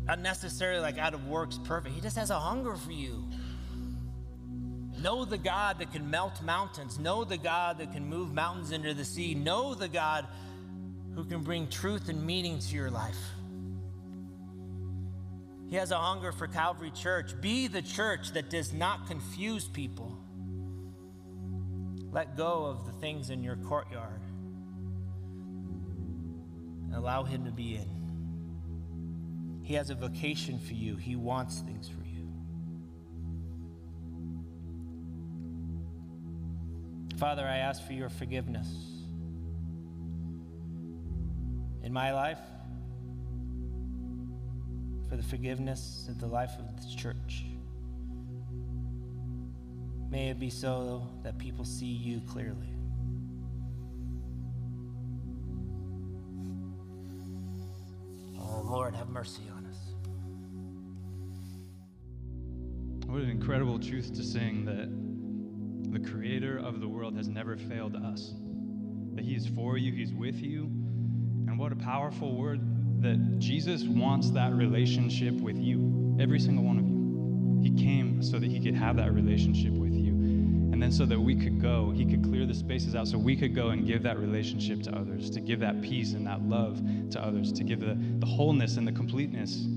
unnecessarily 0.07 0.81
like 0.81 0.97
out 0.97 1.13
of 1.13 1.27
works 1.27 1.59
perfect. 1.63 1.95
He 1.95 2.01
just 2.01 2.17
has 2.17 2.29
a 2.29 2.39
hunger 2.39 2.75
for 2.75 2.91
you. 2.91 3.23
Know 5.01 5.23
the 5.23 5.37
God 5.37 5.79
that 5.79 5.93
can 5.93 6.09
melt 6.09 6.41
mountains. 6.41 6.99
Know 6.99 7.23
the 7.23 7.37
God 7.37 7.77
that 7.77 7.93
can 7.93 8.05
move 8.05 8.33
mountains 8.33 8.71
into 8.71 8.93
the 8.93 9.05
sea. 9.05 9.33
Know 9.33 9.73
the 9.73 9.87
God 9.87 10.27
who 11.15 11.23
can 11.23 11.41
bring 11.41 11.69
truth 11.69 12.09
and 12.09 12.25
meaning 12.25 12.59
to 12.59 12.75
your 12.75 12.91
life. 12.91 13.17
He 15.69 15.75
has 15.75 15.91
a 15.91 15.97
hunger 15.97 16.31
for 16.31 16.47
Calvary 16.47 16.91
Church. 16.91 17.39
Be 17.39 17.67
the 17.67 17.81
church 17.81 18.33
that 18.33 18.49
does 18.49 18.73
not 18.73 19.07
confuse 19.07 19.67
people. 19.67 20.08
Let 22.11 22.35
go 22.35 22.65
of 22.65 22.85
the 22.85 22.91
things 22.93 23.29
in 23.29 23.43
your 23.43 23.55
courtyard. 23.55 24.21
And 26.85 26.95
allow 26.95 27.23
Him 27.23 27.45
to 27.45 27.51
be 27.51 27.75
in. 27.75 29.61
He 29.63 29.75
has 29.75 29.91
a 29.91 29.95
vocation 29.95 30.59
for 30.59 30.73
you, 30.73 30.95
He 30.95 31.15
wants 31.15 31.59
things 31.59 31.87
for 31.87 32.03
you. 32.05 32.27
Father, 37.19 37.45
I 37.45 37.57
ask 37.57 37.85
for 37.85 37.93
your 37.93 38.09
forgiveness 38.09 38.67
in 41.83 41.93
my 41.93 42.13
life, 42.13 42.39
for 45.09 45.17
the 45.17 45.23
forgiveness 45.23 46.07
of 46.09 46.19
the 46.19 46.27
life 46.27 46.51
of 46.57 46.75
this 46.77 46.95
church. 46.95 47.48
May 50.09 50.29
it 50.29 50.39
be 50.39 50.49
so 50.49 51.07
that 51.23 51.37
people 51.37 51.63
see 51.63 51.85
you 51.85 52.21
clearly. 52.21 52.73
Oh, 58.39 58.61
Lord, 58.61 58.95
have 58.95 59.09
mercy 59.09 59.43
on 59.55 59.67
us. 59.67 59.77
What 63.05 63.21
an 63.21 63.29
incredible 63.29 63.77
truth 63.79 64.13
to 64.15 64.23
sing 64.23 64.65
that 64.65 64.89
the 65.91 65.99
creator 65.99 66.57
of 66.57 66.79
the 66.79 66.87
world 66.87 67.15
has 67.15 67.27
never 67.27 67.57
failed 67.57 67.95
us. 67.95 68.33
That 69.13 69.23
he 69.23 69.35
is 69.35 69.47
for 69.47 69.77
you, 69.77 69.91
he's 69.91 70.13
with 70.13 70.41
you. 70.41 70.63
And 71.47 71.59
what 71.59 71.71
a 71.71 71.75
powerful 71.75 72.35
word 72.35 72.61
that 73.01 73.39
Jesus 73.39 73.83
wants 73.83 74.31
that 74.31 74.53
relationship 74.53 75.33
with 75.35 75.57
you, 75.57 76.17
every 76.19 76.39
single 76.39 76.63
one 76.63 76.79
of 76.79 76.85
you. 76.85 76.99
He 77.61 77.83
came 77.83 78.21
so 78.21 78.39
that 78.39 78.49
he 78.49 78.59
could 78.59 78.75
have 78.75 78.97
that 78.97 79.13
relationship 79.13 79.71
with 79.71 79.83
you. 79.83 79.88
And 80.79 80.83
then 80.85 80.91
so 80.93 81.05
that 81.07 81.19
we 81.19 81.35
could 81.35 81.59
go, 81.59 81.91
he 81.91 82.05
could 82.05 82.23
clear 82.23 82.45
the 82.45 82.53
spaces 82.53 82.95
out 82.95 83.05
so 83.09 83.17
we 83.17 83.35
could 83.35 83.53
go 83.53 83.71
and 83.71 83.85
give 83.85 84.01
that 84.03 84.17
relationship 84.17 84.81
to 84.83 84.95
others, 84.95 85.29
to 85.31 85.41
give 85.41 85.59
that 85.59 85.81
peace 85.81 86.13
and 86.13 86.25
that 86.25 86.41
love 86.43 86.81
to 87.11 87.21
others, 87.21 87.51
to 87.51 87.65
give 87.65 87.81
the, 87.81 87.97
the 88.19 88.25
wholeness 88.25 88.77
and 88.77 88.87
the 88.87 88.91
completeness 88.93 89.67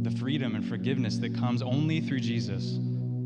the 0.00 0.10
freedom 0.10 0.54
and 0.54 0.66
forgiveness 0.66 1.18
that 1.18 1.34
comes 1.34 1.60
only 1.60 2.00
through 2.00 2.20
Jesus. 2.20 2.78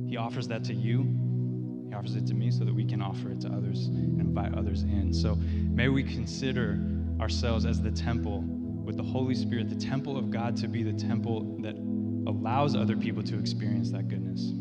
He 0.09 0.17
offers 0.17 0.49
that 0.49 0.65
to 0.65 0.75
you. 0.75 1.87
He 1.89 1.95
offers 1.95 2.17
it 2.17 2.27
to 2.27 2.35
me 2.35 2.51
so 2.51 2.65
that 2.65 2.75
we 2.75 2.85
can 2.85 3.01
offer 3.01 3.31
it 3.31 3.41
to 3.43 3.51
others 3.51 3.87
and 3.87 4.21
invite 4.21 4.53
others 4.55 4.83
in. 4.83 5.15
So 5.15 5.37
may 5.37 5.89
we 5.89 6.03
consider 6.03 6.81
ourselves 7.21 7.67
as 7.67 7.81
the 7.81 7.93
temple 7.93 8.41
with 8.85 8.97
the 8.97 9.05
Holy 9.05 9.37
Spirit, 9.37 9.69
the 9.69 9.77
temple 9.77 10.19
of 10.19 10.29
God 10.29 10.57
to 10.57 10.67
be 10.67 10.83
the 10.83 10.93
temple 10.93 11.57
that 11.61 11.77
allows 12.29 12.75
other 12.75 12.97
people 12.97 13.23
to 13.23 13.39
experience 13.39 13.93
that 13.93 14.09
goodness. 14.09 14.53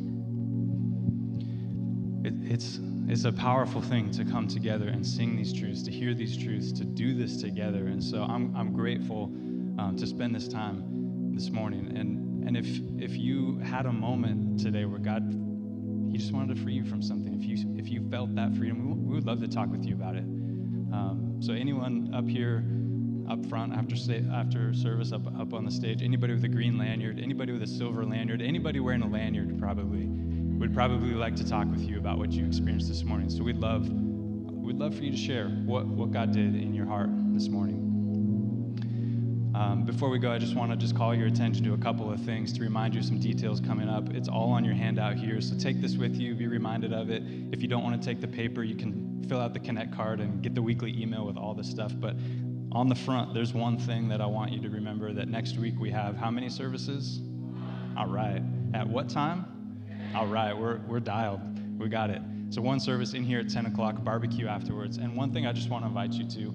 It, 2.26 2.34
it's, 2.42 2.80
it's 3.08 3.26
a 3.26 3.32
powerful 3.32 3.82
thing 3.82 4.10
to 4.12 4.26
come 4.26 4.48
together 4.48 4.88
and 4.88 5.06
sing 5.06 5.36
these 5.36 5.54
truths, 5.54 5.84
to 5.84 5.92
hear 5.92 6.16
these 6.16 6.36
truths, 6.36 6.72
to 6.72 6.84
do 6.84 7.14
this 7.14 7.40
together. 7.40 7.86
And 7.86 8.04
so 8.04 8.24
I'm, 8.24 8.56
I'm 8.56 8.74
grateful 8.74 9.26
um, 9.78 9.96
to 9.96 10.08
spend 10.08 10.34
this 10.34 10.48
time 10.48 11.36
this 11.36 11.52
morning. 11.52 11.96
And, 11.96 12.48
and 12.48 12.58
if, 12.58 12.66
if 12.98 13.16
you 13.16 13.60
had 13.60 13.86
a 13.86 13.94
moment 13.94 14.60
today 14.60 14.86
where 14.86 14.98
God, 14.98 15.22
He 16.12 16.18
just 16.18 16.34
wanted 16.34 16.56
to 16.56 16.64
free 16.64 16.74
you 16.74 16.84
from 16.84 17.00
something, 17.04 17.32
if 17.36 17.46
you, 17.46 17.76
if 17.78 17.90
you 17.90 18.10
felt 18.10 18.34
that 18.34 18.56
freedom, 18.56 18.88
we, 18.88 19.10
we 19.10 19.14
would 19.14 19.28
love 19.28 19.40
to 19.42 19.48
talk 19.48 19.70
with 19.70 19.86
you 19.86 19.94
about 19.94 20.16
it. 20.16 20.24
Um, 20.24 21.38
so, 21.42 21.54
anyone 21.54 22.12
up 22.12 22.28
here, 22.28 22.64
up 23.30 23.46
front 23.46 23.74
after, 23.74 23.96
after 24.34 24.74
service, 24.74 25.12
up, 25.12 25.28
up 25.40 25.54
on 25.54 25.64
the 25.66 25.72
stage, 25.72 26.02
anybody 26.02 26.34
with 26.34 26.44
a 26.44 26.48
green 26.48 26.80
lanyard, 26.80 27.20
anybody 27.20 27.52
with 27.52 27.62
a 27.62 27.68
silver 27.68 28.04
lanyard, 28.04 28.42
anybody 28.42 28.80
wearing 28.80 29.04
a 29.04 29.08
lanyard 29.08 29.60
probably 29.60 30.10
would 30.58 30.74
probably 30.74 31.14
like 31.14 31.36
to 31.38 31.48
talk 31.48 31.68
with 31.70 31.82
you 31.82 31.98
about 31.98 32.18
what 32.18 32.32
you 32.32 32.46
experienced 32.46 32.88
this 32.88 33.04
morning. 33.04 33.30
So, 33.30 33.44
we'd 33.44 33.58
love, 33.58 33.90
we'd 33.90 34.78
love 34.78 34.96
for 34.96 35.04
you 35.04 35.12
to 35.12 35.18
share 35.18 35.50
what, 35.50 35.86
what 35.86 36.12
God 36.12 36.32
did 36.32 36.56
in 36.56 36.74
your 36.74 36.86
heart 36.86 37.10
this 37.34 37.48
morning. 37.50 37.86
Um, 39.56 39.84
before 39.86 40.10
we 40.10 40.20
go, 40.20 40.34
I 40.34 40.38
just 40.38 40.54
want 40.54 40.72
to 40.72 40.78
just 40.78 40.98
call 40.98 41.16
your 41.16 41.28
attention 41.28 41.64
to 41.64 41.74
a 41.74 41.78
couple 41.78 42.12
of 42.12 42.20
things 42.20 42.52
to 42.54 42.62
remind 42.62 42.94
you 42.94 43.02
some 43.02 43.22
details 43.22 43.62
coming 43.62 43.88
up. 43.88 44.10
It's 44.14 44.28
all 44.28 44.52
on 44.52 44.66
your 44.66 44.74
handout 44.74 45.16
here, 45.16 45.40
so 45.40 45.58
take 45.58 45.80
this 45.80 45.96
with 45.96 46.18
you, 46.18 46.36
be 46.36 46.48
reminded 46.48 46.92
of 46.92 47.10
it. 47.10 47.24
If 47.54 47.62
you 47.62 47.70
don't 47.70 47.82
want 47.82 48.02
to 48.02 48.06
take 48.06 48.20
the 48.20 48.28
paper, 48.28 48.64
you 48.64 48.76
can 48.76 49.24
fill 49.30 49.40
out 49.40 49.54
the 49.54 49.60
Connect 49.62 49.96
card 49.96 50.20
and 50.20 50.42
get 50.42 50.56
the 50.56 50.62
weekly 50.62 50.94
email 51.02 51.26
with 51.26 51.38
all 51.38 51.54
this 51.54 51.70
stuff. 51.70 51.94
But 51.96 52.18
on 52.74 52.90
the 52.90 52.96
front, 52.96 53.34
there's 53.34 53.54
one 53.54 53.78
thing 53.78 54.10
that 54.10 54.20
I 54.20 54.26
want 54.26 54.52
you 54.52 54.60
to 54.62 54.70
remember 54.70 55.14
that 55.14 55.30
next 55.30 55.58
week 55.58 55.80
we 55.80 55.90
have 55.90 56.18
how 56.18 56.30
many 56.30 56.50
services? 56.50 57.22
All 57.98 58.08
right. 58.08 58.42
At 58.74 58.86
what 58.86 59.08
time? 59.08 59.55
All 60.16 60.28
right, 60.28 60.58
we're, 60.58 60.80
we're 60.88 61.02
dialed. 61.02 61.42
We 61.78 61.90
got 61.90 62.10
it. 62.10 62.22
So, 62.50 62.62
one 62.62 62.80
service 62.80 63.14
in 63.14 63.24
here 63.24 63.40
at 63.40 63.50
10 63.50 63.66
o'clock, 63.66 64.02
barbecue 64.02 64.48
afterwards. 64.48 64.98
And 64.98 65.16
one 65.16 65.34
thing 65.34 65.46
I 65.46 65.52
just 65.52 65.70
want 65.70 65.84
to 65.84 65.88
invite 65.88 66.14
you 66.14 66.26
to 66.30 66.54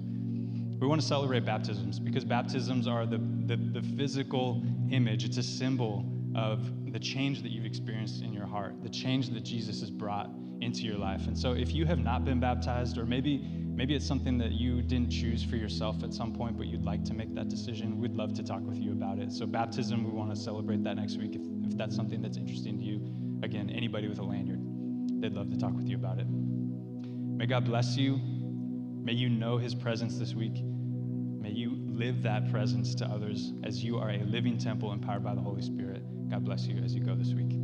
we 0.81 0.87
want 0.87 0.99
to 0.99 1.05
celebrate 1.05 1.45
baptisms 1.45 1.99
because 1.99 2.25
baptisms 2.25 2.87
are 2.87 3.05
the, 3.05 3.19
the, 3.45 3.55
the, 3.55 3.83
physical 3.95 4.63
image, 4.89 5.23
it's 5.23 5.37
a 5.37 5.43
symbol 5.43 6.03
of 6.35 6.91
the 6.91 6.97
change 6.97 7.43
that 7.43 7.51
you've 7.51 7.67
experienced 7.67 8.23
in 8.23 8.33
your 8.33 8.47
heart, 8.47 8.81
the 8.81 8.89
change 8.89 9.29
that 9.29 9.43
Jesus 9.43 9.81
has 9.81 9.91
brought 9.91 10.31
into 10.59 10.81
your 10.81 10.97
life. 10.97 11.27
And 11.27 11.37
so 11.37 11.51
if 11.51 11.71
you 11.71 11.85
have 11.85 11.99
not 11.99 12.25
been 12.25 12.39
baptized, 12.39 12.97
or 12.97 13.05
maybe 13.05 13.37
maybe 13.37 13.93
it's 13.93 14.07
something 14.07 14.39
that 14.39 14.53
you 14.53 14.81
didn't 14.81 15.11
choose 15.11 15.43
for 15.43 15.55
yourself 15.55 16.03
at 16.03 16.15
some 16.15 16.33
point, 16.33 16.57
but 16.57 16.65
you'd 16.65 16.83
like 16.83 17.03
to 17.05 17.13
make 17.13 17.35
that 17.35 17.47
decision, 17.47 17.99
we'd 17.99 18.15
love 18.15 18.33
to 18.33 18.43
talk 18.43 18.61
with 18.61 18.79
you 18.79 18.91
about 18.91 19.19
it. 19.19 19.31
So 19.31 19.45
baptism, 19.45 20.03
we 20.03 20.09
want 20.09 20.33
to 20.33 20.35
celebrate 20.35 20.83
that 20.83 20.95
next 20.95 21.17
week 21.17 21.35
if, 21.35 21.41
if 21.63 21.77
that's 21.77 21.95
something 21.95 22.23
that's 22.23 22.37
interesting 22.37 22.79
to 22.79 22.83
you. 22.83 23.20
Again, 23.43 23.69
anybody 23.69 24.07
with 24.07 24.19
a 24.19 24.23
lanyard, 24.23 24.59
they'd 25.21 25.33
love 25.33 25.49
to 25.51 25.57
talk 25.57 25.73
with 25.73 25.87
you 25.87 25.95
about 25.95 26.19
it. 26.19 26.27
May 26.29 27.45
God 27.45 27.65
bless 27.65 27.97
you. 27.97 28.19
May 29.03 29.13
you 29.13 29.29
know 29.29 29.57
his 29.57 29.73
presence 29.73 30.17
this 30.17 30.35
week. 30.35 30.63
May 30.63 31.51
you 31.51 31.75
live 31.87 32.21
that 32.23 32.51
presence 32.51 32.93
to 32.95 33.05
others 33.05 33.53
as 33.63 33.83
you 33.83 33.97
are 33.97 34.11
a 34.11 34.23
living 34.25 34.57
temple 34.57 34.91
empowered 34.91 35.23
by 35.23 35.33
the 35.33 35.41
Holy 35.41 35.61
Spirit. 35.61 36.03
God 36.29 36.45
bless 36.45 36.67
you 36.67 36.81
as 36.83 36.93
you 36.93 37.01
go 37.01 37.15
this 37.15 37.33
week. 37.33 37.60